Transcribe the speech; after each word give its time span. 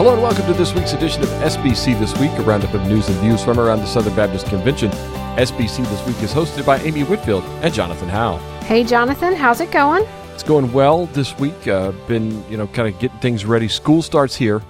Hello 0.00 0.14
and 0.14 0.22
welcome 0.22 0.46
to 0.46 0.54
this 0.54 0.72
week's 0.72 0.94
edition 0.94 1.22
of 1.22 1.28
SBC 1.28 2.00
This 2.00 2.18
Week, 2.18 2.30
a 2.30 2.42
roundup 2.42 2.72
of 2.72 2.80
news 2.86 3.06
and 3.10 3.18
views 3.18 3.44
from 3.44 3.60
around 3.60 3.80
the 3.80 3.86
Southern 3.86 4.16
Baptist 4.16 4.46
Convention. 4.46 4.90
SBC 5.36 5.86
This 5.90 6.06
Week 6.06 6.22
is 6.22 6.32
hosted 6.32 6.64
by 6.64 6.78
Amy 6.78 7.02
Whitfield 7.02 7.44
and 7.62 7.74
Jonathan 7.74 8.08
Howe. 8.08 8.38
Hey, 8.62 8.82
Jonathan, 8.82 9.34
how's 9.34 9.60
it 9.60 9.70
going? 9.70 10.06
It's 10.32 10.42
going 10.42 10.72
well 10.72 11.04
this 11.08 11.38
week. 11.38 11.68
Uh, 11.68 11.92
been, 12.08 12.42
you 12.50 12.56
know, 12.56 12.66
kind 12.68 12.88
of 12.88 12.98
getting 12.98 13.18
things 13.18 13.44
ready. 13.44 13.68
School 13.68 14.00
starts 14.00 14.34
here, 14.34 14.62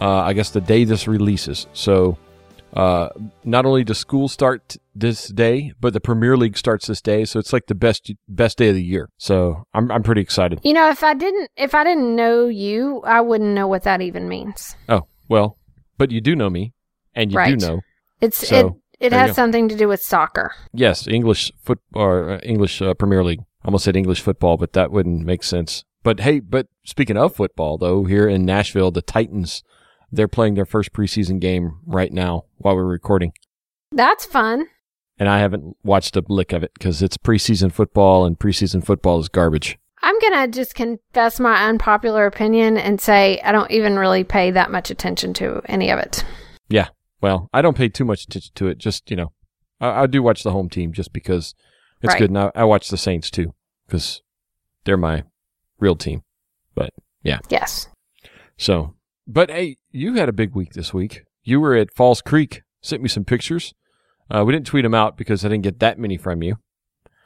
uh, 0.00 0.22
I 0.22 0.32
guess 0.32 0.50
the 0.50 0.60
day 0.60 0.82
this 0.82 1.06
releases. 1.06 1.68
So 1.72 2.18
uh, 2.74 3.10
not 3.44 3.66
only 3.66 3.84
does 3.84 3.98
school 3.98 4.26
start 4.26 4.78
this 4.98 5.28
day, 5.28 5.72
but 5.80 5.92
the 5.92 6.00
Premier 6.00 6.36
League 6.36 6.56
starts 6.56 6.86
this 6.86 7.00
day, 7.00 7.24
so 7.24 7.38
it's 7.38 7.52
like 7.52 7.66
the 7.66 7.74
best 7.74 8.12
best 8.28 8.58
day 8.58 8.68
of 8.68 8.74
the 8.74 8.82
year. 8.82 9.08
So 9.18 9.64
I'm 9.74 9.90
I'm 9.90 10.02
pretty 10.02 10.20
excited. 10.20 10.60
You 10.62 10.72
know, 10.72 10.88
if 10.90 11.02
I 11.04 11.14
didn't 11.14 11.50
if 11.56 11.74
I 11.74 11.84
didn't 11.84 12.16
know 12.16 12.46
you, 12.46 13.02
I 13.04 13.20
wouldn't 13.20 13.50
know 13.54 13.66
what 13.66 13.82
that 13.84 14.00
even 14.00 14.28
means. 14.28 14.74
Oh 14.88 15.02
well, 15.28 15.56
but 15.98 16.10
you 16.10 16.20
do 16.20 16.34
know 16.34 16.50
me, 16.50 16.72
and 17.14 17.30
you 17.30 17.38
Right. 17.38 17.58
do 17.58 17.66
know. 17.66 17.80
It's 18.20 18.48
So, 18.48 18.80
it 18.98 19.06
it 19.06 19.12
has 19.12 19.34
something 19.36 19.68
to 19.68 19.76
do 19.76 19.88
with 19.88 20.02
soccer. 20.02 20.52
Yes, 20.72 21.06
English 21.06 21.52
foot 21.62 21.80
or 21.94 22.30
uh, 22.30 22.38
English 22.42 22.80
uh, 22.80 22.94
Premier 22.94 23.22
League. 23.22 23.40
I 23.62 23.66
Almost 23.68 23.84
said 23.84 23.96
English 23.96 24.20
football, 24.20 24.56
but 24.56 24.72
that 24.72 24.90
wouldn't 24.90 25.24
make 25.26 25.42
sense. 25.42 25.84
But 26.02 26.20
hey, 26.20 26.40
but 26.40 26.68
speaking 26.84 27.16
of 27.16 27.34
football, 27.34 27.78
though, 27.78 28.04
here 28.04 28.28
in 28.28 28.44
Nashville, 28.44 28.90
the 28.90 29.02
Titans 29.02 29.62
they're 30.12 30.28
playing 30.28 30.54
their 30.54 30.64
first 30.64 30.92
preseason 30.92 31.40
game 31.40 31.80
right 31.84 32.12
now 32.12 32.44
while 32.58 32.76
we're 32.76 32.84
recording. 32.84 33.32
That's 33.92 34.24
fun. 34.24 34.66
And 35.18 35.28
I 35.28 35.38
haven't 35.38 35.76
watched 35.82 36.16
a 36.16 36.24
lick 36.28 36.52
of 36.52 36.62
it 36.62 36.72
because 36.74 37.02
it's 37.02 37.16
preseason 37.16 37.72
football, 37.72 38.24
and 38.26 38.38
preseason 38.38 38.84
football 38.84 39.18
is 39.20 39.28
garbage. 39.28 39.78
I'm 40.02 40.18
gonna 40.20 40.48
just 40.48 40.74
confess 40.74 41.40
my 41.40 41.66
unpopular 41.68 42.26
opinion 42.26 42.76
and 42.76 43.00
say 43.00 43.40
I 43.42 43.50
don't 43.52 43.70
even 43.70 43.96
really 43.98 44.24
pay 44.24 44.50
that 44.52 44.70
much 44.70 44.90
attention 44.90 45.32
to 45.34 45.62
any 45.66 45.90
of 45.90 45.98
it. 45.98 46.24
Yeah, 46.68 46.88
well, 47.20 47.48
I 47.52 47.62
don't 47.62 47.76
pay 47.76 47.88
too 47.88 48.04
much 48.04 48.24
attention 48.24 48.52
to 48.56 48.68
it. 48.68 48.78
Just 48.78 49.10
you 49.10 49.16
know, 49.16 49.32
I, 49.80 50.02
I 50.02 50.06
do 50.06 50.22
watch 50.22 50.42
the 50.42 50.52
home 50.52 50.68
team 50.68 50.92
just 50.92 51.12
because 51.12 51.54
it's 52.02 52.12
Right. 52.12 52.18
good, 52.20 52.30
and 52.30 52.38
I, 52.38 52.50
I 52.54 52.64
watch 52.64 52.88
the 52.88 52.96
Saints 52.98 53.30
too 53.30 53.54
because 53.86 54.22
they're 54.84 54.96
my 54.96 55.24
real 55.80 55.96
team. 55.96 56.22
But 56.74 56.90
yeah, 57.22 57.38
Yes. 57.48 57.88
so, 58.58 58.94
but 59.26 59.50
hey, 59.50 59.76
you 59.90 60.14
had 60.14 60.28
a 60.28 60.32
big 60.32 60.54
week 60.54 60.74
this 60.74 60.92
week. 60.94 61.22
You 61.42 61.58
were 61.60 61.74
at 61.74 61.94
Falls 61.94 62.20
Creek. 62.20 62.62
Sent 62.82 63.02
me 63.02 63.08
some 63.08 63.24
pictures. 63.24 63.74
Uh, 64.30 64.44
we 64.44 64.52
didn't 64.52 64.66
tweet 64.66 64.82
them 64.84 64.94
out 64.94 65.16
because 65.16 65.44
I 65.44 65.48
didn't 65.48 65.64
get 65.64 65.78
that 65.80 65.98
many 65.98 66.16
from 66.16 66.42
you. 66.42 66.56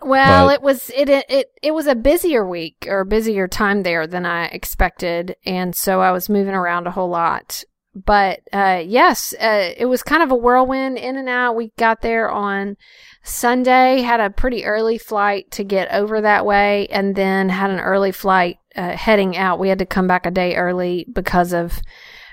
Well, 0.02 0.46
But- 0.46 0.54
it 0.54 0.62
was 0.62 0.90
it, 0.90 1.08
it 1.08 1.50
it 1.62 1.74
was 1.74 1.86
a 1.86 1.94
busier 1.94 2.46
week 2.46 2.86
or 2.88 3.04
busier 3.04 3.46
time 3.48 3.82
there 3.82 4.06
than 4.06 4.24
I 4.24 4.46
expected, 4.46 5.36
and 5.44 5.74
so 5.74 6.00
I 6.00 6.10
was 6.10 6.28
moving 6.28 6.54
around 6.54 6.86
a 6.86 6.90
whole 6.90 7.10
lot. 7.10 7.64
But 7.94 8.40
uh, 8.52 8.82
yes, 8.86 9.34
uh, 9.40 9.72
it 9.76 9.86
was 9.86 10.02
kind 10.02 10.22
of 10.22 10.30
a 10.30 10.36
whirlwind 10.36 10.96
in 10.96 11.16
and 11.16 11.28
out. 11.28 11.56
We 11.56 11.72
got 11.76 12.02
there 12.02 12.30
on 12.30 12.76
Sunday, 13.24 14.00
had 14.00 14.20
a 14.20 14.30
pretty 14.30 14.64
early 14.64 14.96
flight 14.96 15.50
to 15.52 15.64
get 15.64 15.92
over 15.92 16.20
that 16.20 16.46
way, 16.46 16.86
and 16.86 17.14
then 17.14 17.48
had 17.48 17.70
an 17.70 17.80
early 17.80 18.12
flight 18.12 18.56
uh, 18.76 18.96
heading 18.96 19.36
out. 19.36 19.58
We 19.58 19.68
had 19.68 19.80
to 19.80 19.86
come 19.86 20.06
back 20.06 20.24
a 20.24 20.30
day 20.30 20.54
early 20.54 21.04
because 21.12 21.52
of 21.52 21.80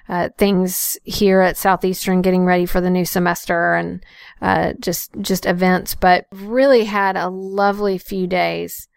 uh, 0.07 0.29
things 0.37 0.97
here 1.03 1.41
at 1.41 1.57
Southeastern 1.57 2.21
getting 2.21 2.45
ready 2.45 2.65
for 2.65 2.79
the 2.79 2.89
new 2.89 3.03
semester 3.03 3.73
and 3.73 4.03
uh, 4.41 4.73
just 4.79 5.11
just 5.21 5.45
events. 5.45 5.95
But 5.95 6.25
really 6.31 6.85
had 6.85 7.15
a 7.15 7.29
lovely 7.29 7.97
few 7.97 8.27
days 8.27 8.87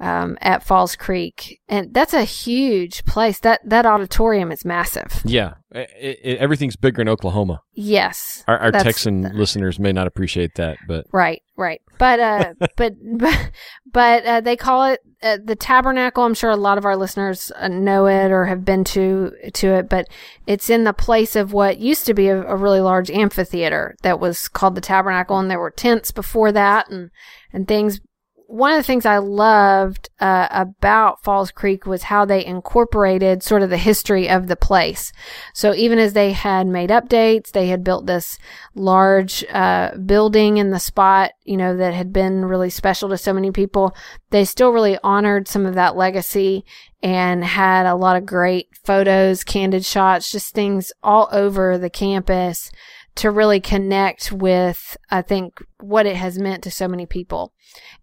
um, 0.00 0.38
at 0.40 0.62
Falls 0.62 0.96
Creek, 0.96 1.60
and 1.68 1.92
that's 1.92 2.14
a 2.14 2.24
huge 2.24 3.04
place. 3.04 3.40
That 3.40 3.60
that 3.64 3.86
auditorium 3.86 4.52
is 4.52 4.64
massive. 4.64 5.22
Yeah, 5.24 5.54
i 5.74 5.80
i 5.80 6.16
everything's 6.38 6.76
bigger 6.76 7.02
in 7.02 7.08
Oklahoma. 7.08 7.62
Yes, 7.74 8.44
Our, 8.46 8.58
our 8.58 8.72
Texan 8.72 9.22
listeners 9.36 9.78
may 9.78 9.92
not 9.92 10.06
appreciate 10.06 10.54
that, 10.56 10.78
but 10.86 11.06
Right, 11.12 11.42
right. 11.58 11.82
But 11.98 12.20
uh 12.20 12.54
but 12.76 12.94
but, 13.18 13.50
but 13.92 14.24
uh, 14.24 14.40
they 14.40 14.56
call 14.56 14.84
it 14.84 15.00
uh, 15.22 15.38
the 15.44 15.56
Tabernacle. 15.56 16.24
I'm 16.24 16.34
sure 16.34 16.50
a 16.50 16.56
lot 16.56 16.78
of 16.78 16.84
our 16.84 16.96
listeners 16.96 17.52
uh, 17.56 17.68
know 17.68 18.06
it 18.06 18.30
or 18.30 18.46
have 18.46 18.64
been 18.64 18.84
to 18.84 19.32
to 19.54 19.74
it, 19.74 19.88
but 19.90 20.08
it's 20.46 20.70
in 20.70 20.84
the 20.84 20.94
place 20.94 21.36
of 21.36 21.52
what 21.52 21.78
used 21.78 22.06
to 22.06 22.14
be 22.14 22.28
a, 22.28 22.40
a 22.42 22.56
really 22.56 22.80
large 22.80 23.10
amphitheater 23.10 23.96
that 24.02 24.20
was 24.20 24.48
called 24.48 24.74
the 24.74 24.80
Tabernacle 24.80 25.38
and 25.38 25.50
there 25.50 25.60
were 25.60 25.70
tents 25.70 26.10
before 26.10 26.52
that 26.52 26.88
and 26.88 27.10
and 27.52 27.68
things 27.68 28.00
one 28.48 28.72
of 28.72 28.78
the 28.78 28.82
things 28.82 29.04
I 29.04 29.18
loved 29.18 30.08
uh, 30.20 30.48
about 30.50 31.22
Falls 31.22 31.50
Creek 31.50 31.84
was 31.84 32.04
how 32.04 32.24
they 32.24 32.42
incorporated 32.42 33.42
sort 33.42 33.62
of 33.62 33.68
the 33.68 33.76
history 33.76 34.26
of 34.26 34.46
the 34.46 34.56
place. 34.56 35.12
So 35.52 35.74
even 35.74 35.98
as 35.98 36.14
they 36.14 36.32
had 36.32 36.66
made 36.66 36.88
updates, 36.88 37.50
they 37.50 37.66
had 37.68 37.84
built 37.84 38.06
this 38.06 38.38
large 38.74 39.44
uh, 39.52 39.98
building 39.98 40.56
in 40.56 40.70
the 40.70 40.80
spot, 40.80 41.32
you 41.44 41.58
know, 41.58 41.76
that 41.76 41.92
had 41.92 42.10
been 42.10 42.46
really 42.46 42.70
special 42.70 43.10
to 43.10 43.18
so 43.18 43.34
many 43.34 43.50
people. 43.50 43.94
They 44.30 44.46
still 44.46 44.70
really 44.70 44.98
honored 45.04 45.46
some 45.46 45.66
of 45.66 45.74
that 45.74 45.94
legacy 45.94 46.64
and 47.02 47.44
had 47.44 47.84
a 47.84 47.96
lot 47.96 48.16
of 48.16 48.24
great 48.24 48.68
photos, 48.82 49.44
candid 49.44 49.84
shots, 49.84 50.32
just 50.32 50.54
things 50.54 50.90
all 51.02 51.28
over 51.32 51.76
the 51.76 51.90
campus 51.90 52.70
to 53.18 53.30
really 53.30 53.60
connect 53.60 54.30
with, 54.30 54.96
I 55.10 55.22
think, 55.22 55.62
what 55.80 56.06
it 56.06 56.16
has 56.16 56.38
meant 56.38 56.62
to 56.64 56.70
so 56.70 56.86
many 56.86 57.04
people. 57.04 57.52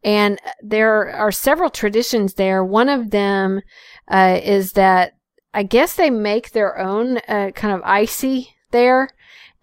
And 0.03 0.39
there 0.61 1.09
are 1.09 1.31
several 1.31 1.69
traditions 1.69 2.33
there. 2.33 2.63
One 2.63 2.89
of 2.89 3.11
them 3.11 3.61
uh, 4.09 4.39
is 4.43 4.73
that 4.73 5.13
I 5.53 5.63
guess 5.63 5.95
they 5.95 6.09
make 6.09 6.51
their 6.51 6.77
own 6.77 7.17
uh, 7.29 7.51
kind 7.55 7.73
of 7.73 7.81
icy 7.85 8.49
there, 8.71 9.07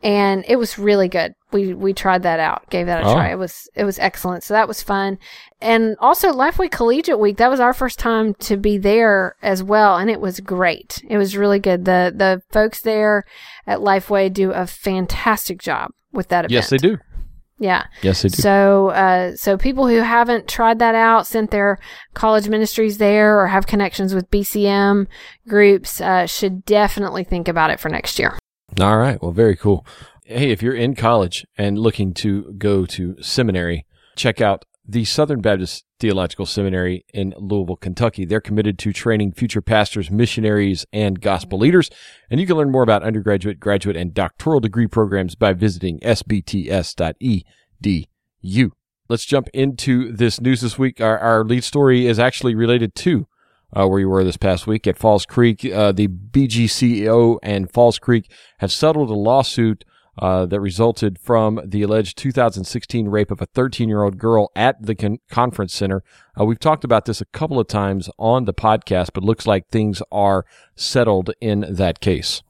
and 0.02 0.42
it 0.48 0.56
was 0.56 0.78
really 0.78 1.08
good. 1.08 1.34
We 1.52 1.74
we 1.74 1.92
tried 1.92 2.22
that 2.24 2.40
out, 2.40 2.68
gave 2.70 2.86
that 2.86 3.02
a 3.02 3.06
Oh. 3.08 3.14
try. 3.14 3.30
It 3.30 3.38
was 3.38 3.68
it 3.74 3.84
was 3.84 3.98
excellent. 3.98 4.44
So 4.44 4.54
that 4.54 4.68
was 4.68 4.82
fun, 4.82 5.18
and 5.60 5.96
also 6.00 6.32
Lifeway 6.32 6.70
Collegiate 6.70 7.18
Week. 7.18 7.36
That 7.36 7.50
was 7.50 7.60
our 7.60 7.72
first 7.74 7.98
time 7.98 8.34
to 8.40 8.56
be 8.56 8.78
there 8.78 9.36
as 9.42 9.62
well, 9.62 9.96
and 9.96 10.10
it 10.10 10.20
was 10.20 10.40
great. 10.40 11.02
It 11.08 11.18
was 11.18 11.36
really 11.36 11.58
good. 11.58 11.84
the 11.84 12.12
The 12.14 12.42
folks 12.50 12.80
there 12.80 13.24
at 13.66 13.78
Lifeway 13.80 14.32
do 14.32 14.50
a 14.52 14.66
fantastic 14.66 15.60
job 15.60 15.90
with 16.12 16.28
that 16.28 16.44
event. 16.44 16.52
yes, 16.52 16.70
they 16.70 16.76
do. 16.78 16.98
Yeah. 17.58 17.84
Yes, 18.02 18.22
they 18.22 18.28
do. 18.28 18.42
So, 18.42 18.88
uh, 18.88 19.36
so 19.36 19.56
people 19.56 19.86
who 19.86 19.98
haven't 19.98 20.48
tried 20.48 20.80
that 20.80 20.96
out, 20.96 21.28
sent 21.28 21.52
their 21.52 21.78
college 22.12 22.48
ministries 22.48 22.98
there, 22.98 23.38
or 23.40 23.46
have 23.46 23.69
connections 23.69 24.16
with 24.16 24.28
BCM 24.32 25.06
groups, 25.46 26.00
uh, 26.00 26.26
should 26.26 26.64
definitely 26.64 27.22
think 27.22 27.46
about 27.46 27.70
it 27.70 27.78
for 27.78 27.88
next 27.88 28.19
year. 28.19 28.36
All 28.80 28.98
right. 28.98 29.22
Well, 29.22 29.30
very 29.30 29.54
cool. 29.54 29.86
Hey, 30.32 30.50
if 30.50 30.62
you're 30.62 30.75
in 30.75 30.94
college 30.94 31.47
and 31.59 31.78
looking 31.78 32.15
to 32.15 32.54
go 32.56 32.87
to 32.87 33.16
seminary, 33.20 33.84
check 34.16 34.41
out 34.41 34.65
the 34.88 35.04
Southern 35.04 35.43
Baptist 35.43 35.84
Theological 36.00 36.47
Seminary 36.47 37.04
in 37.12 37.34
Louisville, 37.37 37.76
Kentucky. 37.76 38.25
They're 38.25 38.41
committed 38.41 38.78
to 38.78 38.94
training 38.94 39.32
future 39.32 39.60
pastors, 39.60 40.10
missionaries, 40.10 40.87
and 40.91 41.20
gospel 41.20 41.59
leaders. 41.59 41.91
And 42.31 42.41
you 42.41 42.47
can 42.47 42.56
learn 42.56 42.70
more 42.70 42.82
about 42.82 43.03
undergraduate, 43.03 43.60
graduate, 43.60 43.94
and 43.94 44.15
doctoral 44.15 44.60
degree 44.60 44.87
programs 44.87 45.34
by 45.34 45.53
visiting 45.53 46.00
sbts.edu. 46.00 47.44
Let's 49.10 49.26
jump 49.26 49.49
into 49.53 50.12
this 50.12 50.41
news 50.41 50.62
this 50.62 50.78
week. 50.78 50.99
Our, 50.99 51.19
our 51.19 51.44
lead 51.44 51.62
story 51.62 52.06
is 52.06 52.19
actually 52.19 52.54
related 52.54 52.94
to 52.94 53.26
uh, 53.76 53.87
where 53.87 54.00
you 54.00 54.09
were 54.09 54.25
this 54.25 54.38
past 54.38 54.66
week 54.66 54.87
at 54.87 54.97
Falls 54.97 55.26
Creek. 55.26 55.62
Uh, 55.66 55.93
the 55.93 56.09
BGCO 56.09 57.38
and 57.43 57.70
Falls 57.70 57.99
Creek 57.99 58.32
have 58.60 58.72
settled 58.72 59.10
a 59.10 59.14
lawsuit 59.14 59.84
uh, 60.19 60.47
that 60.47 60.61
resulted 60.61 61.19
from 61.19 61.61
the 61.65 61.83
alleged 61.83 62.19
2016 62.19 63.09
rape 63.09 63.31
of 63.31 63.41
a 63.41 63.47
13 63.47 63.89
year 63.89 64.03
old 64.03 64.19
girl 64.19 64.50
at 64.55 64.77
the 64.81 64.95
con- 64.95 65.19
conference 65.31 65.75
center. 65.75 66.03
Uh, 66.38 66.44
we've 66.44 66.61
talked 66.61 66.85
about 66.85 67.06
this 67.06 67.20
a 67.20 67.26
couple 67.26 67.59
of 67.59 67.67
times 67.67 68.11
on 68.19 68.44
the 68.44 68.55
podcast, 68.55 69.11
but 69.14 69.25
looks 69.25 69.47
like 69.47 69.69
things 69.69 70.03
are 70.12 70.44
settled 70.76 71.31
in 71.41 71.64
that 71.69 72.00
case. 72.00 72.43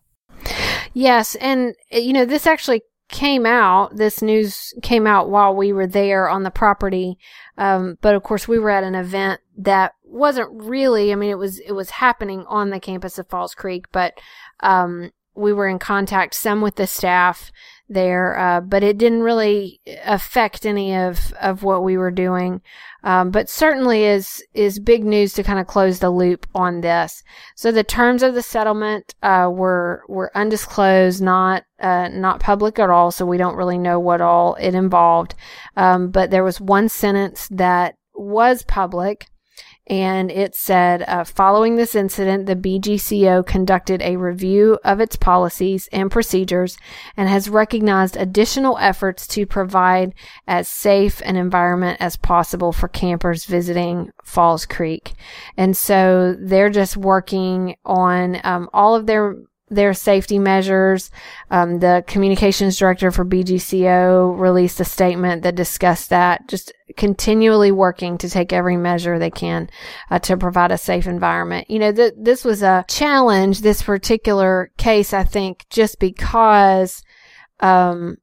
Yes, 0.93 1.35
and 1.37 1.75
uh, 1.94 1.99
you 1.99 2.12
know 2.12 2.25
this 2.25 2.47
actually 2.47 2.82
came 3.09 3.47
out. 3.47 3.97
This 3.97 4.23
news 4.23 4.75
came 4.82 5.06
out 5.06 5.31
while 5.31 5.55
we 5.55 5.73
were 5.73 5.87
there 5.87 6.29
on 6.29 6.43
the 6.43 6.50
property, 6.50 7.17
um, 7.58 7.99
but 8.00 8.15
of 8.15 8.23
course 8.23 8.49
we 8.49 8.58
were 8.58 8.70
at 8.70 8.85
an 8.85 8.94
event 8.94 9.41
that 9.56 9.93
wasn't 10.05 10.50
really. 10.53 11.12
I 11.12 11.15
mean, 11.15 11.31
it 11.31 11.38
was 11.38 11.61
it 11.61 11.73
was 11.73 11.91
happening 11.91 12.44
on 12.49 12.70
the 12.70 12.81
campus 12.81 13.19
of 13.19 13.29
Falls 13.29 13.55
Creek, 13.55 13.87
but 13.93 14.15
um, 14.61 15.11
we 15.34 15.52
were 15.52 15.69
in 15.69 15.79
contact 15.79 16.34
some 16.34 16.61
with 16.61 16.76
the 16.76 16.87
staff 16.87 17.50
there, 17.88 18.38
uh, 18.38 18.61
but 18.61 18.82
it 18.82 18.99
didn't 18.99 19.23
really 19.23 19.81
affect 20.05 20.64
any 20.64 20.94
of 20.96 21.32
of 21.40 21.62
what 21.62 21.82
we 21.82 21.96
were 21.96 22.11
doing. 22.11 22.61
Um, 23.05 23.31
but 23.31 23.49
certainly 23.49 24.05
is 24.05 24.43
is 24.55 24.79
big 24.79 25.05
news 25.05 25.32
to 25.34 25.43
kind 25.43 25.58
of 25.58 25.67
close 25.67 25.99
the 25.99 26.11
loop 26.11 26.46
on 26.55 26.81
this. 26.81 27.23
So 27.56 27.73
the 27.73 27.84
terms 27.84 28.23
of 28.23 28.34
the 28.34 28.43
settlement 28.43 29.14
uh, 29.23 29.50
were 29.52 30.05
were 30.08 30.31
undisclosed, 30.34 31.23
not 31.23 31.64
uh, 31.81 32.08
not 32.08 32.40
public 32.40 32.79
at 32.79 32.90
all. 32.90 33.11
So 33.11 33.26
we 33.26 33.38
don't 33.38 33.56
really 33.56 33.79
know 33.79 33.99
what 33.99 34.20
all 34.20 34.55
it 34.55 34.75
involved. 34.75 35.34
Um, 35.76 36.11
but 36.11 36.31
there 36.31 36.44
was 36.44 36.61
one 36.61 36.88
sentence 36.88 37.49
that 37.50 37.96
was 38.14 38.62
public, 38.62 39.26
And 39.88 40.31
it 40.31 40.55
said, 40.55 41.02
uh, 41.02 41.25
following 41.25 41.75
this 41.75 41.96
incident, 41.96 42.46
the 42.46 42.55
BGCO 42.55 43.44
conducted 43.44 44.00
a 44.00 44.17
review 44.17 44.79
of 44.84 45.00
its 45.00 45.17
policies 45.17 45.88
and 45.93 46.08
procedures 46.08 46.79
and 47.17 47.29
has 47.29 47.49
recognized 47.49 48.17
additional 48.17 48.79
efforts 48.79 49.26
to 49.29 49.44
provide 49.44 50.14
as 50.46 50.69
safe 50.69 51.20
an 51.25 51.34
environment 51.34 51.96
as 52.00 52.17
possible 52.17 52.70
for 52.70 52.87
campers 52.87 53.44
visiting 53.44 54.11
Falls 54.23 54.67
Creek. 54.67 55.14
And 55.56 55.76
so 55.76 56.37
they're 56.38 56.70
just 56.70 56.96
working 56.96 57.75
on 57.84 58.40
um, 58.44 58.69
all 58.73 58.94
of 58.94 59.06
their 59.06 59.37
their 59.74 59.94
safety 59.94 60.38
measures. 60.38 61.10
Um, 61.50 61.78
the 61.78 62.04
communications 62.06 62.76
director 62.78 63.10
for 63.10 63.24
BGCO 63.24 64.38
released 64.38 64.80
a 64.80 64.84
statement 64.84 65.42
that 65.42 65.54
discussed 65.54 66.10
that, 66.10 66.48
just 66.48 66.72
continually 66.96 67.72
working 67.72 68.19
to 68.19 68.28
take 68.28 68.52
every 68.52 68.76
measure 68.76 69.19
they 69.19 69.30
can 69.30 69.69
uh, 70.10 70.19
to 70.20 70.36
provide 70.36 70.70
a 70.70 70.78
safe 70.78 71.06
environment. 71.06 71.70
You 71.70 71.78
know, 71.78 71.92
th- 71.92 72.14
this 72.19 72.44
was 72.44 72.62
a 72.62 72.84
challenge, 72.88 73.60
this 73.60 73.82
particular 73.82 74.70
case, 74.76 75.12
I 75.12 75.24
think, 75.24 75.64
just 75.70 75.98
because 75.98 77.02
um, 77.60 78.16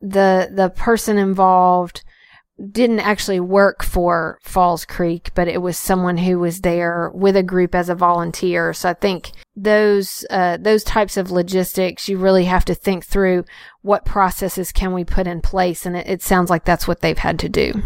the 0.00 0.50
the 0.52 0.70
person 0.70 1.18
involved 1.18 2.02
didn't 2.70 3.00
actually 3.00 3.40
work 3.40 3.82
for 3.82 4.38
Falls 4.42 4.84
Creek, 4.84 5.30
but 5.34 5.48
it 5.48 5.60
was 5.60 5.76
someone 5.76 6.18
who 6.18 6.38
was 6.38 6.60
there 6.60 7.10
with 7.12 7.36
a 7.36 7.42
group 7.42 7.74
as 7.74 7.88
a 7.88 7.94
volunteer. 7.94 8.72
So 8.72 8.88
I 8.88 8.94
think 8.94 9.32
those 9.56 10.24
uh, 10.30 10.58
those 10.58 10.84
types 10.84 11.16
of 11.16 11.30
logistics, 11.30 12.08
you 12.08 12.16
really 12.16 12.44
have 12.44 12.64
to 12.66 12.74
think 12.74 13.04
through 13.04 13.44
what 13.82 14.04
processes 14.04 14.72
can 14.72 14.92
we 14.92 15.04
put 15.04 15.26
in 15.26 15.40
place, 15.40 15.84
and 15.84 15.96
it, 15.96 16.06
it 16.08 16.22
sounds 16.22 16.50
like 16.50 16.64
that's 16.64 16.86
what 16.86 17.00
they've 17.00 17.18
had 17.18 17.38
to 17.40 17.48
do. 17.48 17.82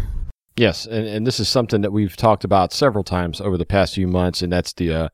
Yes, 0.55 0.85
and, 0.85 1.07
and 1.07 1.25
this 1.25 1.39
is 1.39 1.47
something 1.47 1.81
that 1.81 1.93
we've 1.93 2.17
talked 2.17 2.43
about 2.43 2.73
several 2.73 3.03
times 3.03 3.39
over 3.39 3.57
the 3.57 3.65
past 3.65 3.95
few 3.95 4.07
months, 4.07 4.41
and 4.41 4.51
that's 4.51 4.73
the 4.73 4.93
uh, 4.93 5.09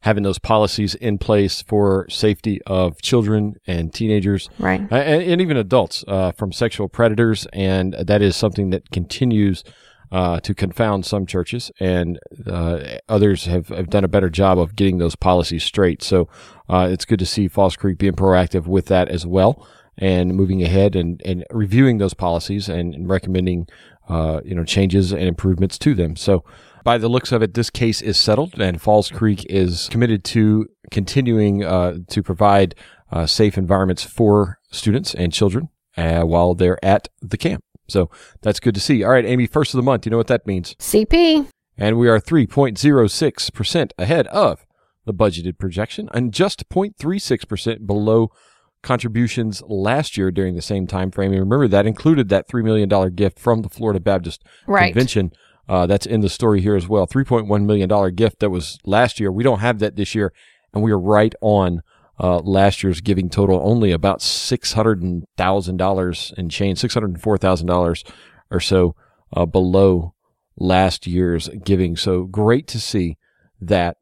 having 0.00 0.22
those 0.22 0.38
policies 0.38 0.94
in 0.94 1.18
place 1.18 1.62
for 1.62 2.06
safety 2.08 2.60
of 2.66 3.02
children 3.02 3.56
and 3.66 3.92
teenagers, 3.92 4.48
right, 4.58 4.80
and, 4.80 5.22
and 5.22 5.40
even 5.40 5.56
adults 5.56 6.04
uh, 6.06 6.32
from 6.32 6.52
sexual 6.52 6.88
predators, 6.88 7.46
and 7.52 7.94
that 7.94 8.22
is 8.22 8.36
something 8.36 8.70
that 8.70 8.90
continues. 8.90 9.64
Uh, 10.10 10.40
to 10.40 10.54
confound 10.54 11.04
some 11.04 11.26
churches, 11.26 11.70
and 11.80 12.18
uh, 12.46 12.96
others 13.10 13.44
have, 13.44 13.68
have 13.68 13.90
done 13.90 14.04
a 14.04 14.08
better 14.08 14.30
job 14.30 14.58
of 14.58 14.74
getting 14.74 14.96
those 14.96 15.14
policies 15.14 15.62
straight. 15.62 16.02
So 16.02 16.30
uh, 16.66 16.88
it's 16.90 17.04
good 17.04 17.18
to 17.18 17.26
see 17.26 17.46
Falls 17.46 17.76
Creek 17.76 17.98
being 17.98 18.14
proactive 18.14 18.66
with 18.66 18.86
that 18.86 19.10
as 19.10 19.26
well, 19.26 19.68
and 19.98 20.34
moving 20.34 20.62
ahead 20.62 20.96
and, 20.96 21.20
and 21.26 21.44
reviewing 21.50 21.98
those 21.98 22.14
policies 22.14 22.70
and, 22.70 22.94
and 22.94 23.06
recommending 23.06 23.68
uh, 24.08 24.40
you 24.44 24.54
know 24.54 24.64
changes 24.64 25.12
and 25.12 25.24
improvements 25.24 25.76
to 25.78 25.94
them. 25.94 26.16
So 26.16 26.42
by 26.88 26.96
the 26.96 27.06
looks 27.06 27.32
of 27.32 27.42
it, 27.42 27.52
this 27.52 27.68
case 27.68 28.00
is 28.00 28.16
settled, 28.16 28.58
and 28.58 28.80
Falls 28.80 29.10
Creek 29.10 29.44
is 29.50 29.90
committed 29.90 30.24
to 30.24 30.66
continuing 30.90 31.62
uh, 31.62 31.98
to 32.08 32.22
provide 32.22 32.74
uh, 33.12 33.26
safe 33.26 33.58
environments 33.58 34.04
for 34.04 34.58
students 34.70 35.12
and 35.14 35.30
children 35.30 35.68
uh, 35.98 36.22
while 36.22 36.54
they're 36.54 36.82
at 36.82 37.08
the 37.20 37.36
camp. 37.36 37.62
So 37.88 38.10
that's 38.40 38.58
good 38.58 38.74
to 38.74 38.80
see. 38.80 39.04
All 39.04 39.10
right, 39.10 39.26
Amy, 39.26 39.46
first 39.46 39.74
of 39.74 39.76
the 39.76 39.82
month, 39.82 40.06
you 40.06 40.10
know 40.10 40.16
what 40.16 40.28
that 40.28 40.46
means? 40.46 40.76
CP. 40.76 41.48
And 41.76 41.98
we 41.98 42.08
are 42.08 42.18
3.06% 42.18 43.90
ahead 43.98 44.26
of 44.28 44.64
the 45.04 45.12
budgeted 45.12 45.58
projection 45.58 46.08
and 46.14 46.32
just 46.32 46.70
0.36% 46.70 47.86
below 47.86 48.30
contributions 48.82 49.62
last 49.68 50.16
year 50.16 50.30
during 50.30 50.54
the 50.54 50.62
same 50.62 50.86
time 50.86 51.10
frame. 51.10 51.32
And 51.32 51.40
remember 51.40 51.68
that 51.68 51.86
included 51.86 52.30
that 52.30 52.48
$3 52.48 52.64
million 52.64 52.88
gift 53.14 53.38
from 53.38 53.60
the 53.60 53.68
Florida 53.68 54.00
Baptist 54.00 54.42
right. 54.66 54.94
Convention 54.94 55.32
uh, 55.68 55.86
that's 55.86 56.06
in 56.06 56.20
the 56.20 56.28
story 56.28 56.60
here 56.60 56.76
as 56.76 56.86
well. 56.88 57.06
$3.1 57.06 57.64
million 57.64 57.88
gift 58.14 58.40
that 58.40 58.50
was 58.50 58.78
last 58.84 59.20
year. 59.20 59.30
We 59.30 59.44
don't 59.44 59.60
have 59.60 59.78
that 59.80 59.96
this 59.96 60.14
year, 60.14 60.32
and 60.72 60.82
we 60.82 60.90
are 60.92 60.98
right 60.98 61.34
on 61.40 61.82
uh, 62.20 62.38
last 62.38 62.82
year's 62.82 63.00
giving 63.00 63.30
total, 63.30 63.60
only 63.62 63.92
about 63.92 64.18
$600,000 64.20 66.32
in 66.34 66.48
change, 66.48 66.80
$604,000 66.80 68.10
or 68.50 68.60
so 68.60 68.96
uh, 69.32 69.46
below 69.46 70.14
last 70.56 71.06
year's 71.06 71.48
giving. 71.64 71.96
So 71.96 72.24
great 72.24 72.66
to 72.68 72.80
see 72.80 73.18
that. 73.60 73.98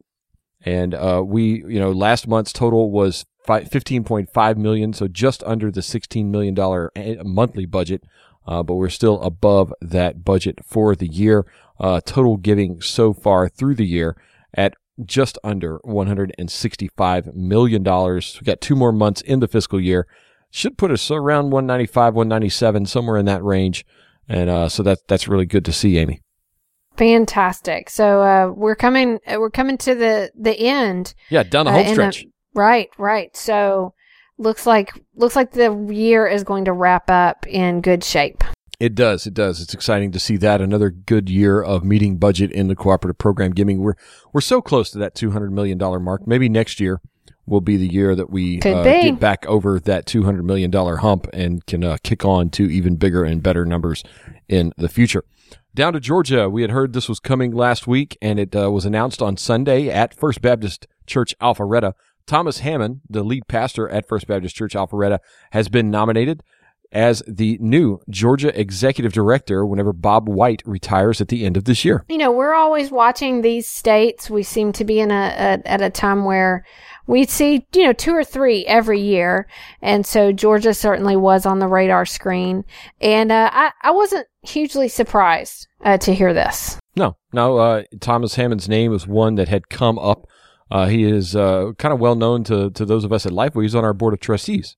And 0.61 0.95
uh, 0.95 1.21
we, 1.25 1.65
you 1.67 1.79
know, 1.79 1.91
last 1.91 2.27
month's 2.27 2.53
total 2.53 2.91
was 2.91 3.25
15.5 3.47 4.57
million, 4.57 4.93
so 4.93 5.07
just 5.07 5.41
under 5.43 5.71
the 5.71 5.81
16 5.81 6.29
million 6.29 6.53
dollar 6.53 6.91
monthly 7.23 7.65
budget 7.65 8.03
uh, 8.47 8.63
but 8.63 8.75
we're 8.75 8.89
still 8.89 9.21
above 9.21 9.73
that 9.81 10.23
budget 10.23 10.59
for 10.63 10.95
the 10.95 11.07
year. 11.07 11.45
Uh, 11.79 12.01
total 12.05 12.37
giving 12.37 12.81
so 12.81 13.13
far 13.13 13.47
through 13.47 13.75
the 13.75 13.85
year 13.85 14.17
at 14.53 14.73
just 15.05 15.37
under 15.43 15.79
$165 15.79 17.35
million. 17.35 17.83
We 17.83 18.45
got 18.45 18.61
two 18.61 18.75
more 18.75 18.91
months 18.91 19.21
in 19.21 19.39
the 19.41 19.47
fiscal 19.47 19.79
year. 19.79 20.07
Should 20.49 20.77
put 20.77 20.91
us 20.91 21.11
around 21.11 21.51
195, 21.51 22.15
197, 22.15 22.85
somewhere 22.87 23.17
in 23.17 23.25
that 23.25 23.43
range. 23.43 23.85
And 24.27 24.49
uh, 24.49 24.69
so 24.69 24.81
that, 24.83 25.07
that's 25.07 25.27
really 25.27 25.45
good 25.45 25.65
to 25.65 25.73
see, 25.73 25.97
Amy. 25.97 26.21
Fantastic. 26.97 27.91
So 27.91 28.23
uh, 28.23 28.51
we're 28.55 28.75
coming 28.75 29.19
we're 29.27 29.51
coming 29.51 29.77
to 29.77 29.93
the 29.93 30.31
the 30.35 30.59
end. 30.59 31.13
Yeah, 31.29 31.43
down 31.43 31.67
the 31.67 31.71
uh, 31.71 31.83
home 31.83 31.93
stretch. 31.93 32.23
The, 32.23 32.31
right, 32.55 32.89
right. 32.97 33.37
So 33.37 33.93
looks 34.37 34.65
like 34.65 34.93
looks 35.15 35.35
like 35.35 35.51
the 35.51 35.73
year 35.91 36.27
is 36.27 36.43
going 36.43 36.65
to 36.65 36.73
wrap 36.73 37.09
up 37.09 37.45
in 37.47 37.81
good 37.81 38.03
shape. 38.03 38.43
It 38.79 38.93
does. 38.93 39.25
It 39.25 39.33
does. 39.33 39.59
It's 39.59 39.73
exciting 39.73 40.11
to 40.11 40.19
see 40.19 40.37
that 40.37 40.61
another 40.61 40.91
good 40.91 41.29
year 41.29 41.61
of 41.61 41.83
meeting 41.83 42.17
budget 42.17 42.51
in 42.51 42.67
the 42.67 42.75
cooperative 42.75 43.17
program 43.17 43.51
giving. 43.51 43.79
We're 43.79 43.95
we're 44.33 44.41
so 44.41 44.61
close 44.61 44.91
to 44.91 44.99
that 44.99 45.15
two 45.15 45.31
hundred 45.31 45.51
million 45.51 45.77
dollar 45.77 45.99
mark. 45.99 46.27
Maybe 46.27 46.47
next 46.47 46.79
year 46.79 47.01
will 47.47 47.61
be 47.61 47.77
the 47.77 47.87
year 47.87 48.13
that 48.13 48.29
we 48.29 48.61
uh, 48.61 48.83
get 48.83 49.19
back 49.19 49.45
over 49.47 49.79
that 49.79 50.05
two 50.05 50.23
hundred 50.23 50.43
million 50.43 50.69
dollar 50.69 50.97
hump 50.97 51.27
and 51.33 51.65
can 51.65 51.83
uh, 51.83 51.97
kick 52.03 52.23
on 52.23 52.51
to 52.51 52.69
even 52.69 52.97
bigger 52.97 53.23
and 53.23 53.41
better 53.41 53.65
numbers 53.65 54.03
in 54.47 54.73
the 54.77 54.89
future. 54.89 55.23
Down 55.73 55.93
to 55.93 55.99
Georgia, 55.99 56.49
we 56.49 56.61
had 56.61 56.71
heard 56.71 56.93
this 56.93 57.07
was 57.07 57.19
coming 57.19 57.51
last 57.51 57.87
week, 57.87 58.17
and 58.21 58.39
it 58.39 58.55
uh, 58.55 58.71
was 58.71 58.85
announced 58.85 59.21
on 59.21 59.37
Sunday 59.37 59.89
at 59.89 60.13
First 60.13 60.41
Baptist 60.41 60.87
Church 61.05 61.35
Alpharetta 61.39 61.93
Thomas 62.27 62.59
Hammond, 62.59 63.01
the 63.09 63.23
lead 63.23 63.47
pastor 63.47 63.89
at 63.89 64.07
First 64.07 64.27
Baptist 64.27 64.55
Church 64.55 64.73
Alpharetta, 64.73 65.19
has 65.51 65.69
been 65.69 65.89
nominated 65.89 66.43
as 66.91 67.21
the 67.27 67.57
new 67.59 67.99
Georgia 68.09 68.57
executive 68.59 69.11
director 69.11 69.65
whenever 69.65 69.91
Bob 69.91 70.29
White 70.29 70.61
retires 70.65 71.19
at 71.19 71.27
the 71.27 71.45
end 71.45 71.57
of 71.57 71.65
this 71.65 71.83
year. 71.83 72.05
You 72.07 72.17
know, 72.17 72.31
we're 72.31 72.53
always 72.53 72.91
watching 72.91 73.41
these 73.41 73.67
states. 73.67 74.29
We 74.29 74.43
seem 74.43 74.71
to 74.73 74.85
be 74.85 74.99
in 74.99 75.11
a, 75.11 75.61
a 75.65 75.67
at 75.67 75.81
a 75.81 75.89
time 75.89 76.23
where 76.23 76.65
we 77.05 77.25
see, 77.25 77.65
you 77.73 77.85
know, 77.85 77.93
two 77.93 78.13
or 78.13 78.23
three 78.23 78.65
every 78.65 79.01
year. 79.01 79.47
And 79.81 80.05
so 80.05 80.31
Georgia 80.31 80.73
certainly 80.73 81.15
was 81.15 81.45
on 81.45 81.59
the 81.59 81.67
radar 81.67 82.05
screen. 82.05 82.63
And 83.01 83.31
uh, 83.31 83.49
I, 83.51 83.71
I 83.81 83.91
wasn't 83.91 84.27
hugely 84.43 84.87
surprised 84.87 85.67
uh, 85.83 85.97
to 85.99 86.13
hear 86.13 86.33
this. 86.33 86.79
No, 86.95 87.15
no. 87.31 87.57
Uh, 87.57 87.83
Thomas 87.99 88.35
Hammond's 88.35 88.69
name 88.69 88.91
was 88.91 89.07
one 89.07 89.35
that 89.35 89.47
had 89.47 89.69
come 89.69 89.99
up 89.99 90.25
uh, 90.69 90.87
he 90.87 91.03
is 91.03 91.35
uh, 91.35 91.71
kind 91.77 91.93
of 91.93 91.99
well 91.99 92.15
known 92.15 92.43
to, 92.45 92.69
to 92.71 92.85
those 92.85 93.03
of 93.03 93.13
us 93.13 93.25
at 93.25 93.31
Lifeway. 93.31 93.63
He's 93.63 93.75
on 93.75 93.85
our 93.85 93.93
board 93.93 94.13
of 94.13 94.19
trustees. 94.19 94.75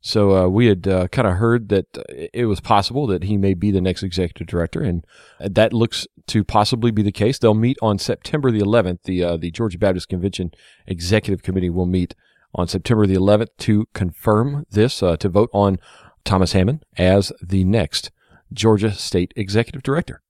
So 0.00 0.36
uh, 0.36 0.48
we 0.48 0.66
had 0.66 0.86
uh, 0.86 1.08
kind 1.08 1.26
of 1.26 1.34
heard 1.34 1.68
that 1.70 1.86
it 2.32 2.46
was 2.46 2.60
possible 2.60 3.06
that 3.08 3.24
he 3.24 3.36
may 3.36 3.54
be 3.54 3.70
the 3.70 3.80
next 3.80 4.02
executive 4.02 4.46
director, 4.46 4.80
and 4.80 5.04
that 5.40 5.72
looks 5.72 6.06
to 6.28 6.44
possibly 6.44 6.90
be 6.90 7.02
the 7.02 7.10
case. 7.10 7.38
They'll 7.38 7.54
meet 7.54 7.76
on 7.82 7.98
September 7.98 8.50
the 8.50 8.60
11th. 8.60 9.02
The 9.02 9.24
uh, 9.24 9.36
the 9.36 9.50
Georgia 9.50 9.78
Baptist 9.78 10.08
Convention 10.08 10.52
Executive 10.86 11.42
Committee 11.42 11.70
will 11.70 11.86
meet 11.86 12.14
on 12.54 12.68
September 12.68 13.06
the 13.06 13.16
11th 13.16 13.48
to 13.58 13.86
confirm 13.94 14.64
this, 14.70 15.02
uh, 15.02 15.16
to 15.16 15.28
vote 15.28 15.50
on 15.52 15.78
Thomas 16.24 16.52
Hammond 16.52 16.84
as 16.96 17.32
the 17.42 17.64
next 17.64 18.10
Georgia 18.52 18.92
State 18.92 19.32
Executive 19.36 19.82
Director. 19.82 20.22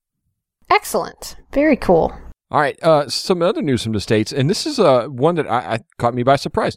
Excellent. 0.71 1.37
Very 1.53 1.77
cool. 1.77 2.17
All 2.51 2.61
right, 2.61 2.81
uh, 2.83 3.09
some 3.09 3.43
other 3.43 3.63
news 3.63 3.83
from 3.83 3.93
the 3.93 4.01
states, 4.01 4.33
and 4.33 4.49
this 4.49 4.67
is 4.67 4.79
uh, 4.79 5.07
one 5.07 5.35
that 5.35 5.51
I, 5.51 5.75
I 5.75 5.79
caught 5.99 6.15
me 6.15 6.23
by 6.23 6.37
surprise. 6.37 6.77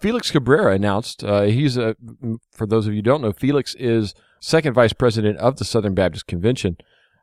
Felix 0.00 0.30
Cabrera 0.30 0.74
announced 0.74 1.22
uh, 1.22 1.42
he's 1.42 1.76
a 1.76 1.96
for 2.50 2.66
those 2.66 2.86
of 2.86 2.92
you 2.92 2.98
who 2.98 3.02
don't 3.02 3.22
know, 3.22 3.32
Felix 3.32 3.74
is 3.76 4.14
second 4.40 4.74
vice 4.74 4.92
president 4.92 5.38
of 5.38 5.56
the 5.56 5.64
Southern 5.64 5.94
Baptist 5.94 6.26
Convention. 6.26 6.76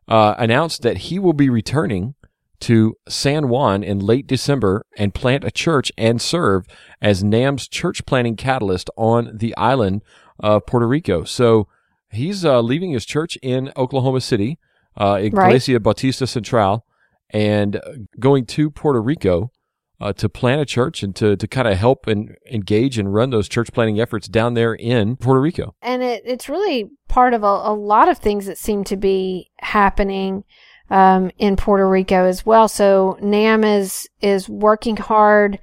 Uh, 0.06 0.36
announced 0.38 0.82
that 0.82 0.98
he 0.98 1.18
will 1.18 1.34
be 1.34 1.50
returning 1.50 2.14
to 2.60 2.96
San 3.08 3.48
Juan 3.48 3.84
in 3.84 4.00
late 4.00 4.28
December 4.28 4.86
and 4.98 5.14
plant 5.14 5.44
a 5.44 5.52
church 5.52 5.92
and 5.98 6.22
serve 6.22 6.66
as 7.02 7.24
NAMB's 7.24 7.68
church 7.68 8.06
planting 8.06 8.36
catalyst 8.36 8.90
on 8.98 9.38
the 9.38 9.56
island 9.56 10.02
of 10.40 10.66
Puerto 10.66 10.88
Rico. 10.88 11.24
So 11.24 11.68
he's 12.10 12.44
uh, 12.44 12.62
leaving 12.62 12.92
his 12.92 13.06
church 13.06 13.38
in 13.42 13.72
Oklahoma 13.78 14.22
City, 14.22 14.60
uh, 14.98 15.20
Iglesia 15.22 15.76
right. 15.76 15.84
Bautista 15.84 16.28
Central 16.28 16.86
and 17.34 18.08
going 18.20 18.46
to 18.46 18.70
Puerto 18.70 19.02
Rico 19.02 19.52
uh, 20.00 20.14
to 20.14 20.30
plant 20.30 20.62
a 20.62 20.66
church 20.66 21.02
and 21.02 21.16
to, 21.16 21.36
to 21.36 21.48
kind 21.48 21.68
of 21.68 21.78
help 21.78 22.08
and 22.08 22.36
engage 22.52 22.98
and 22.98 23.14
run 23.14 23.32
those 23.32 23.50
church 23.50 23.72
planting 23.74 24.00
efforts 24.00 24.28
down 24.28 24.54
there 24.54 24.74
in 24.74 25.16
Puerto 25.16 25.42
Rico. 25.42 25.76
And 25.82 26.04
it, 26.04 26.24
it's 26.26 26.50
really 26.50 26.90
part 27.08 27.34
of 27.34 27.44
a, 27.44 27.48
a 27.48 27.74
lot 27.74 28.10
of 28.10 28.18
things 28.18 28.46
that 28.46 28.58
seem 28.58 28.84
to 28.86 28.98
be 28.98 29.52
happening 29.60 30.44
um, 30.90 31.32
in 31.38 31.56
Puerto 31.56 31.88
Rico 31.88 32.26
as 32.26 32.46
well. 32.46 32.68
So 32.68 33.18
NAMB 33.22 33.80
is 33.80 34.10
is 34.22 34.50
working 34.50 34.98
hard 34.98 35.60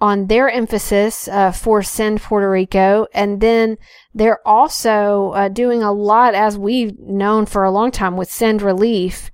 on 0.00 0.26
their 0.26 0.50
emphasis 0.50 1.26
uh, 1.28 1.50
for 1.52 1.82
Send 1.82 2.20
Puerto 2.20 2.50
Rico, 2.50 3.06
and 3.14 3.40
then 3.40 3.78
they're 4.14 4.46
also 4.46 5.30
uh, 5.30 5.48
doing 5.48 5.82
a 5.82 5.92
lot, 5.92 6.34
as 6.34 6.58
we've 6.58 6.98
known 6.98 7.46
for 7.46 7.64
a 7.64 7.70
long 7.70 7.90
time, 7.90 8.16
with 8.16 8.30
Send 8.30 8.62
Relief. 8.62 9.30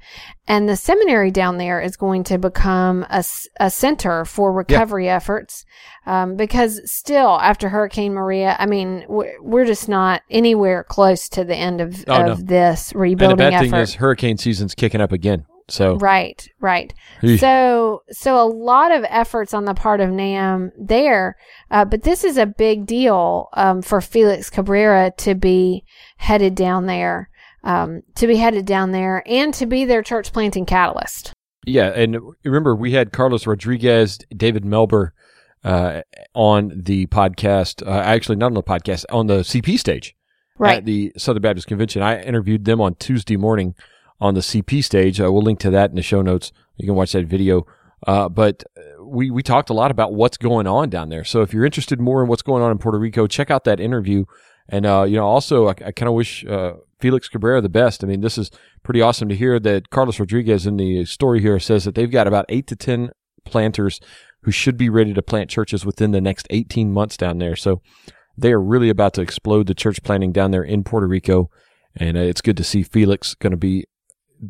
And 0.49 0.69
the 0.69 0.76
seminary 0.76 1.31
down 1.31 1.59
there 1.59 1.81
is 1.81 1.97
going 1.97 2.25
to 2.25 2.37
become 2.37 3.07
a, 3.09 3.25
a 3.61 3.71
center 3.71 4.25
for 4.25 4.52
recovery 4.52 5.07
yeah. 5.07 5.16
efforts. 5.16 5.64
Um, 6.04 6.37
because 6.37 6.81
still, 6.85 7.38
after 7.40 7.69
Hurricane 7.69 8.12
Maria, 8.12 8.57
I 8.59 8.66
mean, 8.66 9.04
we're, 9.09 9.40
we're, 9.40 9.64
just 9.64 9.88
not 9.88 10.23
anywhere 10.28 10.83
close 10.83 11.28
to 11.31 11.45
the 11.45 11.54
end 11.54 11.81
of, 11.81 12.04
oh, 12.09 12.33
of 12.33 12.40
no. 12.40 12.45
this 12.45 12.92
rebuilding 12.92 13.31
and 13.31 13.38
the 13.38 13.45
bad 13.45 13.52
effort. 13.54 13.71
thing 13.71 13.81
is 13.81 13.95
hurricane 13.95 14.37
season's 14.37 14.75
kicking 14.75 15.00
up 15.00 15.12
again. 15.12 15.47
So 15.72 15.96
right, 15.96 16.46
right. 16.60 16.92
So 17.38 18.02
so 18.10 18.38
a 18.38 18.44
lot 18.44 18.92
of 18.92 19.06
efforts 19.08 19.54
on 19.54 19.64
the 19.64 19.72
part 19.72 20.02
of 20.02 20.10
NAMB 20.10 20.72
there, 20.78 21.38
uh, 21.70 21.86
but 21.86 22.02
this 22.02 22.24
is 22.24 22.36
a 22.36 22.44
big 22.44 22.84
deal 22.84 23.48
um, 23.54 23.80
for 23.80 24.02
Felix 24.02 24.50
Cabrera 24.50 25.12
to 25.16 25.34
be 25.34 25.84
headed 26.18 26.54
down 26.56 26.84
there, 26.84 27.30
um, 27.64 28.02
to 28.16 28.26
be 28.26 28.36
headed 28.36 28.66
down 28.66 28.92
there, 28.92 29.22
and 29.24 29.54
to 29.54 29.64
be 29.64 29.86
their 29.86 30.02
church 30.02 30.30
planting 30.30 30.66
catalyst. 30.66 31.32
Yeah, 31.64 31.88
and 31.88 32.18
remember 32.44 32.76
we 32.76 32.92
had 32.92 33.10
Carlos 33.12 33.46
Rodriguez, 33.46 34.18
David 34.36 34.64
Melber. 34.64 35.10
Uh, 35.64 36.02
on 36.34 36.72
the 36.74 37.06
podcast, 37.06 37.86
uh, 37.86 38.00
actually 38.00 38.34
not 38.34 38.46
on 38.46 38.54
the 38.54 38.64
podcast, 38.64 39.04
on 39.10 39.28
the 39.28 39.42
CP 39.44 39.78
stage 39.78 40.12
right. 40.58 40.78
at 40.78 40.84
the 40.84 41.12
Southern 41.16 41.40
Baptist 41.40 41.68
Convention. 41.68 42.02
I 42.02 42.20
interviewed 42.20 42.64
them 42.64 42.80
on 42.80 42.96
Tuesday 42.96 43.36
morning 43.36 43.76
on 44.22 44.34
the 44.34 44.40
CP 44.40 44.84
stage. 44.84 45.20
Uh, 45.20 45.32
we'll 45.32 45.42
link 45.42 45.58
to 45.58 45.70
that 45.70 45.90
in 45.90 45.96
the 45.96 46.02
show 46.02 46.22
notes. 46.22 46.52
You 46.76 46.86
can 46.86 46.94
watch 46.94 47.12
that 47.12 47.26
video. 47.26 47.66
Uh, 48.06 48.28
but 48.28 48.62
we, 49.04 49.30
we 49.32 49.42
talked 49.42 49.68
a 49.68 49.74
lot 49.74 49.90
about 49.90 50.14
what's 50.14 50.36
going 50.36 50.68
on 50.68 50.88
down 50.88 51.08
there. 51.08 51.24
So 51.24 51.42
if 51.42 51.52
you're 51.52 51.64
interested 51.64 52.00
more 52.00 52.22
in 52.22 52.28
what's 52.28 52.42
going 52.42 52.62
on 52.62 52.70
in 52.70 52.78
Puerto 52.78 52.98
Rico, 52.98 53.26
check 53.26 53.50
out 53.50 53.64
that 53.64 53.80
interview. 53.80 54.24
And, 54.68 54.86
uh, 54.86 55.02
you 55.02 55.16
know, 55.16 55.26
also, 55.26 55.66
I, 55.66 55.70
I 55.70 55.92
kind 55.92 56.08
of 56.08 56.14
wish 56.14 56.46
uh, 56.46 56.74
Felix 57.00 57.28
Cabrera 57.28 57.60
the 57.60 57.68
best. 57.68 58.04
I 58.04 58.06
mean, 58.06 58.20
this 58.20 58.38
is 58.38 58.52
pretty 58.84 59.00
awesome 59.00 59.28
to 59.28 59.34
hear 59.34 59.58
that 59.58 59.90
Carlos 59.90 60.20
Rodriguez 60.20 60.66
in 60.66 60.76
the 60.76 61.04
story 61.04 61.40
here 61.40 61.58
says 61.58 61.84
that 61.84 61.96
they've 61.96 62.10
got 62.10 62.28
about 62.28 62.46
eight 62.48 62.68
to 62.68 62.76
10 62.76 63.10
planters 63.44 64.00
who 64.42 64.52
should 64.52 64.76
be 64.76 64.88
ready 64.88 65.12
to 65.12 65.22
plant 65.22 65.50
churches 65.50 65.84
within 65.84 66.12
the 66.12 66.20
next 66.20 66.46
18 66.50 66.92
months 66.92 67.16
down 67.16 67.38
there. 67.38 67.56
So 67.56 67.82
they 68.38 68.52
are 68.52 68.62
really 68.62 68.88
about 68.88 69.14
to 69.14 69.20
explode 69.20 69.66
the 69.66 69.74
church 69.74 70.02
planting 70.04 70.30
down 70.30 70.52
there 70.52 70.62
in 70.62 70.84
Puerto 70.84 71.08
Rico. 71.08 71.50
And 71.96 72.16
uh, 72.16 72.20
it's 72.20 72.40
good 72.40 72.56
to 72.56 72.64
see 72.64 72.84
Felix 72.84 73.34
going 73.34 73.50
to 73.50 73.56
be 73.56 73.84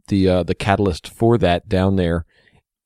the 0.08 0.28
uh, 0.28 0.42
the 0.42 0.54
catalyst 0.54 1.08
for 1.08 1.38
that 1.38 1.68
down 1.68 1.96
there 1.96 2.24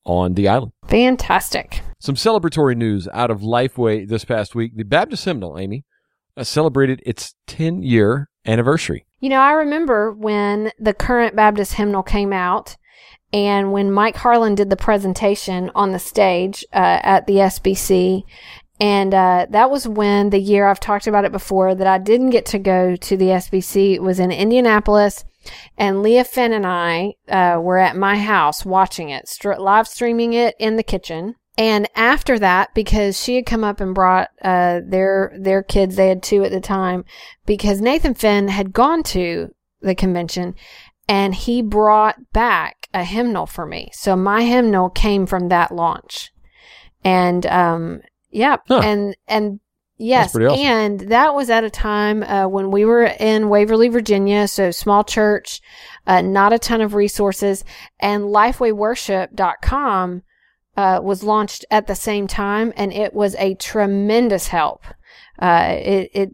on 0.04 0.34
the 0.34 0.48
island. 0.48 0.72
Fantastic. 0.86 1.82
Some 1.98 2.14
celebratory 2.14 2.76
news 2.76 3.08
out 3.12 3.30
of 3.30 3.40
Lifeway 3.40 4.08
this 4.08 4.24
past 4.24 4.54
week. 4.54 4.76
The 4.76 4.84
Baptist 4.84 5.24
Hymnal, 5.24 5.58
Amy, 5.58 5.84
uh, 6.36 6.44
celebrated 6.44 7.02
its 7.04 7.34
10 7.46 7.82
year 7.82 8.28
anniversary. 8.46 9.06
You 9.20 9.30
know, 9.30 9.40
I 9.40 9.52
remember 9.52 10.12
when 10.12 10.70
the 10.78 10.94
current 10.94 11.34
Baptist 11.34 11.74
hymnal 11.74 12.02
came 12.02 12.32
out 12.32 12.76
and 13.32 13.72
when 13.72 13.90
Mike 13.90 14.16
Harland 14.16 14.58
did 14.58 14.70
the 14.70 14.76
presentation 14.76 15.70
on 15.74 15.92
the 15.92 15.98
stage 15.98 16.64
uh, 16.72 17.00
at 17.02 17.26
the 17.26 17.34
SBC. 17.34 18.22
And 18.78 19.14
uh, 19.14 19.46
that 19.50 19.70
was 19.70 19.88
when 19.88 20.30
the 20.30 20.38
year 20.38 20.68
I've 20.68 20.80
talked 20.80 21.06
about 21.06 21.24
it 21.24 21.32
before 21.32 21.74
that 21.74 21.86
I 21.86 21.98
didn't 21.98 22.30
get 22.30 22.44
to 22.46 22.58
go 22.58 22.94
to 22.94 23.16
the 23.16 23.26
SBC. 23.26 23.94
It 23.94 24.02
was 24.02 24.20
in 24.20 24.30
Indianapolis 24.30 25.24
and 25.76 26.02
Leah 26.02 26.24
Finn 26.24 26.52
and 26.52 26.66
I 26.66 27.14
uh, 27.28 27.58
were 27.60 27.78
at 27.78 27.96
my 27.96 28.18
house 28.18 28.64
watching 28.64 29.10
it, 29.10 29.28
st- 29.28 29.60
live 29.60 29.88
streaming 29.88 30.32
it 30.32 30.54
in 30.58 30.76
the 30.76 30.82
kitchen. 30.82 31.34
And 31.58 31.88
after 31.94 32.38
that, 32.38 32.74
because 32.74 33.20
she 33.20 33.36
had 33.36 33.46
come 33.46 33.64
up 33.64 33.80
and 33.80 33.94
brought 33.94 34.28
uh, 34.42 34.80
their 34.86 35.32
their 35.38 35.62
kids, 35.62 35.96
they 35.96 36.08
had 36.08 36.22
two 36.22 36.44
at 36.44 36.50
the 36.50 36.60
time, 36.60 37.04
because 37.46 37.80
Nathan 37.80 38.14
Finn 38.14 38.48
had 38.48 38.74
gone 38.74 39.02
to 39.04 39.54
the 39.80 39.94
convention, 39.94 40.54
and 41.08 41.34
he 41.34 41.62
brought 41.62 42.16
back 42.32 42.88
a 42.92 43.04
hymnal 43.04 43.46
for 43.46 43.64
me. 43.64 43.88
So 43.94 44.16
my 44.16 44.44
hymnal 44.44 44.90
came 44.90 45.24
from 45.24 45.48
that 45.48 45.72
launch, 45.72 46.30
and 47.02 47.46
um, 47.46 48.02
yeah, 48.30 48.56
huh. 48.68 48.80
and 48.84 49.16
and 49.26 49.60
Yes, 49.98 50.36
awesome. 50.36 50.58
and 50.58 51.00
that 51.00 51.34
was 51.34 51.48
at 51.48 51.64
a 51.64 51.70
time 51.70 52.22
uh, 52.22 52.46
when 52.46 52.70
we 52.70 52.84
were 52.84 53.04
in 53.04 53.48
Waverly, 53.48 53.88
Virginia, 53.88 54.46
so 54.46 54.70
small 54.70 55.04
church, 55.04 55.62
uh, 56.06 56.20
not 56.20 56.52
a 56.52 56.58
ton 56.58 56.82
of 56.82 56.94
resources, 56.94 57.64
and 57.98 58.24
LifewayWorship.com 58.24 60.22
uh, 60.76 61.00
was 61.02 61.22
launched 61.22 61.64
at 61.70 61.86
the 61.86 61.94
same 61.94 62.26
time, 62.26 62.74
and 62.76 62.92
it 62.92 63.14
was 63.14 63.34
a 63.36 63.54
tremendous 63.54 64.48
help. 64.48 64.84
Uh, 65.38 65.76
it, 65.78 66.10
it 66.14 66.30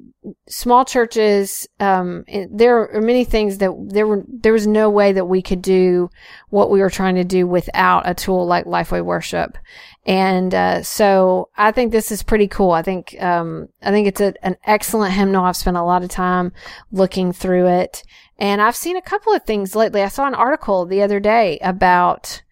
small 0.49 0.85
churches, 0.85 1.67
um, 1.81 2.25
it, 2.29 2.49
there 2.57 2.95
are 2.95 3.01
many 3.01 3.25
things 3.25 3.59
that 3.59 3.73
there 3.89 4.07
were, 4.07 4.25
there 4.29 4.53
was 4.53 4.67
no 4.67 4.89
way 4.89 5.13
that 5.13 5.25
we 5.25 5.43
could 5.43 5.61
do 5.61 6.09
what 6.51 6.71
we 6.71 6.81
were 6.81 6.91
trying 6.91 7.17
to 7.17 7.25
do 7.25 7.47
without 7.47 8.09
a 8.09 8.15
tool 8.15 8.47
like 8.47 8.65
Lifeway 8.65 9.05
Worship. 9.05 9.59
And, 10.07 10.55
uh, 10.55 10.83
so 10.83 11.49
I 11.57 11.73
think 11.73 11.91
this 11.91 12.13
is 12.13 12.23
pretty 12.23 12.49
cool. 12.49 12.71
I 12.71 12.83
think, 12.83 13.21
um, 13.21 13.69
I 13.83 13.91
think 13.91 14.07
it's 14.07 14.21
a, 14.21 14.35
an 14.45 14.57
excellent 14.65 15.15
hymnal. 15.15 15.45
I've 15.45 15.57
spent 15.57 15.77
a 15.77 15.83
lot 15.83 16.05
of 16.05 16.11
time 16.11 16.53
looking 16.93 17.33
through 17.33 17.67
it 17.69 18.05
and 18.39 18.61
I've 18.63 18.77
seen 18.77 18.97
a 18.97 19.03
couple 19.03 19.33
of 19.33 19.45
things 19.45 19.75
lately. 19.75 20.03
I 20.03 20.09
saw 20.09 20.27
an 20.27 20.35
article 20.35 20.87
the 20.87 21.03
other 21.03 21.21
day 21.21 21.59
about, 21.63 22.43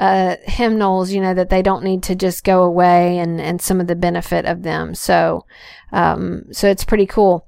uh, 0.00 0.36
hymnals, 0.44 1.12
you 1.12 1.20
know, 1.20 1.34
that 1.34 1.50
they 1.50 1.60
don't 1.60 1.84
need 1.84 2.02
to 2.02 2.14
just 2.14 2.42
go 2.42 2.62
away 2.62 3.18
and, 3.18 3.38
and 3.38 3.60
some 3.60 3.80
of 3.82 3.86
the 3.86 3.94
benefit 3.94 4.46
of 4.46 4.62
them. 4.62 4.94
So, 4.94 5.44
um, 5.92 6.44
so 6.50 6.70
it's 6.70 6.84
pretty 6.84 7.04
cool. 7.04 7.46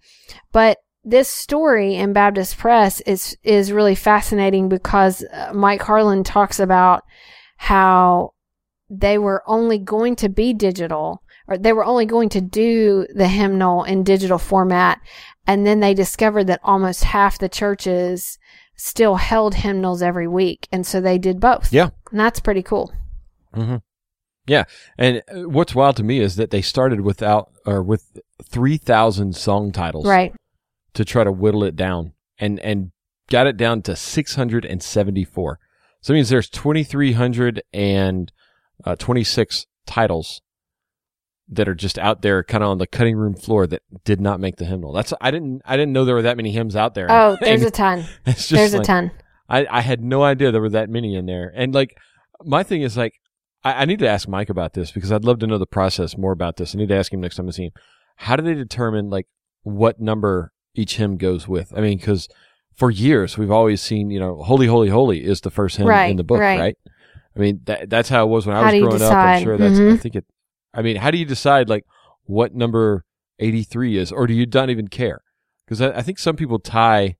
But 0.52 0.76
this 1.02 1.30
story 1.30 1.94
in 1.94 2.12
Baptist 2.12 2.58
Press 2.58 3.00
is, 3.00 3.38
is 3.42 3.72
really 3.72 3.94
fascinating 3.94 4.68
because 4.68 5.24
uh, 5.32 5.52
Mike 5.54 5.80
Harland 5.80 6.26
talks 6.26 6.60
about 6.60 7.04
how 7.56 8.34
they 8.90 9.16
were 9.16 9.42
only 9.46 9.78
going 9.78 10.14
to 10.16 10.28
be 10.28 10.52
digital 10.52 11.22
or 11.48 11.56
they 11.56 11.72
were 11.72 11.86
only 11.86 12.04
going 12.04 12.28
to 12.28 12.42
do 12.42 13.06
the 13.14 13.28
hymnal 13.28 13.82
in 13.84 14.04
digital 14.04 14.38
format. 14.38 15.00
And 15.46 15.66
then 15.66 15.80
they 15.80 15.94
discovered 15.94 16.48
that 16.48 16.60
almost 16.62 17.04
half 17.04 17.38
the 17.38 17.48
churches 17.48 18.38
still 18.82 19.14
held 19.14 19.54
hymnals 19.54 20.02
every 20.02 20.26
week. 20.26 20.66
And 20.72 20.84
so 20.84 21.00
they 21.00 21.16
did 21.16 21.38
both. 21.38 21.72
Yeah. 21.72 21.90
And 22.10 22.18
that's 22.18 22.40
pretty 22.40 22.64
cool. 22.64 22.92
Mm-hmm. 23.54 23.76
Yeah. 24.48 24.64
And 24.98 25.22
uh, 25.32 25.48
what's 25.48 25.72
wild 25.74 25.96
to 25.96 26.02
me 26.02 26.18
is 26.18 26.34
that 26.36 26.50
they 26.50 26.62
started 26.62 27.02
without 27.02 27.52
or 27.64 27.80
with 27.80 28.18
3,000 28.42 29.36
song 29.36 29.70
titles. 29.70 30.08
Right. 30.08 30.34
To 30.94 31.04
try 31.04 31.22
to 31.22 31.30
whittle 31.30 31.62
it 31.62 31.76
down 31.76 32.14
and, 32.38 32.58
and 32.60 32.90
got 33.30 33.46
it 33.46 33.56
down 33.56 33.82
to 33.82 33.94
674. 33.94 35.58
So 36.00 36.12
it 36.12 36.16
means 36.16 36.28
there's 36.28 36.50
2,326 36.50 38.26
uh, 38.84 38.96
titles 39.86 40.40
that 41.52 41.68
are 41.68 41.74
just 41.74 41.98
out 41.98 42.22
there 42.22 42.42
kind 42.42 42.64
of 42.64 42.70
on 42.70 42.78
the 42.78 42.86
cutting 42.86 43.14
room 43.14 43.34
floor 43.34 43.66
that 43.66 43.82
did 44.04 44.20
not 44.20 44.40
make 44.40 44.56
the 44.56 44.64
hymnal. 44.64 44.92
That's 44.92 45.12
I 45.20 45.30
didn't 45.30 45.60
I 45.64 45.76
didn't 45.76 45.92
know 45.92 46.04
there 46.04 46.14
were 46.14 46.22
that 46.22 46.36
many 46.36 46.50
hymns 46.50 46.74
out 46.74 46.94
there. 46.94 47.06
Oh, 47.10 47.36
there's 47.40 47.62
a 47.62 47.70
ton. 47.70 48.04
there's 48.24 48.72
like, 48.72 48.74
a 48.74 48.84
ton. 48.84 49.10
I, 49.48 49.66
I 49.70 49.80
had 49.82 50.02
no 50.02 50.22
idea 50.22 50.50
there 50.50 50.62
were 50.62 50.70
that 50.70 50.88
many 50.88 51.14
in 51.14 51.26
there. 51.26 51.52
And 51.54 51.74
like 51.74 51.96
my 52.42 52.62
thing 52.62 52.82
is 52.82 52.96
like 52.96 53.20
I, 53.62 53.82
I 53.82 53.84
need 53.84 53.98
to 53.98 54.08
ask 54.08 54.26
Mike 54.26 54.48
about 54.48 54.72
this 54.72 54.90
because 54.90 55.12
I'd 55.12 55.24
love 55.24 55.40
to 55.40 55.46
know 55.46 55.58
the 55.58 55.66
process 55.66 56.16
more 56.16 56.32
about 56.32 56.56
this. 56.56 56.74
I 56.74 56.78
need 56.78 56.88
to 56.88 56.96
ask 56.96 57.12
him 57.12 57.20
next 57.20 57.36
time 57.36 57.48
I 57.48 57.50
see 57.50 57.64
him. 57.64 57.72
How 58.16 58.36
do 58.36 58.42
they 58.42 58.54
determine 58.54 59.10
like 59.10 59.26
what 59.62 60.00
number 60.00 60.52
each 60.74 60.96
hymn 60.96 61.18
goes 61.18 61.46
with? 61.46 61.72
I 61.76 61.82
mean, 61.82 61.98
because 61.98 62.28
for 62.74 62.90
years 62.90 63.36
we've 63.36 63.50
always 63.50 63.82
seen, 63.82 64.10
you 64.10 64.20
know, 64.20 64.42
"Holy, 64.42 64.66
Holy, 64.66 64.88
Holy" 64.88 65.22
is 65.22 65.42
the 65.42 65.50
first 65.50 65.76
hymn 65.76 65.86
right, 65.86 66.10
in 66.10 66.16
the 66.16 66.24
book, 66.24 66.40
right? 66.40 66.58
right? 66.58 66.78
I 67.36 67.38
mean, 67.38 67.60
that, 67.64 67.90
that's 67.90 68.08
how 68.08 68.24
it 68.24 68.28
was 68.28 68.46
when 68.46 68.56
I 68.56 68.72
was 68.72 68.80
growing 68.80 69.02
up. 69.02 69.12
I'm 69.12 69.42
sure 69.42 69.58
that's. 69.58 69.78
Mm-hmm. 69.78 69.94
I 69.94 69.96
think 69.98 70.16
it 70.16 70.24
I 70.74 70.82
mean, 70.82 70.96
how 70.96 71.10
do 71.10 71.18
you 71.18 71.24
decide 71.24 71.68
like 71.68 71.84
what 72.24 72.54
number 72.54 73.04
83 73.38 73.98
is, 73.98 74.12
or 74.12 74.26
do 74.26 74.34
you 74.34 74.46
not 74.46 74.70
even 74.70 74.88
care? 74.88 75.22
Because 75.64 75.80
I, 75.80 75.98
I, 75.98 76.02
think 76.02 76.18
some 76.18 76.36
people 76.36 76.58
tie, 76.58 77.16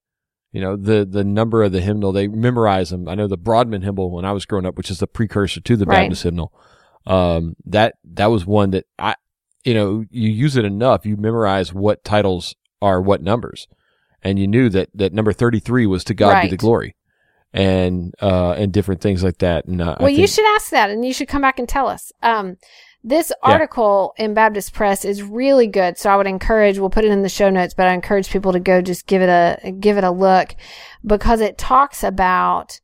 you 0.52 0.60
know, 0.60 0.76
the 0.76 1.04
the 1.04 1.24
number 1.24 1.62
of 1.62 1.72
the 1.72 1.80
hymnal. 1.80 2.12
They 2.12 2.28
memorize 2.28 2.90
them. 2.90 3.08
I 3.08 3.14
know 3.14 3.26
the 3.26 3.36
Broadman 3.36 3.82
hymnal 3.82 4.10
when 4.10 4.24
I 4.24 4.32
was 4.32 4.46
growing 4.46 4.66
up, 4.66 4.76
which 4.76 4.90
is 4.90 4.98
the 4.98 5.06
precursor 5.06 5.60
to 5.60 5.76
the 5.76 5.86
right. 5.86 6.02
Baptist 6.02 6.22
hymnal. 6.22 6.52
Um, 7.06 7.56
that 7.66 7.94
that 8.04 8.26
was 8.26 8.46
one 8.46 8.70
that 8.70 8.86
I, 8.98 9.16
you 9.64 9.74
know, 9.74 10.04
you 10.10 10.28
use 10.30 10.56
it 10.56 10.64
enough, 10.64 11.04
you 11.04 11.16
memorize 11.16 11.72
what 11.72 12.04
titles 12.04 12.54
are 12.80 13.00
what 13.00 13.22
numbers, 13.22 13.68
and 14.22 14.38
you 14.38 14.46
knew 14.46 14.68
that 14.68 14.90
that 14.94 15.12
number 15.12 15.32
33 15.32 15.86
was 15.86 16.04
to 16.04 16.14
God 16.14 16.30
right. 16.30 16.42
be 16.44 16.50
the 16.50 16.56
glory 16.56 16.96
and 17.54 18.14
uh 18.22 18.52
and 18.52 18.72
different 18.72 19.00
things 19.00 19.22
like 19.22 19.38
that. 19.38 19.66
And 19.66 19.80
uh, 19.80 19.96
well, 19.98 20.08
think, 20.08 20.18
you 20.18 20.26
should 20.26 20.46
ask 20.54 20.70
that, 20.70 20.90
and 20.90 21.04
you 21.04 21.12
should 21.12 21.28
come 21.28 21.42
back 21.42 21.58
and 21.58 21.68
tell 21.68 21.88
us. 21.88 22.12
Um, 22.22 22.56
this 23.04 23.32
article 23.42 24.14
yeah. 24.16 24.26
in 24.26 24.34
Baptist 24.34 24.72
Press 24.72 25.04
is 25.04 25.22
really 25.22 25.66
good. 25.66 25.98
So 25.98 26.10
I 26.10 26.16
would 26.16 26.26
encourage, 26.26 26.78
we'll 26.78 26.90
put 26.90 27.04
it 27.04 27.10
in 27.10 27.22
the 27.22 27.28
show 27.28 27.50
notes, 27.50 27.74
but 27.74 27.88
I 27.88 27.94
encourage 27.94 28.30
people 28.30 28.52
to 28.52 28.60
go 28.60 28.80
just 28.80 29.06
give 29.06 29.22
it 29.22 29.28
a, 29.28 29.72
give 29.72 29.98
it 29.98 30.04
a 30.04 30.10
look 30.10 30.54
because 31.04 31.40
it 31.40 31.58
talks 31.58 32.04
about, 32.04 32.80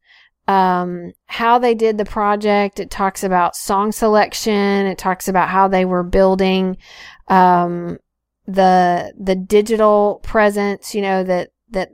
um, 0.48 1.12
how 1.26 1.58
they 1.58 1.74
did 1.74 1.98
the 1.98 2.06
project. 2.06 2.80
It 2.80 2.90
talks 2.90 3.22
about 3.22 3.54
song 3.54 3.92
selection. 3.92 4.86
It 4.86 4.96
talks 4.98 5.28
about 5.28 5.50
how 5.50 5.68
they 5.68 5.84
were 5.84 6.02
building 6.02 6.78
um, 7.28 7.98
the 8.46 9.12
the 9.20 9.36
digital 9.36 10.20
presence. 10.24 10.94
You 10.94 11.02
know 11.02 11.22
that 11.22 11.50
that 11.70 11.90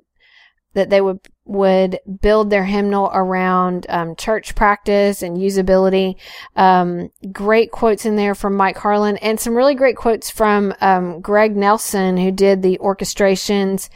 that 0.74 0.88
they 0.88 1.00
would 1.00 1.18
would 1.46 1.98
build 2.20 2.50
their 2.50 2.64
hymnal 2.64 3.10
around 3.12 3.86
um, 3.88 4.16
church 4.16 4.54
practice 4.54 5.22
and 5.22 5.36
usability. 5.36 6.16
Um, 6.56 7.10
great 7.32 7.70
quotes 7.70 8.06
in 8.06 8.16
there 8.16 8.34
from 8.34 8.56
Mike 8.56 8.78
Harland 8.78 9.22
and 9.22 9.38
some 9.38 9.54
really 9.54 9.74
great 9.74 9.96
quotes 9.96 10.30
from 10.30 10.74
um, 10.80 11.20
Greg 11.20 11.56
Nelson, 11.56 12.16
who 12.16 12.30
did 12.30 12.62
the 12.62 12.78
orchestrations 12.78 13.90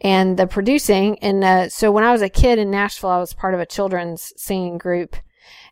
and 0.00 0.38
the 0.38 0.46
producing. 0.46 1.18
And 1.18 1.44
uh, 1.44 1.68
so 1.68 1.92
when 1.92 2.04
I 2.04 2.12
was 2.12 2.22
a 2.22 2.28
kid 2.28 2.58
in 2.58 2.70
Nashville, 2.70 3.10
I 3.10 3.18
was 3.18 3.34
part 3.34 3.54
of 3.54 3.60
a 3.60 3.66
children's 3.66 4.32
singing 4.36 4.78
group. 4.78 5.16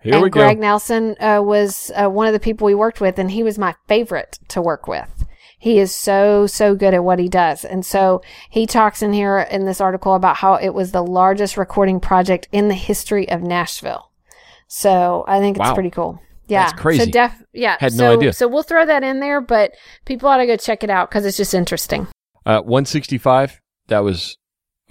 Here 0.02 0.16
and 0.16 0.32
Greg. 0.32 0.58
Nelson 0.58 1.16
uh, 1.20 1.40
was 1.42 1.92
uh, 1.94 2.08
one 2.08 2.26
of 2.26 2.32
the 2.32 2.40
people 2.40 2.66
we 2.66 2.74
worked 2.74 3.00
with, 3.00 3.18
and 3.18 3.30
he 3.30 3.42
was 3.42 3.56
my 3.56 3.74
favorite 3.86 4.38
to 4.48 4.60
work 4.60 4.88
with. 4.88 5.21
He 5.62 5.78
is 5.78 5.94
so, 5.94 6.48
so 6.48 6.74
good 6.74 6.92
at 6.92 7.04
what 7.04 7.20
he 7.20 7.28
does. 7.28 7.64
And 7.64 7.86
so 7.86 8.20
he 8.50 8.66
talks 8.66 9.00
in 9.00 9.12
here 9.12 9.38
in 9.38 9.64
this 9.64 9.80
article 9.80 10.16
about 10.16 10.34
how 10.38 10.54
it 10.54 10.70
was 10.70 10.90
the 10.90 11.04
largest 11.04 11.56
recording 11.56 12.00
project 12.00 12.48
in 12.50 12.66
the 12.66 12.74
history 12.74 13.28
of 13.28 13.42
Nashville. 13.42 14.10
So 14.66 15.24
I 15.28 15.38
think 15.38 15.56
it's 15.56 15.68
Wow. 15.68 15.74
pretty 15.74 15.90
cool. 15.90 16.18
Yeah. 16.48 16.64
That's 16.64 16.80
crazy. 16.80 17.04
So 17.04 17.10
def- 17.12 17.44
yeah. 17.52 17.76
Had 17.78 17.92
no 17.92 18.10
so, 18.10 18.18
idea. 18.18 18.32
So 18.32 18.48
we'll 18.48 18.64
throw 18.64 18.84
that 18.84 19.04
in 19.04 19.20
there, 19.20 19.40
but 19.40 19.70
people 20.04 20.28
ought 20.28 20.38
to 20.38 20.46
go 20.46 20.56
check 20.56 20.82
it 20.82 20.90
out 20.90 21.10
because 21.10 21.24
it's 21.24 21.36
just 21.36 21.54
interesting. 21.54 22.08
Uh, 22.44 22.58
165, 22.62 23.60
that 23.86 24.00
was 24.00 24.36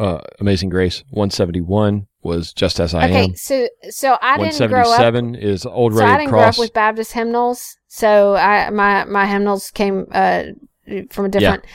uh, 0.02 0.22
Amazing 0.40 0.70
Grace. 0.70 1.04
171 1.12 2.08
was 2.24 2.54
Just 2.54 2.80
As 2.80 2.94
I 2.94 3.06
okay. 3.06 3.16
Am. 3.16 3.24
Okay, 3.26 3.36
so, 3.36 3.68
so 3.90 4.18
I 4.22 4.38
didn't 4.38 4.70
grow 4.70 4.82
up 4.82 5.00
177 5.00 5.36
is 5.36 5.66
Old 5.66 5.94
So 5.94 6.04
I 6.04 6.18
didn't 6.18 6.30
grow 6.30 6.40
up 6.40 6.58
with 6.58 6.74
Baptist 6.74 7.14
hymnals. 7.14 7.78
So 7.88 8.36
I 8.36 8.70
my 8.72 9.06
my 9.06 9.28
hymnals 9.28 9.70
came 9.72 10.08
uh 10.12 10.44
from 11.12 11.26
a 11.26 11.30
different 11.30 11.66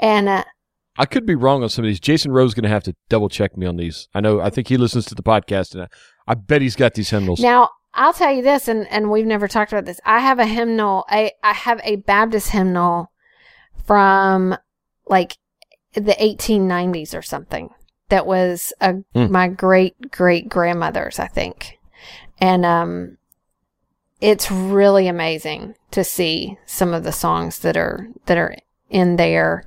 and 0.00 0.28
uh, 0.28 0.44
I 0.96 1.06
could 1.06 1.26
be 1.26 1.34
wrong 1.34 1.62
on 1.62 1.68
some 1.68 1.84
of 1.84 1.88
these. 1.88 2.00
Jason 2.00 2.32
Rowe's 2.32 2.54
going 2.54 2.64
to 2.64 2.68
have 2.68 2.84
to 2.84 2.94
double 3.08 3.28
check 3.28 3.56
me 3.56 3.66
on 3.66 3.76
these. 3.76 4.08
I 4.14 4.20
know, 4.20 4.40
I 4.40 4.50
think 4.50 4.68
he 4.68 4.76
listens 4.76 5.06
to 5.06 5.14
the 5.14 5.24
podcast, 5.24 5.74
and 5.74 5.82
I, 5.82 5.88
I 6.28 6.34
bet 6.34 6.62
he's 6.62 6.76
got 6.76 6.94
these 6.94 7.10
hymnals. 7.10 7.40
now 7.40 7.70
I'll 7.92 8.12
tell 8.12 8.32
you 8.32 8.42
this, 8.42 8.68
and 8.68 8.88
and 8.88 9.10
we've 9.10 9.26
never 9.26 9.46
talked 9.46 9.72
about 9.72 9.84
this. 9.84 10.00
I 10.04 10.20
have 10.20 10.38
a 10.38 10.46
hymnal. 10.46 11.04
I 11.08 11.32
I 11.42 11.52
have 11.52 11.80
a 11.84 11.96
Baptist 11.96 12.50
hymnal 12.50 13.10
from 13.84 14.56
like 15.06 15.36
the 15.94 16.16
1890s 16.20 17.16
or 17.16 17.22
something. 17.22 17.70
That 18.10 18.26
was 18.26 18.72
a, 18.80 18.94
Hmm. 19.14 19.32
my 19.32 19.48
great 19.48 20.10
great 20.10 20.48
grandmother's, 20.48 21.18
I 21.18 21.26
think, 21.26 21.78
and 22.38 22.64
um, 22.66 23.16
it's 24.20 24.50
really 24.50 25.08
amazing 25.08 25.74
to 25.90 26.04
see 26.04 26.58
some 26.66 26.92
of 26.92 27.02
the 27.04 27.12
songs 27.12 27.60
that 27.60 27.76
are 27.76 28.08
that 28.26 28.36
are 28.38 28.56
in 28.90 29.16
there, 29.16 29.64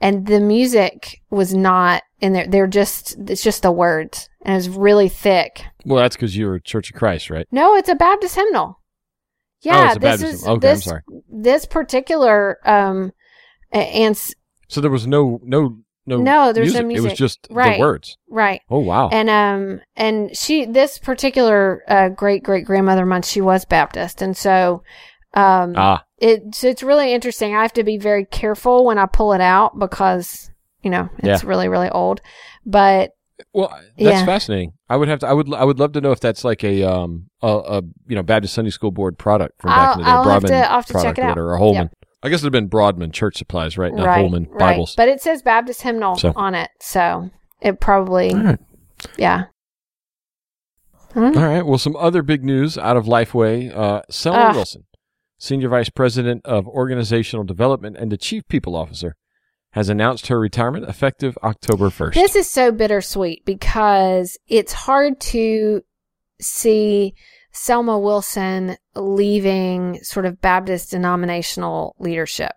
and 0.00 0.26
the 0.26 0.40
music 0.40 1.20
was 1.30 1.52
not 1.54 2.02
in 2.20 2.32
there. 2.32 2.46
They're 2.46 2.66
just 2.68 3.16
it's 3.28 3.42
just 3.42 3.62
the 3.62 3.72
words, 3.72 4.28
and 4.42 4.56
it's 4.56 4.68
really 4.68 5.08
thick. 5.08 5.64
well, 5.84 6.00
that's 6.00 6.16
because 6.16 6.36
you 6.36 6.46
were 6.46 6.60
Church 6.60 6.90
of 6.90 6.96
Christ, 6.96 7.28
right? 7.28 7.46
No, 7.50 7.74
it's 7.74 7.88
a 7.88 7.94
Baptist 7.96 8.36
hymnal. 8.36 8.78
Oh, 8.78 8.80
Yeah, 9.62 9.90
a 9.92 9.94
this 9.94 9.98
Baptist 9.98 10.24
is 10.34 10.40
hymnal. 10.42 10.56
Okay, 10.56 10.68
I'm 10.68 10.74
this 10.76 10.84
sorry. 10.84 11.02
this 11.28 11.66
particular 11.66 12.58
um 12.64 13.12
and 13.72 14.16
So 14.70 14.80
there 14.80 14.90
was 14.90 15.06
no, 15.06 15.40
no, 15.42 15.78
no, 16.06 16.16
No, 16.18 16.52
there's 16.52 16.74
no 16.74 16.82
music. 16.82 17.06
It 17.06 17.10
was 17.10 17.18
just 17.18 17.46
Right. 17.50 17.74
the 17.76 17.80
words. 17.80 18.16
right 18.28 18.60
Oh, 18.70 18.78
wow. 18.78 19.08
and 19.12 19.28
um 19.28 19.80
and 19.96 20.34
she 20.36 20.64
this 20.64 20.98
particular 20.98 21.82
uh, 21.88 22.08
great 22.08 22.42
great 22.42 22.64
grandmother 22.64 23.02
of 23.02 23.08
mine 23.08 23.22
she 23.22 23.40
was 23.40 23.64
Baptist 23.64 24.22
and 24.22 24.36
so 24.36 24.82
um 25.34 25.74
ah, 25.76 26.02
it's 26.18 26.64
it's 26.64 26.82
really 26.82 27.12
interesting. 27.12 27.54
I 27.54 27.62
have 27.62 27.72
to 27.74 27.84
be 27.84 27.98
very 27.98 28.24
careful 28.24 28.84
when 28.84 28.98
I 28.98 29.06
pull 29.06 29.32
it 29.32 29.40
out 29.40 29.78
because 29.78 30.50
you 30.82 30.90
know 30.90 31.08
it's 31.18 31.44
really 31.44 31.68
really 31.68 31.90
old, 31.90 32.20
but 32.66 33.10
well, 33.54 33.68
that's 33.70 33.84
Yeah. 33.96 34.24
fascinating. 34.26 34.72
I 34.88 34.96
would 34.96 35.08
have 35.08 35.20
to, 35.20 35.26
I 35.26 35.32
would, 35.32 35.52
I 35.54 35.64
would 35.64 35.78
love 35.78 35.92
to 35.92 36.00
know 36.02 36.12
if 36.12 36.20
that's 36.20 36.44
like 36.44 36.62
a, 36.62 36.82
um, 36.84 37.30
a, 37.40 37.46
a 37.48 37.82
you 38.06 38.14
know, 38.14 38.22
Baptist 38.22 38.52
Sunday 38.52 38.70
School 38.70 38.90
Board 38.90 39.16
product 39.16 39.62
from 39.62 39.70
back 39.70 39.78
I'll- 39.78 39.92
in 39.94 39.98
the 40.00 40.04
day. 40.04 40.10
I'll 40.10 40.24
have 40.24 40.44
to- 40.44 40.54
I'll 40.56 40.74
have 40.76 40.86
to 40.86 40.92
check 41.02 41.18
it 41.18 41.22
or 41.24 41.28
out. 41.30 41.38
or 41.38 41.56
Holman. 41.56 41.90
I 42.22 42.28
guess 42.28 42.40
it'd 42.40 42.46
have 42.46 42.52
been 42.52 42.68
Broadman 42.68 43.12
Church 43.12 43.38
Supplies, 43.38 43.78
right? 43.78 43.92
Not 43.94 44.06
right 44.06 44.20
Holman 44.20 44.44
right. 44.50 44.58
Bibles. 44.58 44.94
But 44.94 45.08
it 45.08 45.20
says 45.22 45.42
Baptist 45.42 45.82
hymnal 45.82 46.16
So- 46.16 46.32
on 46.36 46.54
it, 46.54 46.70
so 46.80 47.30
it 47.60 47.80
probably 47.80 48.34
right. 48.34 48.58
yeah. 49.16 49.44
Don't. 51.14 51.36
All 51.36 51.42
right. 51.44 51.66
Well, 51.66 51.78
some 51.78 51.96
other 51.96 52.22
big 52.22 52.44
news 52.44 52.78
out 52.78 52.96
of 52.96 53.06
Lifeway. 53.06 53.74
Uh, 53.74 54.02
Selma. 54.10 54.52
Wilson, 54.54 54.84
Senior 55.38 55.68
Vice 55.68 55.90
President 55.90 56.42
of 56.44 56.68
Organizational 56.68 57.44
Development 57.44 57.96
and 57.96 58.12
the 58.12 58.16
Chief 58.16 58.46
People 58.48 58.76
Officer, 58.76 59.16
has 59.72 59.88
announced 59.88 60.28
her 60.28 60.38
retirement 60.38 60.84
effective 60.88 61.36
October 61.42 61.88
1st. 61.90 62.14
This 62.14 62.36
is 62.36 62.48
so 62.50 62.70
bittersweet 62.70 63.44
because 63.44 64.38
it's 64.46 64.72
hard 64.72 65.20
to 65.20 65.82
see 66.40 67.14
Selma 67.52 67.98
Wilson 67.98 68.76
leaving 68.94 69.98
sort 70.02 70.26
of 70.26 70.40
Baptist 70.40 70.90
denominational 70.90 71.96
leadership. 71.98 72.52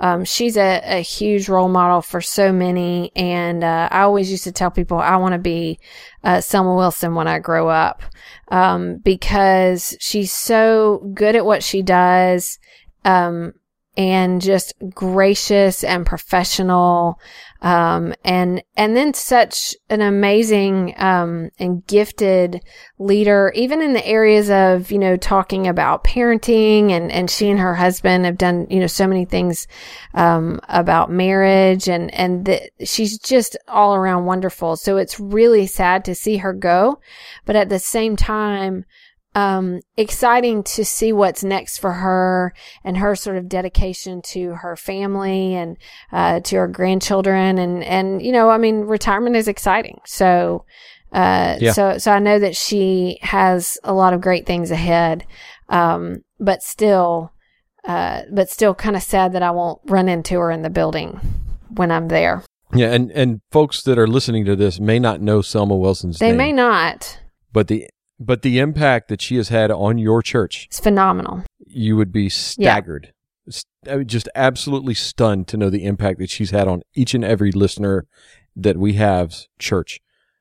Um, 0.00 0.24
she's 0.24 0.56
a, 0.56 0.80
a 0.84 1.00
huge 1.00 1.48
role 1.48 1.68
model 1.68 2.02
for 2.02 2.20
so 2.20 2.52
many. 2.52 3.12
And 3.14 3.62
uh, 3.62 3.88
I 3.90 4.00
always 4.02 4.30
used 4.30 4.44
to 4.44 4.52
tell 4.52 4.70
people 4.70 4.98
I 4.98 5.16
want 5.16 5.34
to 5.34 5.38
be 5.38 5.78
uh, 6.24 6.40
Selma 6.40 6.74
Wilson 6.74 7.14
when 7.14 7.28
I 7.28 7.38
grow 7.38 7.68
up 7.68 8.02
um, 8.48 8.96
because 8.98 9.96
she's 10.00 10.32
so 10.32 11.08
good 11.14 11.36
at 11.36 11.46
what 11.46 11.62
she 11.62 11.82
does. 11.82 12.58
Um, 13.04 13.54
and 13.96 14.40
just 14.40 14.72
gracious 14.94 15.84
and 15.84 16.06
professional 16.06 17.18
um, 17.62 18.12
and 18.24 18.62
and 18.76 18.96
then 18.96 19.14
such 19.14 19.76
an 19.88 20.00
amazing 20.00 20.94
um, 20.96 21.50
and 21.60 21.86
gifted 21.86 22.60
leader, 22.98 23.52
even 23.54 23.80
in 23.80 23.92
the 23.92 24.04
areas 24.04 24.50
of 24.50 24.90
you 24.90 24.98
know 24.98 25.16
talking 25.16 25.68
about 25.68 26.02
parenting, 26.02 26.90
and 26.90 27.10
and 27.12 27.30
she 27.30 27.48
and 27.48 27.60
her 27.60 27.76
husband 27.76 28.24
have 28.24 28.36
done 28.36 28.66
you 28.68 28.80
know 28.80 28.88
so 28.88 29.06
many 29.06 29.24
things 29.24 29.68
um, 30.14 30.60
about 30.68 31.10
marriage, 31.10 31.88
and 31.88 32.12
and 32.12 32.46
the, 32.46 32.68
she's 32.84 33.16
just 33.16 33.56
all 33.68 33.94
around 33.94 34.26
wonderful. 34.26 34.76
So 34.76 34.96
it's 34.96 35.20
really 35.20 35.68
sad 35.68 36.04
to 36.06 36.16
see 36.16 36.38
her 36.38 36.52
go, 36.52 37.00
but 37.44 37.54
at 37.54 37.68
the 37.68 37.78
same 37.78 38.16
time. 38.16 38.84
Um, 39.34 39.80
exciting 39.96 40.62
to 40.64 40.84
see 40.84 41.10
what's 41.12 41.42
next 41.42 41.78
for 41.78 41.92
her 41.92 42.52
and 42.84 42.98
her 42.98 43.16
sort 43.16 43.38
of 43.38 43.48
dedication 43.48 44.20
to 44.26 44.50
her 44.56 44.76
family 44.76 45.54
and 45.54 45.78
uh, 46.12 46.40
to 46.40 46.56
her 46.56 46.68
grandchildren. 46.68 47.56
And 47.58 47.82
and 47.82 48.20
you 48.20 48.30
know 48.30 48.50
I 48.50 48.58
mean 48.58 48.80
retirement 48.80 49.36
is 49.36 49.48
exciting. 49.48 50.00
So 50.04 50.64
uh 51.12 51.56
Yeah. 51.60 51.72
so 51.72 51.98
so 51.98 52.12
I 52.12 52.18
know 52.18 52.38
that 52.38 52.56
she 52.56 53.18
has 53.22 53.78
a 53.84 53.94
lot 53.94 54.12
of 54.12 54.20
great 54.20 54.44
things 54.46 54.70
ahead. 54.70 55.24
Um 55.68 56.24
but 56.38 56.62
still 56.62 57.32
uh 57.86 58.22
but 58.30 58.50
still 58.50 58.74
kind 58.74 58.96
of 58.96 59.02
sad 59.02 59.32
that 59.32 59.42
I 59.42 59.50
won't 59.50 59.80
run 59.86 60.08
into 60.08 60.38
her 60.38 60.50
in 60.50 60.60
the 60.62 60.70
building 60.70 61.20
when 61.74 61.90
I'm 61.90 62.08
there. 62.08 62.44
Yeah, 62.74 62.92
and, 62.92 63.10
and 63.12 63.40
folks 63.50 63.82
that 63.82 63.98
are 63.98 64.06
listening 64.06 64.46
to 64.46 64.56
this 64.56 64.80
may 64.80 64.98
not 64.98 65.20
know 65.20 65.42
Selma 65.42 65.76
Wilson's 65.76 66.20
name. 66.20 66.28
they 66.30 66.36
name, 66.36 66.38
may 66.38 66.52
not. 66.52 67.18
But 67.52 67.68
the 67.68 67.86
but 68.18 68.42
the 68.42 68.58
impact 68.58 69.08
that 69.08 69.20
she 69.20 69.36
has 69.36 69.48
had 69.48 69.70
on 69.70 69.98
your 69.98 70.22
church, 70.22 70.66
it's 70.68 70.80
phenomenal. 70.80 71.44
you 71.66 71.96
would 71.96 72.12
be 72.12 72.28
staggered, 72.28 73.12
mean, 73.86 74.06
just 74.06 74.28
absolutely 74.34 74.94
stunned 74.94 75.48
to 75.48 75.56
know 75.56 75.70
the 75.70 75.84
impact 75.84 76.18
that 76.20 76.30
she's 76.30 76.50
had 76.50 76.68
on 76.68 76.82
each 76.94 77.14
and 77.14 77.24
every 77.24 77.52
listener 77.52 78.06
that 78.54 78.76
we 78.76 78.94
have's 78.94 79.48
church, 79.58 80.00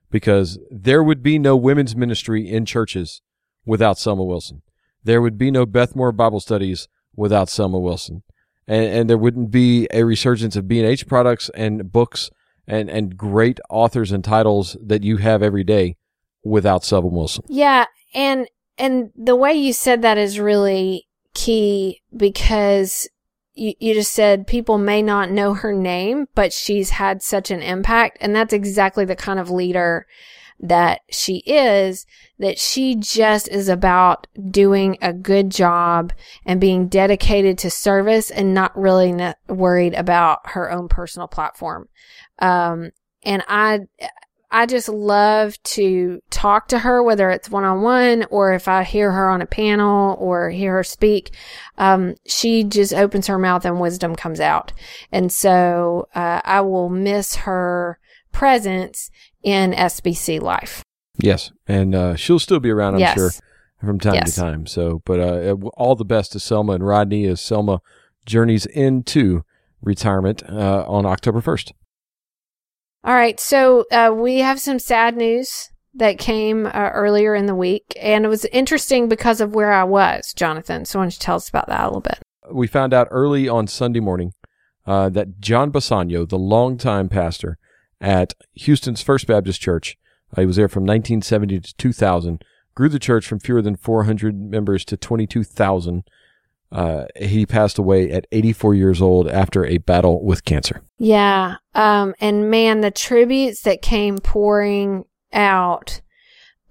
because 0.09 0.59
there 0.69 1.01
would 1.01 1.23
be 1.23 1.39
no 1.39 1.55
women's 1.55 1.95
ministry 1.95 2.49
in 2.49 2.65
churches 2.65 3.21
without 3.65 3.97
Selma 3.97 4.23
Wilson. 4.23 4.61
There 5.03 5.21
would 5.21 5.37
be 5.37 5.49
no 5.49 5.65
Beth 5.65 5.95
Moore 5.95 6.11
Bible 6.11 6.39
studies 6.39 6.87
without 7.15 7.49
Selma 7.49 7.79
Wilson, 7.79 8.23
and, 8.67 8.85
and 8.85 9.09
there 9.09 9.17
wouldn't 9.17 9.49
be 9.49 9.87
a 9.91 10.03
resurgence 10.03 10.55
of 10.55 10.67
B 10.67 10.79
and 10.79 10.87
H 10.87 11.07
products 11.07 11.49
and 11.55 11.91
books 11.91 12.29
and 12.67 12.89
and 12.89 13.17
great 13.17 13.59
authors 13.69 14.11
and 14.11 14.23
titles 14.23 14.77
that 14.81 15.03
you 15.03 15.17
have 15.17 15.41
every 15.41 15.63
day 15.63 15.95
without 16.43 16.83
Selma 16.83 17.07
Wilson. 17.07 17.43
Yeah, 17.47 17.85
and 18.13 18.47
and 18.77 19.11
the 19.15 19.35
way 19.35 19.53
you 19.53 19.73
said 19.73 20.01
that 20.01 20.17
is 20.17 20.39
really 20.39 21.07
key 21.33 22.01
because 22.15 23.07
you, 23.53 23.73
you 23.79 23.93
just 23.93 24.13
said 24.13 24.47
people 24.47 24.77
may 24.77 25.01
not 25.01 25.31
know 25.31 25.53
her 25.53 25.73
name, 25.73 26.27
but 26.35 26.53
she's 26.53 26.91
had 26.91 27.21
such 27.21 27.51
an 27.51 27.61
impact, 27.61 28.17
and 28.21 28.35
that's 28.35 28.53
exactly 28.53 29.05
the 29.05 29.15
kind 29.15 29.39
of 29.39 29.49
leader 29.49 30.05
that 30.61 31.01
she 31.09 31.37
is 31.39 32.05
that 32.37 32.59
she 32.59 32.95
just 32.95 33.47
is 33.49 33.67
about 33.67 34.27
doing 34.49 34.97
a 35.01 35.11
good 35.11 35.49
job 35.49 36.13
and 36.45 36.61
being 36.61 36.87
dedicated 36.87 37.57
to 37.57 37.69
service 37.69 38.29
and 38.29 38.53
not 38.53 38.77
really 38.77 39.33
worried 39.49 39.95
about 39.95 40.39
her 40.51 40.71
own 40.71 40.87
personal 40.87 41.27
platform 41.27 41.89
um 42.39 42.91
and 43.23 43.43
i 43.47 43.79
I 44.51 44.65
just 44.65 44.89
love 44.89 45.61
to 45.63 46.21
talk 46.29 46.67
to 46.69 46.79
her, 46.79 47.01
whether 47.01 47.29
it's 47.29 47.49
one 47.49 47.63
on 47.63 47.81
one 47.81 48.25
or 48.29 48.53
if 48.53 48.67
I 48.67 48.83
hear 48.83 49.11
her 49.11 49.29
on 49.29 49.41
a 49.41 49.45
panel 49.45 50.17
or 50.19 50.49
hear 50.49 50.73
her 50.73 50.83
speak. 50.83 51.31
Um, 51.77 52.15
she 52.27 52.63
just 52.63 52.93
opens 52.93 53.27
her 53.27 53.37
mouth 53.39 53.63
and 53.65 53.79
wisdom 53.79 54.15
comes 54.15 54.39
out. 54.39 54.73
And 55.11 55.31
so, 55.31 56.07
uh, 56.13 56.41
I 56.43 56.61
will 56.61 56.89
miss 56.89 57.35
her 57.37 57.97
presence 58.31 59.09
in 59.43 59.71
SBC 59.73 60.41
life. 60.41 60.83
Yes, 61.17 61.51
and 61.67 61.93
uh, 61.95 62.15
she'll 62.15 62.39
still 62.39 62.59
be 62.59 62.69
around, 62.71 62.95
I'm 62.95 62.99
Yes. 63.01 63.13
sure, 63.15 63.31
from 63.79 63.99
time 63.99 64.15
Yes. 64.15 64.35
to 64.35 64.41
time. 64.41 64.65
So, 64.65 65.01
but 65.05 65.19
uh, 65.19 65.55
all 65.75 65.95
the 65.95 66.05
best 66.05 66.31
to 66.33 66.39
Selma 66.39 66.73
and 66.73 66.85
Rodney 66.85 67.25
as 67.25 67.41
Selma 67.41 67.81
journeys 68.25 68.65
into 68.65 69.43
retirement 69.81 70.43
uh, 70.49 70.85
on 70.87 71.05
October 71.05 71.41
1st. 71.41 71.71
All 73.03 73.13
right. 73.13 73.39
So, 73.39 73.85
uh, 73.91 74.13
we 74.15 74.39
have 74.39 74.59
some 74.59 74.79
sad 74.79 75.17
news 75.17 75.71
that 75.93 76.17
came 76.17 76.65
uh, 76.65 76.69
earlier 76.93 77.35
in 77.35 77.45
the 77.45 77.55
week 77.55 77.97
and 77.99 78.23
it 78.23 78.29
was 78.29 78.45
interesting 78.45 79.09
because 79.09 79.41
of 79.41 79.53
where 79.53 79.73
I 79.73 79.83
was, 79.83 80.33
Jonathan. 80.33 80.85
So 80.85 80.99
why 80.99 81.05
don't 81.05 81.13
you 81.13 81.19
tell 81.19 81.35
us 81.35 81.49
about 81.49 81.67
that 81.67 81.81
a 81.81 81.87
little 81.87 82.01
bit? 82.01 82.19
We 82.51 82.67
found 82.67 82.93
out 82.93 83.07
early 83.11 83.49
on 83.49 83.67
Sunday 83.67 83.99
morning 83.99 84.33
uh, 84.85 85.09
that 85.09 85.39
John 85.39 85.71
Bisagno, 85.71 86.27
the 86.27 86.39
longtime 86.39 87.09
pastor 87.09 87.57
at 87.99 88.33
Houston's 88.53 89.01
First 89.01 89.27
Baptist 89.27 89.61
Church, 89.61 89.97
uh, 90.35 90.41
he 90.41 90.47
was 90.47 90.55
there 90.55 90.69
from 90.69 90.83
1970 90.83 91.59
to 91.59 91.75
2000, 91.75 92.43
grew 92.73 92.89
the 92.89 92.99
church 92.99 93.27
from 93.27 93.39
fewer 93.39 93.61
than 93.61 93.75
400 93.75 94.39
members 94.39 94.85
to 94.85 94.97
22,000. 94.97 96.03
Uh, 96.71 97.05
he 97.19 97.45
passed 97.45 97.77
away 97.77 98.09
at 98.11 98.27
84 98.31 98.75
years 98.75 99.01
old 99.01 99.27
after 99.27 99.65
a 99.65 99.77
battle 99.79 100.23
with 100.23 100.45
cancer. 100.45 100.81
Yeah. 100.97 101.55
Um, 101.75 102.15
and 102.21 102.49
man, 102.49 102.81
the 102.81 102.91
tributes 102.91 103.63
that 103.63 103.81
came 103.81 104.17
pouring 104.19 105.03
out 105.33 106.01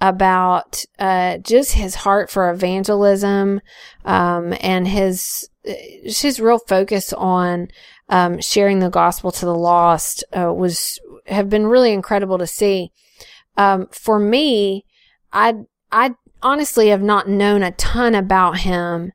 about, 0.00 0.82
uh, 0.98 1.38
just 1.38 1.72
his 1.72 1.96
heart 1.96 2.30
for 2.30 2.50
evangelism, 2.50 3.60
um, 4.06 4.54
and 4.60 4.88
his, 4.88 5.50
uh, 5.68 5.74
his 6.04 6.40
real 6.40 6.58
focus 6.58 7.12
on, 7.12 7.68
um, 8.08 8.40
sharing 8.40 8.78
the 8.78 8.88
gospel 8.88 9.30
to 9.30 9.44
the 9.44 9.54
lost, 9.54 10.24
uh, 10.32 10.52
was, 10.52 10.98
have 11.26 11.50
been 11.50 11.66
really 11.66 11.92
incredible 11.92 12.38
to 12.38 12.46
see. 12.46 12.90
Um, 13.58 13.88
for 13.92 14.18
me, 14.18 14.86
I, 15.30 15.54
I 15.92 16.14
honestly 16.42 16.88
have 16.88 17.02
not 17.02 17.28
known 17.28 17.62
a 17.62 17.72
ton 17.72 18.14
about 18.14 18.58
him 18.58 19.12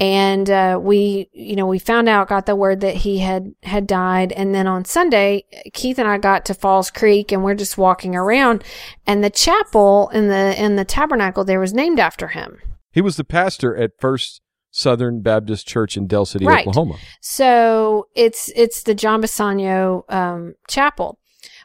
and 0.00 0.50
uh, 0.50 0.78
we 0.82 1.28
you 1.32 1.54
know 1.56 1.66
we 1.66 1.78
found 1.78 2.08
out 2.08 2.28
got 2.28 2.46
the 2.46 2.56
word 2.56 2.80
that 2.80 2.96
he 2.96 3.18
had 3.18 3.54
had 3.62 3.86
died. 3.86 4.32
And 4.32 4.54
then 4.54 4.66
on 4.66 4.84
sunday 4.84 5.44
keith 5.72 5.98
and 5.98 6.08
i 6.08 6.18
got 6.18 6.44
to 6.46 6.54
falls 6.54 6.90
creek 6.90 7.30
and 7.32 7.44
we're 7.44 7.54
just 7.54 7.78
walking 7.78 8.16
around. 8.16 8.64
And 9.06 9.22
the 9.22 9.30
chapel 9.30 10.08
in 10.12 10.28
the 10.28 10.60
in 10.62 10.76
the 10.76 10.84
tabernacle 10.84 11.44
there 11.44 11.60
was 11.60 11.72
named 11.72 12.00
after 12.00 12.28
him. 12.28 12.58
He 12.90 13.00
was 13.00 13.16
the 13.16 13.24
pastor 13.24 13.76
at 13.76 13.92
First 14.00 14.40
Southern 14.70 15.20
Baptist 15.20 15.68
Church 15.68 15.96
in 15.96 16.06
Del 16.08 16.24
City, 16.26 16.44
Right. 16.46 16.66
Oklahoma. 16.66 16.96
so 17.20 18.08
it's 18.16 18.50
it's 18.56 18.82
the 18.82 18.94
john 18.94 19.22
Bisagno 19.22 20.02
um, 20.12 20.54
chapel. 20.68 21.18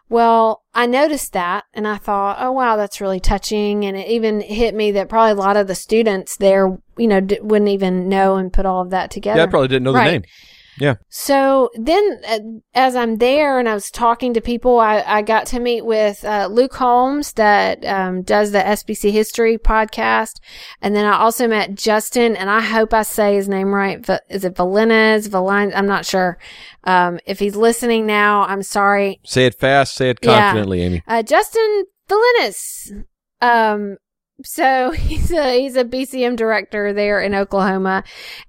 Well 0.09 0.63
i 0.73 0.85
noticed 0.85 1.33
that 1.33 1.65
and 1.73 1.87
i 1.87 1.97
thought 1.97 2.37
oh 2.39 2.51
wow 2.51 2.75
that's 2.77 3.01
really 3.01 3.19
touching. 3.19 3.85
And 3.85 3.97
it 3.97 4.07
even 4.07 4.41
hit 4.41 4.73
me 4.75 4.91
that 4.91 5.09
probably 5.09 5.31
a 5.31 5.35
lot 5.35 5.57
of 5.57 5.67
the 5.67 5.75
students 5.75 6.37
there 6.37 6.77
you 6.99 7.07
know 7.07 7.19
d- 7.21 7.39
wouldn't 7.41 7.69
even 7.69 8.07
know 8.09 8.35
and 8.35 8.51
put 8.53 8.65
all 8.65 8.81
of 8.81 8.89
that 8.91 9.09
together 9.11 9.39
Yeah, 9.39 9.43
I 9.45 9.47
probably 9.47 9.69
didn't 9.69 9.83
know 9.85 9.93
Right. 9.93 10.05
the 10.05 10.11
name. 10.11 10.23
Yeah. 10.79 10.93
So 11.09 11.69
then, 11.75 12.21
uh, 12.25 12.39
as 12.73 12.95
I'm 12.95 13.17
there 13.17 13.59
and 13.59 13.67
I 13.67 13.73
was 13.73 13.91
talking 13.91 14.33
to 14.35 14.39
people, 14.39 14.79
I, 14.79 15.01
I 15.05 15.21
got 15.23 15.45
to 15.47 15.59
meet 15.59 15.83
with 15.85 16.23
uh, 16.23 16.47
Luke 16.49 16.73
Holmes 16.75 17.33
that 17.33 17.83
um, 17.83 18.21
does 18.21 18.53
the 18.53 18.59
SBC 18.59 19.11
History 19.11 19.57
podcast, 19.57 20.35
and 20.81 20.95
then 20.95 21.03
I 21.05 21.17
also 21.19 21.49
met 21.49 21.75
Justin, 21.75 22.37
and 22.37 22.49
I 22.49 22.61
hope 22.61 22.93
I 22.93 23.01
say 23.01 23.35
his 23.35 23.49
name 23.49 23.75
right. 23.75 23.99
Is 24.29 24.45
it 24.45 24.55
Valinez? 24.55 25.27
Valin? 25.27 25.73
I'm 25.75 25.87
not 25.87 26.05
sure. 26.05 26.37
Um, 26.85 27.19
if 27.25 27.39
he's 27.39 27.57
listening 27.57 28.05
now, 28.05 28.43
I'm 28.43 28.63
sorry. 28.63 29.19
Say 29.25 29.47
it 29.47 29.55
fast, 29.59 29.95
say 29.95 30.11
it 30.11 30.19
Yeah. 30.21 30.39
confidently, 30.39 30.81
Amy. 30.81 31.03
Uh, 31.05 31.23
Justin 31.23 31.83
Valinez. 32.09 33.03
Um, 33.41 33.97
so 34.43 34.91
he's 34.97 35.31
a 35.31 35.59
he's 35.59 35.75
a 35.75 35.83
BCM 35.83 36.35
director 36.35 36.93
there 36.93 37.21
in 37.21 37.35
Oklahoma, 37.35 38.03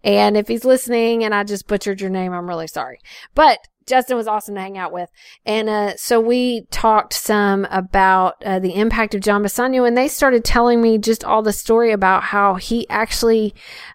and 0.05 0.37
if 0.37 0.49
he's 0.49 0.65
listening 0.65 1.25
and 1.25 1.35
I 1.35 1.45
just 1.45 1.67
butchered 1.67 2.01
your 2.01 2.11
name, 2.11 2.33
I'm 2.33 2.49
really 2.49 2.67
sorry. 2.67 3.01
But 3.35 3.59
Justin 3.87 4.17
was 4.17 4.29
awesome 4.29 4.55
to 4.55 4.61
hang 4.61 4.79
out 4.79 4.93
with, 4.93 5.11
and 5.45 5.69
uh, 5.69 5.97
so 5.97 6.21
we 6.21 6.67
talked 6.71 7.13
some 7.13 7.67
about 7.71 8.37
uh, 8.45 8.59
the 8.59 8.75
impact 8.75 9.15
of 9.15 9.21
John 9.21 9.43
Bisagno, 9.43 9.87
and 9.87 9.97
they 9.97 10.09
started 10.09 10.45
telling 10.45 10.81
me 10.81 10.99
just 10.99 11.25
all 11.25 11.43
the 11.43 11.53
story 11.53 11.91
about 11.91 12.25
how 12.25 12.55
he 12.55 12.89
actually 12.89 13.55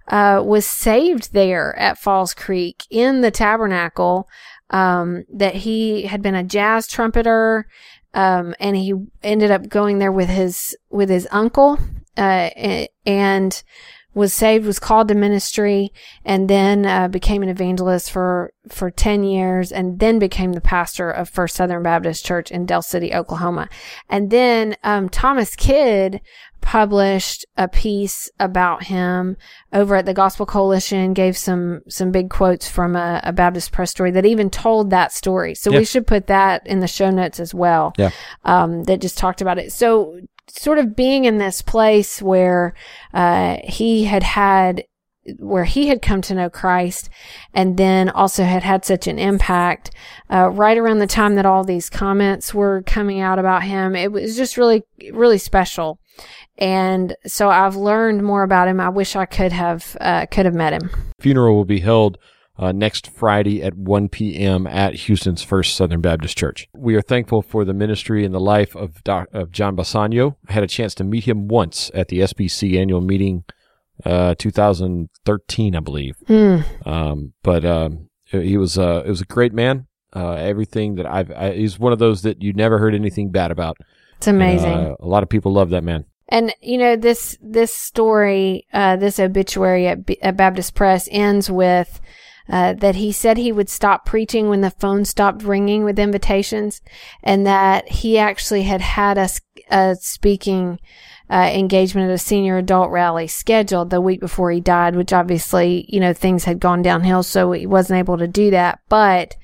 uh, 0.10 0.42
was 0.44 0.66
saved 0.66 1.34
there 1.34 1.78
at 1.78 1.98
Falls 1.98 2.34
Creek 2.34 2.86
in 2.90 3.22
the 3.22 3.32
tabernacle. 3.32 4.28
Um, 4.72 5.26
that 5.32 5.54
he 5.54 6.08
had 6.08 6.24
been 6.24 6.34
a 6.34 6.44
jazz 6.44 6.88
trumpeter 6.88 7.68
um, 8.15 8.56
and 8.60 8.75
he 8.75 8.93
ended 9.21 9.51
up 9.51 9.69
going 9.69 9.99
there 9.99 10.12
with 10.12 10.30
his 10.30 10.75
with 10.89 11.10
his 11.10 11.28
uncle, 11.32 11.78
uh, 12.17 12.49
and 13.06 13.63
was 14.15 14.34
saved, 14.34 14.65
was 14.65 14.80
called 14.80 15.10
to 15.10 15.13
ministry, 15.15 15.91
and 16.23 16.49
then 16.49 16.86
uh, 16.86 17.08
became 17.08 17.43
an 17.43 17.49
evangelist 17.49 18.10
for 18.10 18.51
for 18.69 18.89
ten 18.89 19.23
years, 19.23 19.71
and 19.71 19.99
then 19.99 20.17
became 20.17 20.54
the 20.54 20.62
pastor 20.62 21.12
of 21.12 21.30
First 21.30 21.56
Southern 21.56 21.84
Baptist 21.84 22.25
Church 22.25 22.49
in 22.49 22.65
Del 22.65 22.82
City, 22.82 23.13
Oklahoma, 23.13 23.69
and 24.10 24.32
then 24.32 24.75
um, 24.84 25.10
Thomas 25.10 25.56
Kidd 25.56 26.21
published 26.62 27.45
a 27.58 27.67
piece 27.67 28.28
about 28.39 28.86
him 28.86 29.38
over 29.71 29.95
at 29.97 30.08
the 30.08 30.15
Gospel 30.15 30.47
Coalition, 30.47 31.13
gave 31.13 31.38
some 31.38 31.82
some 31.88 32.10
big 32.12 32.32
quotes 32.32 32.67
from 32.67 32.95
a, 32.95 33.21
a 33.23 33.32
Baptist 33.32 33.71
press 33.71 33.91
story 33.91 34.10
that 34.12 34.25
even 34.25 34.49
told 34.49 34.89
that 34.89 35.12
story. 35.13 35.54
So 35.54 35.71
Yeah. 35.71 35.80
we 35.80 35.86
should 35.86 36.08
put 36.08 36.25
that 36.28 36.65
in 36.65 36.80
the 36.80 36.88
show 36.88 37.12
notes 37.12 37.39
as 37.39 37.54
well. 37.54 37.93
Yeah. 37.99 38.10
Um, 38.45 38.84
that 38.86 38.99
just 38.99 39.17
talked 39.17 39.41
about 39.41 39.60
it. 39.60 39.73
So 39.73 40.19
sort 40.48 40.78
of 40.78 40.96
being 40.96 41.26
in 41.26 41.38
this 41.38 41.62
place 41.62 42.22
where 42.22 42.74
uh, 43.14 43.58
he 43.64 44.06
had 44.06 44.24
had 44.24 44.84
where 45.40 45.64
he 45.64 45.88
had 45.88 46.02
come 46.02 46.22
to 46.22 46.36
know 46.36 46.50
Christ 46.50 47.10
and 47.54 47.78
then 47.78 48.10
also 48.10 48.44
had 48.44 48.64
had 48.64 48.86
such 48.86 49.08
an 49.08 49.18
impact 49.18 49.92
uh, 50.32 50.50
right 50.50 50.78
around 50.78 51.00
the 51.00 51.08
time 51.08 51.36
that 51.36 51.46
all 51.46 51.64
these 51.64 51.90
comments 51.90 52.54
were 52.54 52.84
coming 52.84 53.22
out 53.22 53.40
about 53.40 53.64
him. 53.64 53.96
It 53.96 54.12
was 54.12 54.38
just 54.38 54.58
really, 54.58 54.84
really 55.12 55.40
special. 55.40 56.00
And 56.58 57.16
so 57.26 57.50
I've 57.50 57.76
learned 57.76 58.24
more 58.24 58.44
about 58.44 58.68
him. 58.68 58.80
I 58.80 58.90
wish 58.90 59.16
I 59.16 59.26
could 59.26 59.52
have, 59.52 59.98
uh, 60.00 60.28
could 60.28 60.46
have 60.46 60.54
met 60.54 60.74
him. 60.74 60.92
Funeral 61.20 61.56
will 61.56 61.66
be 61.66 61.80
held 61.80 62.18
uh, 62.58 62.72
next 62.72 63.08
Friday 63.08 63.62
at 63.62 63.76
1 63.76 64.10
p.m. 64.10 64.65
at 64.68 64.94
Houston's 64.94 65.44
First 65.44 65.76
Southern 65.76 66.02
Baptist 66.02 66.38
Church. 66.38 66.68
We 66.74 66.96
are 66.96 67.02
thankful 67.02 67.41
for 67.41 67.65
the 67.65 67.74
ministry 67.74 68.26
and 68.26 68.34
the 68.34 68.39
life 68.39 68.76
of, 68.76 69.04
Doc, 69.04 69.28
of 69.34 69.52
John 69.52 69.76
Bisagno. 69.76 70.36
I 70.48 70.54
had 70.54 70.63
a 70.63 70.68
chance 70.68 70.96
to 70.96 71.04
meet 71.04 71.26
him 71.26 71.48
once 71.48 71.91
at 71.94 72.08
the 72.08 72.20
SBC 72.20 72.80
annual 72.80 73.02
meeting, 73.02 73.44
uh, 74.06 74.36
2013, 74.38 75.76
I 75.76 75.80
believe. 75.80 76.15
Hmm. 76.28 76.60
Um, 76.86 77.34
but 77.44 77.65
um, 77.65 78.10
he 78.26 78.58
was 78.58 78.78
uh, 78.78 79.04
it 79.06 79.10
was 79.10 79.22
a 79.22 79.26
great 79.26 79.54
man. 79.54 79.88
Uh, 80.13 80.34
everything 80.34 80.96
that 80.96 81.06
I've 81.06 81.32
I, 81.32 81.54
he's 81.54 81.78
one 81.78 81.91
of 81.91 82.00
those 82.00 82.22
that 82.22 82.41
you 82.41 82.54
never 82.54 82.78
heard 82.78 82.96
anything 82.96 83.32
bad 83.32 83.52
about. 83.52 83.78
It's 84.18 84.28
amazing. 84.28 84.72
Uh, 84.72 84.96
a 85.00 85.08
lot 85.08 85.24
of 85.24 85.30
people 85.30 85.54
love 85.54 85.72
that 85.72 85.84
man. 85.84 86.06
And 86.30 86.54
you 86.62 86.78
know 86.78 86.96
this 86.96 87.38
this 87.41 87.74
story, 87.74 88.65
uh, 88.74 88.96
this 88.96 89.20
obituary 89.20 89.88
at, 89.88 90.06
B- 90.06 90.22
at 90.22 90.38
Baptist 90.38 90.74
Press 90.74 91.08
ends 91.12 91.52
with 91.52 92.00
uh, 92.50 92.74
that 92.74 92.96
he 92.96 93.12
said 93.12 93.38
he 93.38 93.52
would 93.52 93.70
stop 93.70 94.06
preaching 94.06 94.50
when 94.50 94.62
the 94.62 94.72
phone 94.72 95.06
stopped 95.06 95.44
ringing 95.44 95.84
with 95.84 96.00
invitations, 96.00 96.82
and 97.24 97.46
that 97.46 97.90
he 97.90 98.18
actually 98.18 98.64
had 98.64 98.82
had 98.82 99.18
a 99.70 99.96
speaking 99.96 100.80
uh, 101.30 101.50
engagement 101.54 102.10
at 102.10 102.14
a 102.14 102.20
senior 102.20 102.58
adult 102.58 102.92
rally 102.92 103.28
scheduled 103.28 103.90
the 103.90 104.02
week 104.02 104.20
before 104.20 104.52
he 104.52 104.60
died, 104.60 104.96
which 104.96 105.14
obviously 105.14 105.86
you 105.90 106.00
know 106.00 106.14
things 106.14 106.44
had 106.44 106.60
gone 106.60 106.82
downhill, 106.82 107.24
so 107.24 107.52
he 107.52 107.66
wasn't 107.66 107.98
able 107.98 108.18
to 108.18 108.28
do 108.28 108.52
that, 108.52 108.80
but. 108.90 109.36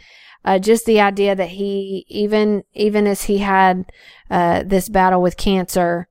Uh, 0.44 0.58
just 0.58 0.88
the 0.88 1.00
idea 1.00 1.36
that 1.36 1.50
he 1.50 2.04
even 2.08 2.64
even 2.74 3.06
as 3.06 3.26
he 3.26 3.38
had 3.38 3.86
uh, 4.32 4.64
this 4.66 4.90
battle 4.90 5.22
with 5.22 5.38
cancer, 5.38 6.08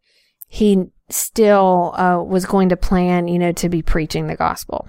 he 0.46 0.84
still 1.08 1.92
uh, 1.96 2.22
was 2.22 2.46
going 2.46 2.68
to 2.68 2.76
plan, 2.76 3.28
you 3.28 3.38
know, 3.38 3.52
to 3.52 3.68
be 3.68 3.82
preaching 3.82 4.26
the 4.26 4.36
gospel. 4.36 4.86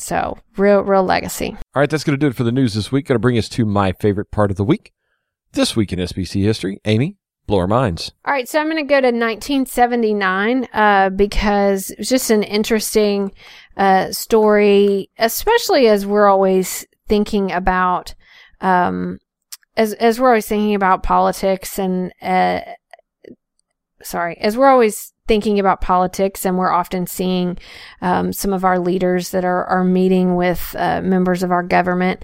So 0.00 0.38
real, 0.56 0.80
real 0.82 1.04
legacy. 1.04 1.56
All 1.74 1.80
right, 1.80 1.90
that's 1.90 2.04
going 2.04 2.18
to 2.18 2.20
do 2.20 2.28
it 2.28 2.36
for 2.36 2.44
the 2.44 2.52
news 2.52 2.74
this 2.74 2.90
week. 2.92 3.06
Going 3.06 3.16
to 3.16 3.20
bring 3.20 3.38
us 3.38 3.48
to 3.50 3.64
my 3.64 3.92
favorite 3.92 4.30
part 4.30 4.50
of 4.50 4.56
the 4.56 4.64
week. 4.64 4.92
This 5.52 5.76
week 5.76 5.92
in 5.92 5.98
SBC 5.98 6.42
history, 6.42 6.80
Amy, 6.84 7.16
blow 7.46 7.58
our 7.58 7.66
minds. 7.68 8.12
All 8.24 8.32
right, 8.32 8.48
so 8.48 8.58
I'm 8.58 8.68
going 8.68 8.76
to 8.76 8.82
go 8.82 9.00
to 9.00 9.06
1979 9.06 10.68
uh, 10.72 11.10
because 11.10 11.90
it 11.90 11.98
was 11.98 12.08
just 12.08 12.30
an 12.30 12.42
interesting 12.42 13.32
uh, 13.76 14.10
story, 14.10 15.10
especially 15.18 15.86
as 15.86 16.06
we're 16.06 16.28
always 16.28 16.86
thinking 17.08 17.52
about, 17.52 18.14
um, 18.60 19.18
as 19.76 19.92
as 19.94 20.20
we're 20.20 20.28
always 20.28 20.46
thinking 20.46 20.74
about 20.74 21.02
politics 21.02 21.78
and 21.78 22.12
uh, 22.22 22.60
sorry, 24.02 24.36
as 24.38 24.56
we're 24.56 24.68
always 24.68 25.13
thinking 25.26 25.58
about 25.58 25.80
politics 25.80 26.44
and 26.44 26.58
we're 26.58 26.72
often 26.72 27.06
seeing 27.06 27.58
um, 28.02 28.32
some 28.32 28.52
of 28.52 28.64
our 28.64 28.78
leaders 28.78 29.30
that 29.30 29.44
are, 29.44 29.64
are 29.64 29.84
meeting 29.84 30.36
with 30.36 30.76
uh, 30.78 31.00
members 31.02 31.42
of 31.42 31.50
our 31.50 31.62
government, 31.62 32.22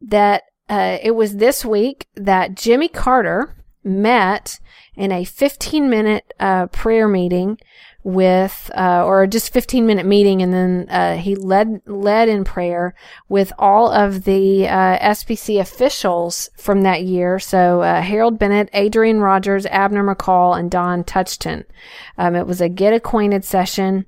that 0.00 0.42
uh, 0.68 0.98
it 1.02 1.12
was 1.12 1.36
this 1.36 1.64
week 1.64 2.06
that 2.14 2.54
Jimmy 2.54 2.88
Carter 2.88 3.56
met 3.82 4.60
in 4.94 5.10
a 5.10 5.24
15 5.24 5.88
minute 5.88 6.32
uh, 6.38 6.66
prayer 6.66 7.08
meeting 7.08 7.58
with, 8.02 8.70
uh, 8.74 9.04
or 9.04 9.26
just 9.26 9.52
15 9.52 9.86
minute 9.86 10.06
meeting, 10.06 10.42
and 10.42 10.52
then 10.52 10.86
uh, 10.88 11.16
he 11.16 11.34
led 11.34 11.82
led 11.86 12.28
in 12.28 12.44
prayer 12.44 12.94
with 13.28 13.52
all 13.58 13.90
of 13.90 14.24
the 14.24 14.66
uh, 14.66 14.98
SBC 14.98 15.60
officials 15.60 16.50
from 16.56 16.82
that 16.82 17.02
year. 17.02 17.38
So 17.38 17.82
uh, 17.82 18.00
Harold 18.00 18.38
Bennett, 18.38 18.70
Adrian 18.72 19.20
Rogers, 19.20 19.66
Abner 19.66 20.02
McCall, 20.04 20.58
and 20.58 20.70
Don 20.70 21.04
Touchton. 21.04 21.64
Um, 22.16 22.34
it 22.34 22.46
was 22.46 22.60
a 22.60 22.68
get 22.68 22.92
acquainted 22.92 23.44
session 23.44 24.06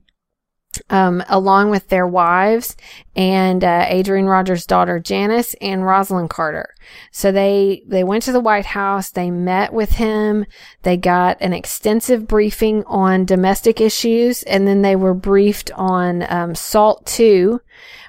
um, 0.90 1.22
along 1.28 1.70
with 1.70 1.88
their 1.88 2.06
wives 2.06 2.76
and 3.14 3.62
uh, 3.62 3.84
Adrian 3.88 4.26
Rogers' 4.26 4.66
daughter 4.66 4.98
Janice 4.98 5.54
and 5.60 5.82
Rosalynn 5.82 6.30
Carter. 6.30 6.74
So 7.10 7.30
they 7.30 7.82
they 7.86 8.04
went 8.04 8.22
to 8.24 8.32
the 8.32 8.40
White 8.40 8.66
House. 8.66 9.10
They 9.10 9.30
met 9.30 9.72
with 9.72 9.92
him. 9.92 10.46
They 10.82 10.96
got 10.96 11.38
an 11.40 11.52
extensive 11.52 12.26
briefing 12.26 12.84
on 12.86 13.24
domestic 13.24 13.80
issues, 13.80 14.42
and 14.44 14.66
then 14.66 14.82
they 14.82 14.96
were 14.96 15.14
briefed 15.14 15.70
on 15.72 16.24
um, 16.32 16.54
SALT 16.54 17.18
II, 17.18 17.58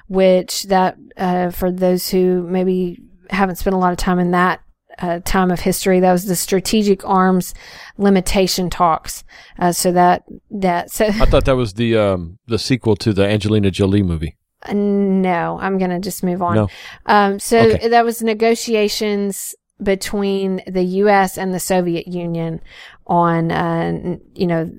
which 0.08 0.64
that 0.64 0.96
uh, 1.16 1.50
for 1.50 1.70
those 1.70 2.08
who 2.10 2.42
maybe 2.42 3.00
haven't 3.30 3.56
spent 3.56 3.74
a 3.74 3.78
lot 3.78 3.92
of 3.92 3.98
time 3.98 4.18
in 4.18 4.30
that 4.32 4.60
uh, 4.98 5.20
time 5.24 5.50
of 5.50 5.60
history. 5.60 6.00
That 6.00 6.12
was 6.12 6.26
the 6.26 6.36
strategic 6.36 7.04
arms 7.04 7.54
limitation 7.98 8.70
talks. 8.70 9.24
Uh, 9.58 9.72
so 9.72 9.92
that 9.92 10.24
that 10.50 10.90
so 10.90 11.06
I 11.06 11.26
thought 11.26 11.44
that 11.46 11.56
was 11.56 11.74
the 11.74 11.96
um, 11.96 12.38
the 12.46 12.58
sequel 12.58 12.96
to 12.96 13.12
the 13.12 13.26
Angelina 13.26 13.70
Jolie 13.70 14.02
movie. 14.02 14.36
Uh, 14.66 14.72
no, 14.72 15.58
I'm 15.60 15.76
gonna 15.76 16.00
just 16.00 16.24
move 16.24 16.40
on. 16.40 16.54
No. 16.54 16.68
Um, 17.04 17.38
so 17.38 17.58
Okay. 17.58 17.88
that 17.88 18.02
was 18.02 18.22
negotiations 18.22 19.54
between 19.82 20.62
the 20.66 20.82
U.S. 21.04 21.36
and 21.36 21.52
the 21.52 21.60
Soviet 21.60 22.08
Union 22.08 22.60
on, 23.06 23.52
uh, 23.52 23.54
n- 23.92 24.20
you 24.34 24.46
know, 24.46 24.70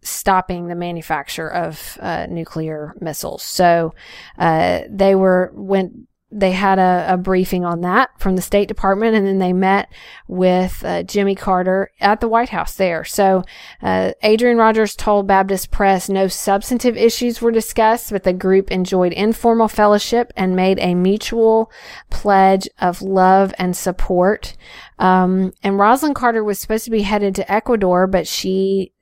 stopping 0.00 0.68
the 0.68 0.74
manufacture 0.74 1.46
of 1.48 1.98
uh, 2.00 2.26
nuclear 2.30 2.94
missiles. 3.02 3.42
So 3.42 3.92
uh, 4.38 4.80
they 4.88 5.14
were 5.14 5.52
went. 5.54 5.92
They 6.36 6.50
had 6.50 6.80
a, 6.80 7.06
a 7.10 7.16
briefing 7.16 7.64
on 7.64 7.82
that 7.82 8.10
from 8.18 8.34
the 8.34 8.42
State 8.42 8.66
Department, 8.66 9.14
and 9.14 9.24
then 9.24 9.38
they 9.38 9.52
met 9.52 9.88
with 10.26 10.84
uh, 10.84 11.04
Jimmy 11.04 11.36
Carter 11.36 11.92
at 12.00 12.20
the 12.20 12.26
White 12.28 12.48
House 12.48 12.74
there. 12.74 13.04
So 13.04 13.44
uh, 13.80 14.12
Adrian 14.22 14.56
Rogers 14.56 14.96
told 14.96 15.28
Baptist 15.28 15.70
Press 15.70 16.08
no 16.08 16.26
substantive 16.26 16.96
issues 16.96 17.40
were 17.40 17.52
discussed, 17.52 18.10
but 18.10 18.24
the 18.24 18.32
group 18.32 18.72
enjoyed 18.72 19.12
informal 19.12 19.68
fellowship 19.68 20.32
and 20.36 20.56
made 20.56 20.80
a 20.80 20.96
mutual 20.96 21.70
pledge 22.10 22.68
of 22.80 23.00
love 23.00 23.54
and 23.56 23.76
support. 23.76 24.56
Um, 24.98 25.52
and 25.62 25.76
Rosalynn 25.76 26.14
Carter 26.14 26.42
was 26.42 26.58
supposed 26.58 26.84
to 26.86 26.90
be 26.90 27.02
headed 27.02 27.36
to 27.36 27.52
Ecuador, 27.52 28.06
but 28.08 28.26
she 28.26 28.92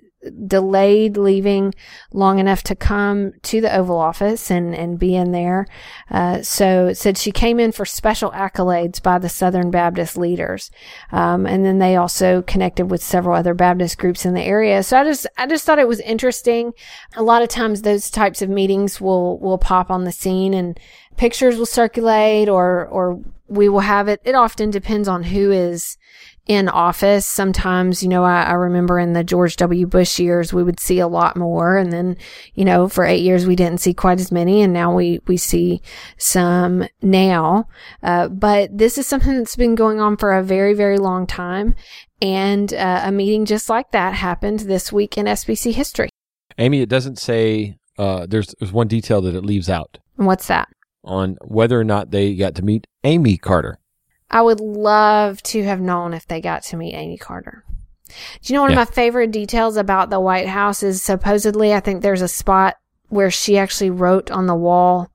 delayed 0.46 1.16
leaving 1.16 1.74
long 2.12 2.38
enough 2.38 2.62
to 2.62 2.76
come 2.76 3.32
to 3.42 3.60
the 3.60 3.74
Oval 3.74 3.98
Office 3.98 4.50
and, 4.50 4.74
and 4.74 4.98
be 4.98 5.14
in 5.14 5.32
there. 5.32 5.66
Uh, 6.10 6.42
so 6.42 6.86
it 6.88 6.96
said 6.96 7.18
she 7.18 7.32
came 7.32 7.58
in 7.58 7.72
for 7.72 7.84
special 7.84 8.30
accolades 8.30 9.02
by 9.02 9.18
the 9.18 9.28
Southern 9.28 9.70
Baptist 9.70 10.16
leaders. 10.16 10.70
Um, 11.10 11.46
and 11.46 11.64
then 11.64 11.78
they 11.78 11.96
also 11.96 12.42
connected 12.42 12.86
with 12.86 13.02
several 13.02 13.36
other 13.36 13.54
Baptist 13.54 13.98
groups 13.98 14.24
in 14.24 14.34
the 14.34 14.42
area. 14.42 14.82
So 14.82 14.98
I 14.98 15.04
just, 15.04 15.26
I 15.36 15.46
just 15.46 15.64
thought 15.64 15.78
it 15.78 15.88
was 15.88 16.00
interesting. 16.00 16.72
A 17.16 17.22
lot 17.22 17.42
of 17.42 17.48
times 17.48 17.82
those 17.82 18.10
types 18.10 18.42
of 18.42 18.48
meetings 18.48 19.00
will, 19.00 19.38
will 19.38 19.58
pop 19.58 19.90
on 19.90 20.04
the 20.04 20.12
scene 20.12 20.54
and 20.54 20.78
pictures 21.16 21.56
will 21.56 21.66
circulate 21.66 22.48
or, 22.48 22.86
or 22.86 23.20
we 23.48 23.68
will 23.68 23.80
have 23.80 24.08
it. 24.08 24.20
It 24.24 24.34
often 24.34 24.70
depends 24.70 25.08
on 25.08 25.24
who 25.24 25.50
is 25.50 25.98
in 26.46 26.68
office. 26.68 27.26
Sometimes, 27.26 28.02
you 28.02 28.08
know, 28.08 28.24
I, 28.24 28.42
I 28.42 28.52
remember 28.52 28.98
in 28.98 29.12
the 29.12 29.22
George 29.24 29.56
W. 29.56 29.86
Bush 29.86 30.18
years, 30.18 30.52
we 30.52 30.62
would 30.62 30.80
see 30.80 30.98
a 30.98 31.06
lot 31.06 31.36
more. 31.36 31.76
And 31.76 31.92
then, 31.92 32.16
you 32.54 32.64
know, 32.64 32.88
for 32.88 33.04
eight 33.04 33.22
years, 33.22 33.46
we 33.46 33.56
didn't 33.56 33.80
see 33.80 33.94
quite 33.94 34.18
as 34.20 34.32
many. 34.32 34.62
And 34.62 34.72
now 34.72 34.92
we, 34.94 35.20
we 35.26 35.36
see 35.36 35.82
some 36.18 36.84
now. 37.00 37.68
Uh, 38.02 38.28
but 38.28 38.76
this 38.76 38.98
is 38.98 39.06
something 39.06 39.36
that's 39.38 39.56
been 39.56 39.74
going 39.74 40.00
on 40.00 40.16
for 40.16 40.32
a 40.32 40.42
very, 40.42 40.74
very 40.74 40.98
long 40.98 41.26
time. 41.26 41.74
And 42.20 42.72
uh, 42.74 43.02
a 43.04 43.12
meeting 43.12 43.44
just 43.44 43.68
like 43.68 43.92
that 43.92 44.14
happened 44.14 44.60
this 44.60 44.92
week 44.92 45.16
in 45.16 45.26
SBC 45.26 45.74
history. 45.74 46.08
Amy, 46.58 46.80
it 46.80 46.88
doesn't 46.88 47.18
say. 47.18 47.78
Uh, 47.98 48.26
there's 48.26 48.54
there's 48.58 48.72
one 48.72 48.88
detail 48.88 49.20
that 49.20 49.34
it 49.34 49.44
leaves 49.44 49.68
out 49.68 49.98
And 50.16 50.26
what's 50.26 50.46
that? 50.46 50.68
on 51.04 51.36
whether 51.42 51.78
or 51.78 51.84
not 51.84 52.10
they 52.10 52.34
got 52.34 52.54
to 52.54 52.62
meet 52.62 52.86
Amy 53.04 53.36
Carter. 53.36 53.78
I 54.32 54.40
would 54.42 54.60
love 54.60 55.42
to 55.44 55.62
have 55.64 55.80
known 55.80 56.14
if 56.14 56.26
they 56.26 56.40
got 56.40 56.62
to 56.64 56.76
meet 56.76 56.94
Amy 56.94 57.18
Carter. 57.18 57.64
Do 58.08 58.14
you 58.52 58.54
know 58.56 58.62
one 58.62 58.72
Yeah. 58.72 58.80
of 58.82 58.88
my 58.88 58.94
favorite 58.94 59.30
details 59.30 59.76
about 59.76 60.10
the 60.10 60.20
White 60.20 60.48
House 60.48 60.82
is 60.82 61.02
supposedly 61.02 61.72
I 61.74 61.80
think 61.80 62.02
there's 62.02 62.22
a 62.22 62.28
spot 62.28 62.76
where 63.08 63.30
she 63.30 63.58
actually 63.58 63.90
wrote 63.90 64.30
on 64.30 64.46
the 64.46 64.54
wall, 64.54 65.08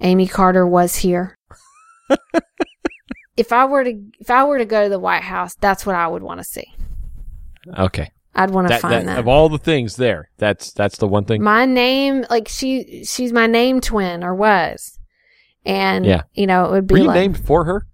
Amy 0.00 0.26
Carter 0.26 0.66
was 0.66 0.96
here. 0.96 1.36
if 3.36 3.52
I 3.52 3.64
were 3.66 3.84
to 3.84 4.00
if 4.20 4.30
I 4.30 4.44
were 4.44 4.58
to 4.58 4.64
go 4.64 4.84
to 4.84 4.88
the 4.88 4.98
White 4.98 5.22
House, 5.22 5.54
that's 5.60 5.84
what 5.86 5.94
I 5.96 6.06
would 6.08 6.22
want 6.22 6.40
to 6.40 6.44
see. 6.44 6.72
Okay, 7.78 8.10
I'd 8.34 8.50
want 8.50 8.68
to 8.68 8.78
find 8.78 9.06
that, 9.08 9.14
that. 9.14 9.18
of 9.18 9.28
all 9.28 9.48
the 9.48 9.58
things 9.58 9.96
there, 9.96 10.30
that's 10.38 10.72
that's 10.72 10.98
the 10.98 11.08
one 11.08 11.24
thing. 11.24 11.42
my 11.42 11.66
name, 11.66 12.24
like 12.30 12.48
she 12.48 13.04
she's 13.04 13.32
my 13.32 13.46
name 13.46 13.80
twin 13.80 14.22
or 14.24 14.34
was. 14.34 14.98
And 15.64 16.06
Yeah. 16.06 16.22
you 16.34 16.46
know, 16.46 16.66
it 16.66 16.70
would 16.70 16.86
be 16.86 16.92
Were 16.94 16.98
you 16.98 17.04
like 17.06 17.14
named 17.16 17.38
for 17.44 17.64
her? 17.64 17.86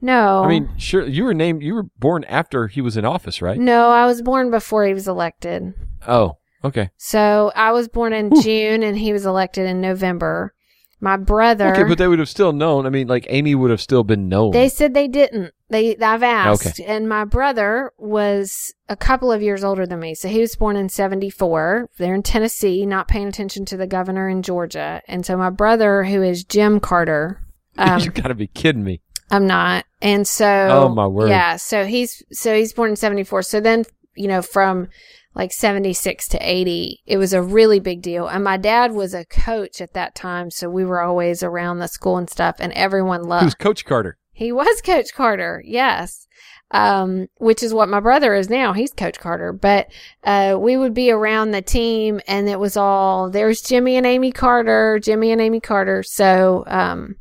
No. 0.00 0.44
I 0.44 0.48
mean, 0.48 0.70
sure, 0.78 1.06
you 1.06 1.24
were 1.24 1.34
named. 1.34 1.62
You 1.62 1.74
were 1.74 1.84
born 1.98 2.24
after 2.24 2.68
he 2.68 2.80
was 2.80 2.96
in 2.96 3.04
office, 3.04 3.42
right? 3.42 3.58
No, 3.58 3.90
I 3.90 4.06
was 4.06 4.22
born 4.22 4.50
before 4.50 4.86
he 4.86 4.94
was 4.94 5.08
elected. 5.08 5.74
Oh, 6.06 6.36
okay. 6.64 6.90
So 6.96 7.50
I 7.56 7.72
was 7.72 7.88
born 7.88 8.12
in 8.12 8.30
June 8.42 8.82
and 8.82 8.96
he 8.96 9.12
was 9.12 9.26
elected 9.26 9.66
in 9.66 9.80
November. 9.80 10.54
My 11.00 11.16
brother, 11.16 11.72
Okay, 11.72 11.84
but 11.84 11.96
they 11.96 12.08
would 12.08 12.18
have 12.18 12.28
still 12.28 12.52
known. 12.52 12.84
I 12.84 12.90
mean, 12.90 13.06
like 13.06 13.24
Amy 13.28 13.54
would 13.54 13.70
have 13.70 13.80
still 13.80 14.02
been 14.02 14.28
known. 14.28 14.50
they 14.50 14.68
said 14.68 14.94
they 14.94 15.06
didn't. 15.06 15.54
They 15.70 15.96
I've 15.96 16.24
asked, 16.24 16.80
Okay. 16.80 16.84
and 16.86 17.08
my 17.08 17.24
brother 17.24 17.92
was 17.98 18.74
a 18.88 18.96
couple 18.96 19.30
of 19.30 19.40
years 19.40 19.62
older 19.62 19.86
than 19.86 20.00
me, 20.00 20.16
so 20.16 20.26
he 20.28 20.40
was 20.40 20.56
born 20.56 20.74
in 20.76 20.88
'74. 20.88 21.90
They're 21.98 22.14
in 22.16 22.24
Tennessee, 22.24 22.84
not 22.84 23.06
paying 23.06 23.28
attention 23.28 23.64
to 23.66 23.76
the 23.76 23.86
governor 23.86 24.28
in 24.28 24.42
Georgia, 24.42 25.00
and 25.06 25.24
so 25.24 25.36
my 25.36 25.50
brother, 25.50 26.02
who 26.02 26.20
is 26.22 26.42
Jim 26.42 26.80
Carter, 26.80 27.42
um, 27.78 28.00
you 28.00 28.10
got 28.10 28.28
to 28.28 28.34
be 28.34 28.48
kidding 28.48 28.82
me. 28.82 29.00
I'm 29.30 29.46
not. 29.46 29.84
And 30.00 30.26
so 30.26 30.68
Oh, 30.70 30.88
my 30.88 31.06
word. 31.06 31.28
Yeah, 31.28 31.56
so 31.56 31.84
he's 31.84 32.22
so 32.32 32.56
he's 32.56 32.72
born 32.72 32.90
in 32.90 32.96
74. 32.96 33.42
So 33.42 33.60
then, 33.60 33.84
you 34.14 34.28
know, 34.28 34.42
from 34.42 34.88
like 35.34 35.52
76 35.52 36.28
to 36.28 36.38
80, 36.40 37.02
it 37.06 37.16
was 37.16 37.32
a 37.32 37.42
really 37.42 37.78
big 37.78 38.02
deal. 38.02 38.26
And 38.26 38.42
my 38.42 38.56
dad 38.56 38.92
was 38.92 39.14
a 39.14 39.24
coach 39.24 39.80
at 39.80 39.92
that 39.92 40.14
time, 40.14 40.50
so 40.50 40.68
we 40.68 40.84
were 40.84 41.00
always 41.00 41.42
around 41.42 41.78
the 41.78 41.86
school 41.88 42.16
and 42.16 42.28
stuff 42.28 42.56
and 42.58 42.72
everyone 42.72 43.22
loved. 43.22 43.44
Who's 43.44 43.52
loved. 43.52 43.58
Coach 43.58 43.84
Carter? 43.84 44.18
He 44.32 44.52
was 44.52 44.80
Coach 44.82 45.14
Carter. 45.14 45.62
Yes. 45.64 46.26
Um, 46.70 47.28
which 47.38 47.62
is 47.62 47.72
what 47.72 47.88
my 47.88 47.98
brother 47.98 48.34
is 48.34 48.50
now. 48.50 48.72
He's 48.72 48.92
Coach 48.92 49.18
Carter. 49.18 49.52
But 49.52 49.88
uh, 50.22 50.56
we 50.60 50.76
would 50.76 50.92
be 50.94 51.10
around 51.10 51.50
the 51.50 51.62
team, 51.62 52.20
and 52.28 52.48
it 52.48 52.60
was 52.60 52.76
all 52.76 53.30
there's 53.30 53.62
Jimmy 53.62 53.96
and 53.96 54.04
Amy 54.06 54.32
Carter, 54.32 55.00
Jimmy 55.02 55.32
and 55.32 55.40
Amy 55.40 55.60
Carter. 55.60 56.02
So, 56.02 56.64
um, 56.66 57.16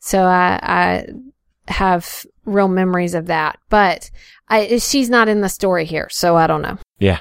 so 0.00 0.24
I, 0.24 0.60
I 0.62 1.06
have 1.68 2.26
real 2.44 2.68
memories 2.68 3.14
of 3.14 3.26
that. 3.26 3.58
But 3.68 4.10
I, 4.48 4.78
she's 4.78 5.10
not 5.10 5.28
in 5.28 5.40
the 5.40 5.48
story 5.48 5.84
here, 5.84 6.08
so 6.10 6.36
I 6.36 6.46
don't 6.46 6.62
know. 6.62 6.78
Yeah. 6.98 7.20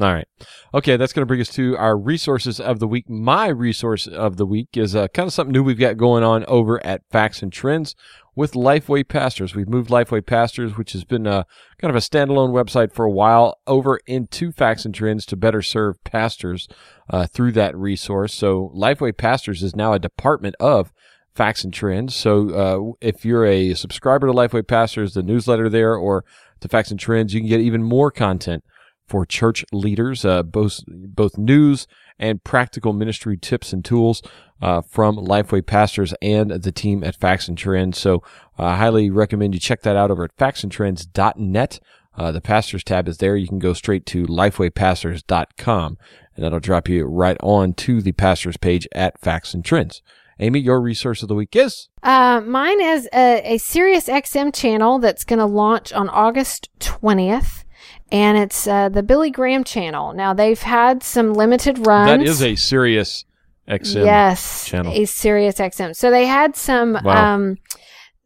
All 0.00 0.12
right. 0.12 0.26
Okay, 0.72 0.96
that's 0.96 1.12
going 1.12 1.22
to 1.22 1.26
bring 1.26 1.40
us 1.40 1.50
to 1.50 1.76
our 1.76 1.96
resources 1.96 2.58
of 2.58 2.80
the 2.80 2.88
week. 2.88 3.08
My 3.08 3.46
resource 3.46 4.08
of 4.08 4.38
the 4.38 4.46
week 4.46 4.76
is 4.76 4.96
uh, 4.96 5.06
kind 5.08 5.28
of 5.28 5.32
something 5.32 5.52
new 5.52 5.62
we've 5.62 5.78
got 5.78 5.96
going 5.96 6.24
on 6.24 6.44
over 6.46 6.84
at 6.84 7.08
Facts 7.10 7.42
and 7.42 7.52
Trends 7.52 7.94
with 8.34 8.54
Lifeway 8.54 9.06
Pastors. 9.06 9.54
We've 9.54 9.68
moved 9.68 9.90
Lifeway 9.90 10.26
Pastors, 10.26 10.76
which 10.76 10.94
has 10.94 11.04
been 11.04 11.28
a, 11.28 11.46
kind 11.78 11.90
of 11.90 11.96
a 11.96 12.00
standalone 12.00 12.50
website 12.50 12.92
for 12.92 13.04
a 13.04 13.10
while, 13.10 13.60
over 13.68 14.00
into 14.06 14.50
Facts 14.50 14.84
and 14.84 14.92
Trends 14.92 15.24
to 15.26 15.36
better 15.36 15.62
serve 15.62 16.02
pastors 16.02 16.66
uh, 17.08 17.28
through 17.28 17.52
that 17.52 17.76
resource. 17.76 18.34
So 18.34 18.72
Lifeway 18.74 19.16
Pastors 19.16 19.62
is 19.62 19.76
now 19.76 19.92
a 19.92 20.00
department 20.00 20.56
of 20.58 20.92
Facts 21.34 21.64
and 21.64 21.72
Trends. 21.72 22.14
So 22.14 22.50
uh, 22.50 22.92
if 23.00 23.24
you're 23.24 23.44
a 23.44 23.74
subscriber 23.74 24.26
to 24.26 24.32
Lifeway 24.32 24.66
Pastors, 24.66 25.14
the 25.14 25.22
newsletter 25.22 25.68
there, 25.68 25.94
or 25.94 26.24
to 26.60 26.68
Facts 26.68 26.90
and 26.90 27.00
Trends, 27.00 27.34
you 27.34 27.40
can 27.40 27.48
get 27.48 27.60
even 27.60 27.82
more 27.82 28.10
content 28.10 28.64
for 29.06 29.26
church 29.26 29.64
leaders, 29.72 30.24
uh, 30.24 30.42
both 30.42 30.80
both 30.86 31.36
news 31.36 31.86
and 32.18 32.42
practical 32.44 32.92
ministry 32.92 33.36
tips 33.36 33.72
and 33.72 33.84
tools 33.84 34.22
uh, 34.62 34.80
from 34.80 35.16
Lifeway 35.16 35.66
pastors 35.66 36.14
and 36.22 36.50
the 36.50 36.72
team 36.72 37.02
at 37.04 37.16
Facts 37.16 37.48
and 37.48 37.58
Trends. 37.58 37.98
So 37.98 38.22
uh, 38.58 38.64
I 38.64 38.76
highly 38.76 39.10
recommend 39.10 39.54
you 39.54 39.60
check 39.60 39.82
that 39.82 39.96
out 39.96 40.10
over 40.10 40.24
at 40.24 40.36
factsandtrends.net. 40.36 41.80
Uh, 42.16 42.30
the 42.30 42.40
pastors 42.40 42.84
tab 42.84 43.08
is 43.08 43.18
there. 43.18 43.36
You 43.36 43.48
can 43.48 43.58
go 43.58 43.72
straight 43.72 44.06
to 44.06 44.24
lifewaypastors.com 44.26 45.98
and 46.36 46.44
that'll 46.44 46.60
drop 46.60 46.88
you 46.88 47.04
right 47.04 47.36
on 47.40 47.74
to 47.74 48.00
the 48.00 48.12
pastors 48.12 48.56
page 48.56 48.86
at 48.92 49.20
Facts 49.20 49.52
and 49.52 49.64
Trends. 49.64 50.00
Amy, 50.40 50.60
your 50.60 50.80
resource 50.80 51.22
of 51.22 51.28
the 51.28 51.34
week 51.34 51.54
is? 51.54 51.88
Uh, 52.02 52.40
mine 52.44 52.80
is 52.80 53.08
a, 53.12 53.54
a 53.54 53.58
Sirius 53.58 54.08
XM 54.08 54.54
channel 54.54 54.98
that's 54.98 55.24
going 55.24 55.38
to 55.38 55.46
launch 55.46 55.92
on 55.92 56.08
August 56.08 56.68
20th. 56.80 57.64
And 58.10 58.36
it's 58.38 58.66
uh, 58.66 58.88
the 58.88 59.02
Billy 59.02 59.30
Graham 59.30 59.64
channel. 59.64 60.12
Now, 60.12 60.34
they've 60.34 60.60
had 60.60 61.02
some 61.02 61.34
limited 61.34 61.86
runs. 61.86 62.08
That 62.08 62.22
is 62.22 62.42
a 62.42 62.54
Sirius 62.56 63.24
XM 63.68 64.04
yes, 64.04 64.66
channel. 64.66 64.92
a 64.92 65.04
Sirius 65.04 65.56
XM. 65.56 65.96
So 65.96 66.10
they 66.10 66.26
had 66.26 66.54
some 66.56 66.98
Wow. 67.02 67.34
um, 67.34 67.56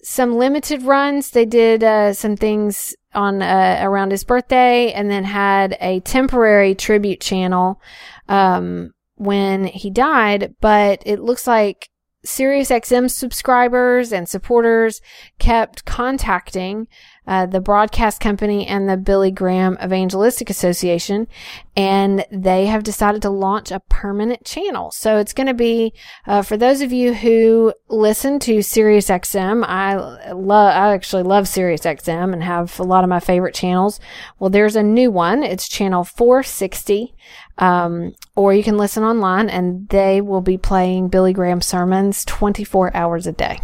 some 0.02 0.36
limited 0.36 0.82
runs. 0.82 1.30
They 1.30 1.44
did 1.44 1.84
uh, 1.84 2.12
some 2.12 2.36
things 2.36 2.94
on 3.14 3.42
uh, 3.42 3.80
around 3.82 4.10
his 4.12 4.24
birthday, 4.24 4.92
and 4.92 5.10
then 5.10 5.24
had 5.24 5.76
a 5.80 6.00
temporary 6.00 6.74
tribute 6.74 7.20
channel 7.20 7.80
um, 8.28 8.92
when 9.16 9.64
he 9.64 9.90
died. 9.90 10.54
But 10.60 11.02
it 11.06 11.20
looks 11.20 11.46
like 11.46 11.88
Sirius 12.28 12.68
XM 12.68 13.10
subscribers 13.10 14.12
and 14.12 14.28
supporters 14.28 15.00
kept 15.38 15.86
contacting 15.86 16.86
uh, 17.28 17.44
the 17.44 17.60
broadcast 17.60 18.20
company 18.20 18.66
and 18.66 18.88
the 18.88 18.96
Billy 18.96 19.30
Graham 19.30 19.76
Evangelistic 19.84 20.48
Association, 20.48 21.28
and 21.76 22.24
they 22.32 22.64
have 22.66 22.82
decided 22.82 23.20
to 23.22 23.28
launch 23.28 23.70
a 23.70 23.80
permanent 23.90 24.46
channel. 24.46 24.90
So 24.90 25.18
it's 25.18 25.34
going 25.34 25.46
to 25.46 25.54
be 25.54 25.92
uh, 26.26 26.40
for 26.40 26.56
those 26.56 26.80
of 26.80 26.90
you 26.90 27.12
who 27.12 27.74
listen 27.88 28.38
to 28.40 28.62
Sirius 28.62 29.08
XM. 29.10 29.62
I 29.64 30.32
love, 30.32 30.74
I 30.74 30.94
actually 30.94 31.22
love 31.22 31.46
Sirius 31.46 31.82
XM 31.82 32.32
and 32.32 32.42
have 32.42 32.80
a 32.80 32.84
lot 32.84 33.04
of 33.04 33.10
my 33.10 33.20
favorite 33.20 33.54
channels. 33.54 34.00
Well, 34.38 34.48
there's 34.48 34.74
a 34.74 34.82
new 34.82 35.10
one. 35.10 35.42
It's 35.42 35.68
channel 35.68 36.04
460. 36.04 37.14
Um, 37.58 38.14
or 38.36 38.54
you 38.54 38.62
can 38.62 38.78
listen 38.78 39.02
online 39.02 39.50
and 39.50 39.86
they 39.90 40.20
will 40.22 40.40
be 40.40 40.56
playing 40.56 41.08
Billy 41.08 41.32
Graham 41.34 41.60
sermons 41.60 42.24
24 42.24 42.96
hours 42.96 43.26
a 43.26 43.32
day. 43.32 43.58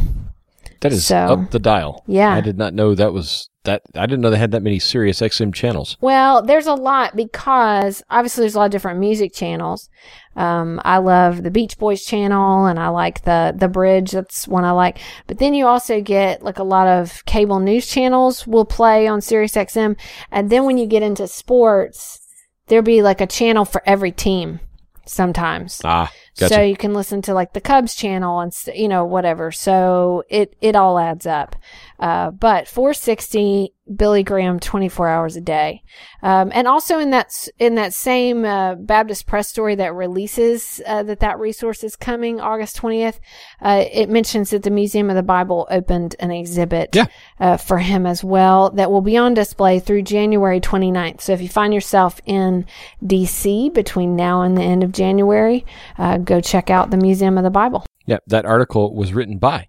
That 0.81 0.93
is 0.93 1.07
So- 1.07 1.17
up 1.17 1.51
the 1.51 1.59
dial. 1.59 2.05
Yeah. 2.07 2.35
I 2.35 2.43
did 2.43 2.59
not 2.59 2.75
know 2.75 2.95
that 2.95 3.15
was 3.15 3.49
that. 3.65 3.83
I 3.95 4.07
didn't 4.07 4.21
know 4.21 4.31
they 4.31 4.39
had 4.39 4.53
that 4.53 4.63
many 4.63 4.79
Sirius 4.79 5.21
XM 5.21 5.53
channels. 5.53 5.97
Well, 6.01 6.43
there's 6.43 6.67
a 6.67 6.75
lot 6.75 7.17
because 7.17 8.03
obviously 8.11 8.43
there's 8.43 8.55
a 8.55 8.59
lot 8.59 8.67
of 8.67 8.71
different 8.71 9.01
music 9.01 9.35
channels. 9.35 9.91
Um, 10.37 10.81
I 10.85 10.99
love 10.99 11.43
the 11.43 11.51
Beach 11.51 11.79
Boys 11.79 12.05
channel 12.05 12.67
and 12.67 12.79
I 12.79 12.89
like 12.89 13.25
the, 13.25 13.55
the 13.57 13.69
bridge. 13.69 14.13
That's 14.13 14.49
one 14.49 14.65
I 14.65 14.73
like. 14.73 14.99
But 15.27 15.39
then 15.39 15.55
you 15.55 15.67
also 15.67 16.01
get 16.01 16.43
like 16.43 16.59
a 16.59 16.65
lot 16.65 16.89
of 16.89 17.25
cable 17.27 17.61
news 17.61 17.87
channels 17.87 18.47
will 18.47 18.65
play 18.65 19.07
on 19.07 19.21
Sirius 19.21 19.55
XM. 19.55 19.97
And 20.31 20.51
then 20.51 20.65
when 20.65 20.79
you 20.79 20.87
get 20.87 21.03
into 21.03 21.29
sports, 21.29 22.21
there'll 22.67 22.85
be 22.85 23.03
like 23.03 23.21
a 23.21 23.27
channel 23.27 23.65
for 23.65 23.83
every 23.87 24.13
team 24.13 24.61
sometimes. 25.07 25.81
Ah, 25.85 26.11
gotcha. 26.39 26.55
So 26.55 26.63
you 26.63 26.77
can 26.77 26.95
listen 26.95 27.23
to 27.23 27.35
like 27.35 27.53
the 27.53 27.61
Cubs 27.61 27.95
channel 27.95 28.41
and 28.41 28.53
you 28.75 28.89
know 28.89 29.05
whatever. 29.05 29.53
So 29.53 30.25
it 30.29 30.57
it 30.61 30.77
all 30.77 30.99
adds 30.99 31.27
up. 31.27 31.57
Uh, 31.99 32.31
but 32.31 32.69
460 32.69 33.74
Billy 33.95 34.23
Graham 34.23 34.59
24 34.61 35.09
hours 35.09 35.37
a 35.37 35.41
day, 35.43 35.83
um, 36.23 36.51
and 36.55 36.67
also 36.67 36.99
in 36.99 37.11
that 37.11 37.49
in 37.59 37.75
that 37.75 37.93
same 37.93 38.45
uh, 38.45 38.77
Baptist 38.77 39.27
Press 39.27 39.49
story 39.49 39.75
that 39.75 39.95
releases 39.95 40.81
uh, 40.87 41.03
that 41.03 41.21
that 41.21 41.39
resource 41.39 41.85
is 41.85 41.95
coming 41.95 42.41
August 42.41 42.79
20th. 42.81 43.19
Uh, 43.61 43.85
it 43.93 44.09
mentions 44.09 44.51
that 44.51 44.63
the 44.63 44.71
Museum 44.71 45.11
of 45.11 45.17
the 45.17 45.23
Bible 45.23 45.67
opened 45.71 46.17
an 46.19 46.31
exhibit 46.31 46.97
Yeah. 46.97 47.07
uh, 47.39 47.57
for 47.59 47.79
him 47.79 48.07
as 48.07 48.25
well 48.25 48.71
that 48.71 48.91
will 48.91 49.03
be 49.03 49.17
on 49.19 49.35
display 49.35 49.81
through 49.81 50.03
January 50.03 50.61
29th. 50.61 51.21
So 51.21 51.33
if 51.35 51.43
you 51.43 51.49
find 51.49 51.75
yourself 51.75 52.21
in 52.25 52.65
DC 53.05 53.73
between 53.75 54.17
now 54.17 54.43
and 54.43 54.57
the 54.57 54.63
end 54.63 54.83
of 54.83 54.93
January, 54.93 55.67
uh, 55.99 56.17
go 56.19 56.41
check 56.41 56.71
out 56.71 56.91
the 56.91 56.97
Museum 56.97 57.37
of 57.37 57.45
the 57.45 57.51
Bible. 57.51 57.85
yeah, 58.07 58.19
that 58.29 58.47
article 58.47 58.95
was 58.95 59.13
written 59.13 59.37
by 59.39 59.69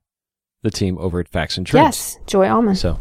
the 0.62 0.72
team 0.72 0.98
over 1.00 1.20
at 1.20 1.28
Facts 1.28 1.58
and 1.58 1.68
Trends. 1.68 1.86
Yes, 1.86 2.18
Joy 2.28 2.48
Allmond. 2.48 2.78
So 2.78 2.98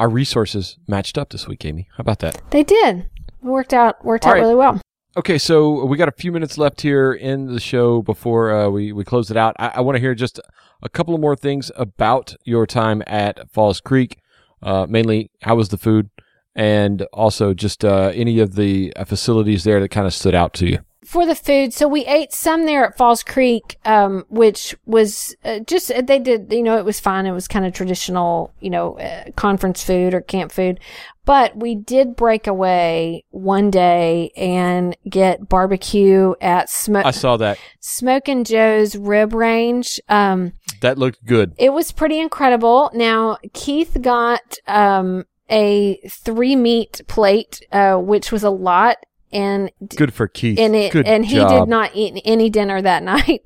our 0.00 0.08
resources 0.08 0.78
matched 0.88 1.18
up 1.18 1.28
this 1.28 1.46
week, 1.46 1.64
Amy. 1.64 1.86
How 1.96 2.00
about 2.00 2.18
that? 2.20 2.40
They 2.50 2.64
did. 2.64 2.96
It 2.98 3.44
worked 3.44 3.74
out 3.74 4.02
worked 4.04 4.24
All 4.24 4.32
out 4.32 4.34
right. 4.34 4.40
really 4.40 4.54
well. 4.56 4.80
Okay, 5.16 5.38
so 5.38 5.84
we 5.84 5.96
got 5.96 6.08
a 6.08 6.12
few 6.12 6.32
minutes 6.32 6.56
left 6.56 6.80
here 6.80 7.12
in 7.12 7.46
the 7.52 7.60
show 7.60 8.00
before 8.00 8.50
uh, 8.52 8.68
we, 8.70 8.92
we 8.92 9.04
close 9.04 9.30
it 9.30 9.36
out. 9.36 9.54
I, 9.58 9.72
I 9.74 9.80
want 9.80 9.96
to 9.96 10.00
hear 10.00 10.14
just 10.14 10.40
a 10.82 10.88
couple 10.88 11.14
of 11.14 11.20
more 11.20 11.36
things 11.36 11.70
about 11.76 12.34
your 12.44 12.66
time 12.66 13.02
at 13.06 13.50
Falls 13.50 13.80
Creek. 13.80 14.18
Uh, 14.62 14.86
mainly, 14.88 15.30
how 15.42 15.56
was 15.56 15.68
the 15.68 15.76
food? 15.76 16.10
And 16.54 17.02
also 17.12 17.54
just 17.54 17.84
uh, 17.84 18.12
any 18.14 18.38
of 18.38 18.54
the 18.54 18.94
uh, 18.96 19.04
facilities 19.04 19.64
there 19.64 19.80
that 19.80 19.88
kind 19.90 20.06
of 20.06 20.14
stood 20.14 20.34
out 20.34 20.54
to 20.54 20.66
you. 20.66 20.78
For 21.04 21.24
the 21.24 21.34
food, 21.34 21.72
so 21.72 21.88
we 21.88 22.04
ate 22.04 22.30
some 22.32 22.66
there 22.66 22.84
at 22.84 22.96
Falls 22.98 23.22
Creek, 23.22 23.78
um, 23.86 24.26
which 24.28 24.76
was 24.84 25.34
uh, 25.44 25.60
just 25.60 25.90
they 26.06 26.18
did, 26.18 26.52
you 26.52 26.62
know, 26.62 26.76
it 26.76 26.84
was 26.84 27.00
fine. 27.00 27.24
It 27.24 27.32
was 27.32 27.48
kind 27.48 27.64
of 27.64 27.72
traditional, 27.72 28.52
you 28.60 28.68
know, 28.68 28.98
uh, 28.98 29.30
conference 29.34 29.82
food 29.82 30.12
or 30.12 30.20
camp 30.20 30.52
food. 30.52 30.78
But 31.24 31.56
we 31.56 31.74
did 31.74 32.16
break 32.16 32.46
away 32.46 33.24
one 33.30 33.70
day 33.70 34.30
and 34.36 34.94
get 35.08 35.48
barbecue 35.48 36.34
at 36.40 36.68
Smoke 36.68 37.06
I 37.06 37.12
saw 37.12 37.36
that. 37.38 37.58
Smokin' 37.80 38.44
Joe's 38.44 38.94
Rib 38.96 39.32
Ranch. 39.32 40.00
Um, 40.08 40.52
That 40.82 40.98
looked 40.98 41.24
good. 41.24 41.54
it 41.56 41.72
was 41.72 41.92
pretty 41.92 42.18
incredible. 42.20 42.90
Now, 42.92 43.38
Keith 43.54 43.96
got 44.02 44.58
um, 44.66 45.24
a 45.48 45.96
three 46.08 46.56
meat 46.56 47.00
plate, 47.08 47.62
uh, 47.72 47.96
which 47.96 48.30
was 48.32 48.42
a 48.44 48.50
lot, 48.50 48.96
and 49.32 49.70
Good 49.96 50.12
for 50.12 50.26
Keith. 50.28 50.58
and 50.58 50.74
it 50.74 50.92
good 50.92 51.06
and 51.06 51.24
he 51.24 51.36
job. 51.36 51.50
did 51.66 51.68
not 51.70 51.92
eat 51.94 52.20
any 52.24 52.50
dinner 52.50 52.82
that 52.82 53.02
night. 53.14 53.42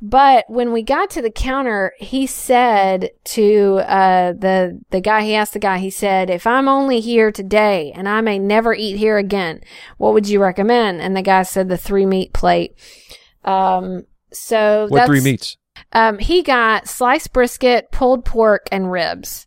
But 0.00 0.44
when 0.48 0.72
we 0.72 0.82
got 0.82 1.10
to 1.10 1.22
the 1.22 1.30
counter, 1.30 1.92
he 1.98 2.26
said 2.26 3.10
to 3.24 3.76
uh, 3.86 4.32
the 4.32 4.80
the 4.90 5.00
guy, 5.00 5.22
he 5.22 5.34
asked 5.34 5.52
the 5.52 5.58
guy, 5.58 5.78
he 5.78 5.90
said, 5.90 6.28
"If 6.28 6.46
I'm 6.46 6.68
only 6.68 7.00
here 7.00 7.30
today 7.30 7.92
and 7.94 8.08
I 8.08 8.20
may 8.20 8.38
never 8.38 8.74
eat 8.74 8.96
here 8.96 9.16
again, 9.18 9.60
what 9.98 10.12
would 10.12 10.28
you 10.28 10.42
recommend?" 10.42 11.00
And 11.00 11.16
the 11.16 11.22
guy 11.22 11.42
said 11.44 11.68
the 11.68 11.78
three 11.78 12.06
meat 12.06 12.32
plate. 12.32 12.74
Um, 13.44 14.06
so 14.32 14.86
What 14.88 15.06
three 15.06 15.20
meats? 15.20 15.56
Um, 15.92 16.18
he 16.18 16.42
got 16.42 16.88
sliced 16.88 17.32
brisket, 17.32 17.90
pulled 17.92 18.24
pork, 18.24 18.66
and 18.72 18.90
ribs. 18.90 19.46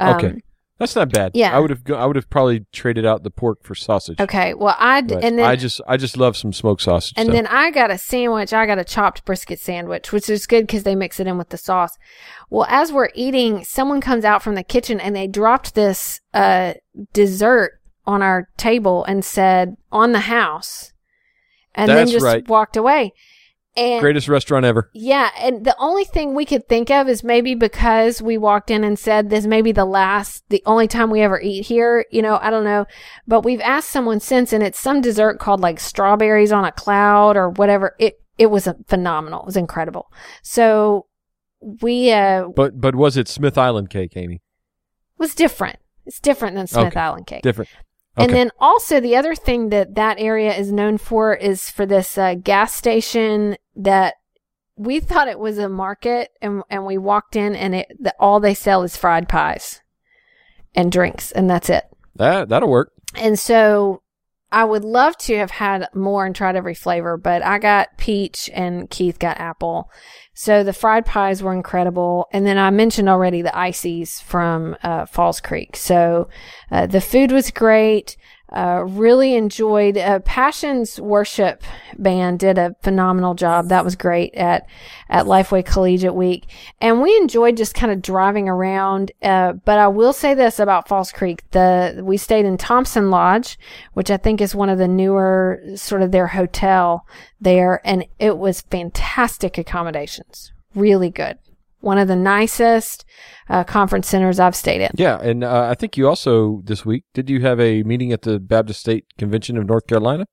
Um, 0.00 0.16
Okay. 0.16 0.42
That's 0.82 0.96
not 0.96 1.12
bad. 1.12 1.32
yeah. 1.34 1.56
I 1.56 1.60
would 1.60 1.70
have. 1.70 1.84
Go, 1.84 1.94
I 1.94 2.06
would 2.06 2.16
have 2.16 2.28
probably 2.28 2.66
traded 2.72 3.06
out 3.06 3.22
the 3.22 3.30
pork 3.30 3.62
for 3.62 3.74
sausage. 3.74 4.20
Okay. 4.20 4.52
Well, 4.54 4.74
I 4.78 5.00
d- 5.00 5.14
and 5.14 5.38
then 5.38 5.46
I 5.46 5.54
just, 5.54 5.80
I 5.86 5.96
just 5.96 6.16
love 6.16 6.36
some 6.36 6.52
smoked 6.52 6.82
sausage. 6.82 7.14
And 7.16 7.28
so. 7.28 7.32
then 7.32 7.46
I 7.46 7.70
got 7.70 7.90
a 7.90 7.98
sandwich. 7.98 8.52
I 8.52 8.66
got 8.66 8.78
a 8.78 8.84
chopped 8.84 9.24
brisket 9.24 9.60
sandwich, 9.60 10.10
which 10.10 10.28
is 10.28 10.46
good 10.46 10.66
because 10.66 10.82
they 10.82 10.96
mix 10.96 11.20
it 11.20 11.26
in 11.28 11.38
with 11.38 11.50
the 11.50 11.56
sauce. 11.56 11.96
Well, 12.50 12.66
as 12.68 12.92
we're 12.92 13.10
eating, 13.14 13.64
someone 13.64 14.00
comes 14.00 14.24
out 14.24 14.42
from 14.42 14.56
the 14.56 14.64
kitchen 14.64 15.00
and 15.00 15.14
they 15.14 15.26
dropped 15.26 15.74
this 15.74 16.20
uh, 16.34 16.74
dessert 17.12 17.80
on 18.06 18.20
our 18.20 18.48
table 18.56 19.04
and 19.04 19.24
said, 19.24 19.76
on 19.92 20.12
the 20.12 20.20
house. 20.20 20.92
And 21.74 21.88
then 21.88 22.08
just 22.08 22.24
right. 22.24 22.46
walked 22.48 22.76
away. 22.76 23.14
And 23.76 24.00
greatest 24.00 24.28
restaurant 24.28 24.66
ever. 24.66 24.90
yeah, 24.92 25.30
and 25.38 25.64
the 25.64 25.74
only 25.78 26.04
thing 26.04 26.34
we 26.34 26.44
could 26.44 26.68
think 26.68 26.90
of 26.90 27.08
is 27.08 27.24
maybe 27.24 27.54
because 27.54 28.20
we 28.20 28.36
walked 28.36 28.70
in 28.70 28.84
and 28.84 28.98
said 28.98 29.30
this 29.30 29.46
may 29.46 29.62
be 29.62 29.72
the 29.72 29.84
last, 29.86 30.44
the 30.50 30.62
only 30.66 30.86
time 30.86 31.08
we 31.10 31.22
ever 31.22 31.40
eat 31.40 31.64
here. 31.66 32.04
You 32.10 32.20
know, 32.20 32.38
I 32.42 32.50
don't 32.50 32.64
know. 32.64 32.84
But 33.26 33.42
we've 33.44 33.60
asked 33.62 33.88
someone 33.90 34.20
since, 34.20 34.52
and 34.52 34.62
it's 34.62 34.78
some 34.78 35.00
dessert 35.00 35.38
called 35.38 35.60
like 35.60 35.80
strawberries 35.80 36.52
on 36.52 36.64
a 36.66 36.72
cloud 36.72 37.36
or 37.36 37.48
whatever. 37.50 37.96
It 37.98 38.20
it 38.36 38.46
was 38.46 38.66
a 38.66 38.76
phenomenal. 38.88 39.40
It 39.40 39.46
was 39.46 39.56
incredible. 39.56 40.12
So 40.42 41.06
we 41.80 42.10
uh 42.12 42.48
But, 42.54 42.80
but 42.80 42.94
was 42.94 43.16
it 43.16 43.28
Smith 43.28 43.56
Island 43.56 43.88
cake, 43.88 44.16
Amy? 44.16 44.42
was 45.16 45.34
different. 45.34 45.78
It's 46.04 46.18
different 46.20 46.56
than 46.56 46.66
Smith 46.66 46.88
Okay. 46.88 47.00
Island 47.00 47.26
cake. 47.26 47.42
Different. 47.42 47.70
And 48.16 48.32
then 48.32 48.50
also 48.58 49.00
the 49.00 49.16
other 49.16 49.34
thing 49.34 49.70
that 49.70 49.94
that 49.94 50.20
area 50.20 50.54
is 50.54 50.70
known 50.70 50.98
for 50.98 51.34
is 51.34 51.70
for 51.70 51.86
this 51.86 52.18
uh, 52.18 52.34
gas 52.34 52.74
station 52.74 53.56
that 53.74 54.14
we 54.76 55.00
thought 55.00 55.28
it 55.28 55.38
was 55.38 55.58
a 55.58 55.68
market 55.68 56.30
and 56.40 56.62
and 56.68 56.84
we 56.84 56.98
walked 56.98 57.36
in 57.36 57.54
and 57.54 57.74
it 57.74 57.92
the, 57.98 58.14
all 58.18 58.40
they 58.40 58.54
sell 58.54 58.82
is 58.82 58.96
fried 58.96 59.28
pies 59.28 59.80
and 60.74 60.92
drinks 60.92 61.32
and 61.32 61.48
that's 61.48 61.70
it. 61.70 61.84
That 62.16 62.48
that'll 62.48 62.68
work. 62.68 62.92
And 63.14 63.38
so 63.38 64.02
I 64.52 64.64
would 64.64 64.84
love 64.84 65.16
to 65.18 65.36
have 65.38 65.50
had 65.50 65.88
more 65.94 66.26
and 66.26 66.36
tried 66.36 66.56
every 66.56 66.74
flavor, 66.74 67.16
but 67.16 67.42
I 67.42 67.58
got 67.58 67.96
peach 67.96 68.50
and 68.52 68.88
Keith 68.90 69.18
got 69.18 69.40
apple. 69.40 69.90
So 70.34 70.62
the 70.62 70.74
fried 70.74 71.06
pies 71.06 71.42
were 71.42 71.54
incredible. 71.54 72.28
And 72.32 72.46
then 72.46 72.58
I 72.58 72.70
mentioned 72.70 73.08
already 73.08 73.40
the 73.40 73.56
ices 73.56 74.20
from 74.20 74.76
uh, 74.82 75.06
Falls 75.06 75.40
Creek. 75.40 75.74
So 75.74 76.28
uh, 76.70 76.86
the 76.86 77.00
food 77.00 77.32
was 77.32 77.50
great. 77.50 78.16
Uh, 78.52 78.84
really 78.86 79.34
enjoyed 79.34 79.96
uh, 79.96 80.18
Passions 80.20 81.00
Worship 81.00 81.62
Band 81.98 82.38
did 82.38 82.58
a 82.58 82.76
phenomenal 82.82 83.34
job. 83.34 83.68
That 83.68 83.84
was 83.84 83.96
great 83.96 84.34
at 84.34 84.66
at 85.08 85.26
Lifeway 85.26 85.64
Collegiate 85.64 86.14
Week, 86.14 86.46
and 86.80 87.00
we 87.00 87.16
enjoyed 87.16 87.56
just 87.56 87.74
kind 87.74 87.90
of 87.90 88.02
driving 88.02 88.48
around. 88.48 89.12
Uh, 89.22 89.54
but 89.54 89.78
I 89.78 89.88
will 89.88 90.12
say 90.12 90.34
this 90.34 90.58
about 90.58 90.88
Falls 90.88 91.12
Creek: 91.12 91.42
the 91.52 92.02
we 92.04 92.16
stayed 92.16 92.44
in 92.44 92.58
Thompson 92.58 93.10
Lodge, 93.10 93.58
which 93.94 94.10
I 94.10 94.18
think 94.18 94.40
is 94.40 94.54
one 94.54 94.68
of 94.68 94.78
the 94.78 94.88
newer 94.88 95.62
sort 95.74 96.02
of 96.02 96.12
their 96.12 96.28
hotel 96.28 97.06
there, 97.40 97.80
and 97.84 98.04
it 98.18 98.36
was 98.36 98.60
fantastic 98.60 99.56
accommodations, 99.56 100.52
really 100.74 101.10
good 101.10 101.38
one 101.82 101.98
of 101.98 102.08
the 102.08 102.16
nicest 102.16 103.04
uh, 103.48 103.64
conference 103.64 104.08
centers 104.08 104.40
I've 104.40 104.56
stayed 104.56 104.80
in. 104.80 104.90
Yeah, 104.94 105.20
and 105.20 105.44
uh, 105.44 105.68
I 105.70 105.74
think 105.74 105.96
you 105.96 106.08
also 106.08 106.62
this 106.64 106.84
week 106.84 107.04
did 107.12 107.28
you 107.28 107.40
have 107.40 107.60
a 107.60 107.82
meeting 107.82 108.12
at 108.12 108.22
the 108.22 108.38
Baptist 108.38 108.80
State 108.80 109.06
Convention 109.18 109.56
of 109.56 109.66
North 109.66 109.86
Carolina? 109.86 110.26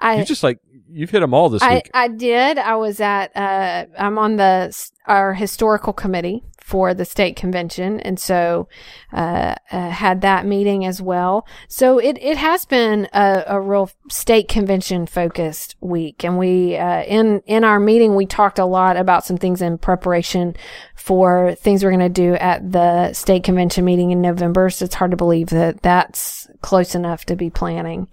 I 0.00 0.18
you 0.18 0.24
just 0.24 0.42
like 0.42 0.58
you've 0.88 1.10
hit 1.10 1.20
them 1.20 1.34
all 1.34 1.48
this 1.48 1.62
I, 1.62 1.74
week. 1.74 1.90
I 1.94 2.08
did. 2.08 2.58
I 2.58 2.76
was 2.76 3.00
at. 3.00 3.36
Uh, 3.36 3.86
I'm 3.98 4.18
on 4.18 4.36
the 4.36 4.76
our 5.06 5.34
historical 5.34 5.92
committee 5.92 6.42
for 6.66 6.94
the 6.94 7.04
state 7.04 7.36
convention, 7.36 8.00
and 8.00 8.18
so 8.18 8.68
uh, 9.12 9.54
uh, 9.70 9.88
had 9.88 10.22
that 10.22 10.44
meeting 10.44 10.84
as 10.84 11.00
well. 11.00 11.46
So 11.68 12.00
it 12.00 12.18
it 12.20 12.36
has 12.38 12.66
been 12.66 13.08
a, 13.12 13.44
a 13.46 13.60
real 13.60 13.88
state 14.10 14.48
convention 14.48 15.06
focused 15.06 15.76
week, 15.80 16.24
and 16.24 16.36
we 16.36 16.76
uh, 16.76 17.04
in 17.04 17.40
in 17.46 17.62
our 17.62 17.78
meeting 17.78 18.16
we 18.16 18.26
talked 18.26 18.58
a 18.58 18.64
lot 18.64 18.96
about 18.96 19.24
some 19.24 19.36
things 19.36 19.62
in 19.62 19.78
preparation 19.78 20.56
for 20.96 21.54
things 21.54 21.84
we're 21.84 21.90
going 21.90 22.00
to 22.00 22.08
do 22.08 22.34
at 22.34 22.72
the 22.72 23.12
state 23.12 23.44
convention 23.44 23.84
meeting 23.84 24.10
in 24.10 24.20
November. 24.20 24.68
So 24.68 24.86
it's 24.86 24.96
hard 24.96 25.12
to 25.12 25.16
believe 25.16 25.50
that 25.50 25.82
that's 25.82 26.48
close 26.62 26.96
enough 26.96 27.26
to 27.26 27.36
be 27.36 27.48
planning 27.48 28.08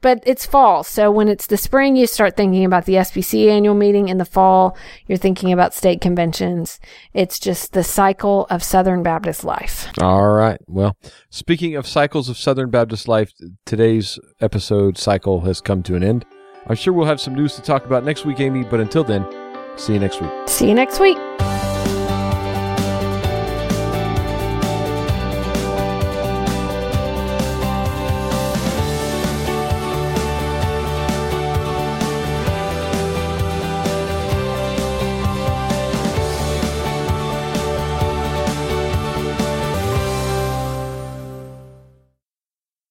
but 0.00 0.22
it's 0.26 0.46
fall. 0.46 0.84
So 0.84 1.10
when 1.10 1.28
it's 1.28 1.46
the 1.46 1.56
spring, 1.56 1.96
you 1.96 2.06
start 2.06 2.36
thinking 2.36 2.64
about 2.64 2.84
the 2.84 2.94
SBC 2.94 3.48
annual 3.48 3.74
meeting. 3.74 4.08
In 4.08 4.18
the 4.18 4.24
fall, 4.24 4.76
you're 5.06 5.18
thinking 5.18 5.52
about 5.52 5.74
state 5.74 6.00
conventions. 6.00 6.80
It's 7.12 7.38
just 7.38 7.72
the 7.72 7.84
cycle 7.84 8.46
of 8.50 8.62
Southern 8.62 9.02
Baptist 9.02 9.44
life. 9.44 9.88
All 10.00 10.32
right. 10.32 10.60
Well, 10.66 10.96
speaking 11.30 11.76
of 11.76 11.86
cycles 11.86 12.28
of 12.28 12.36
Southern 12.36 12.70
Baptist 12.70 13.08
life, 13.08 13.32
today's 13.66 14.18
episode 14.40 14.98
cycle 14.98 15.40
has 15.42 15.60
come 15.60 15.82
to 15.84 15.96
an 15.96 16.04
end. 16.04 16.24
I'm 16.66 16.76
sure 16.76 16.92
we'll 16.92 17.06
have 17.06 17.20
some 17.20 17.34
news 17.34 17.54
to 17.56 17.62
talk 17.62 17.86
about 17.86 18.04
next 18.04 18.24
week, 18.24 18.40
Amy, 18.40 18.62
but 18.62 18.80
until 18.80 19.04
then, 19.04 19.26
see 19.76 19.94
you 19.94 19.98
next 19.98 20.20
week. 20.20 20.30
See 20.46 20.68
you 20.68 20.74
next 20.74 21.00
week. 21.00 21.16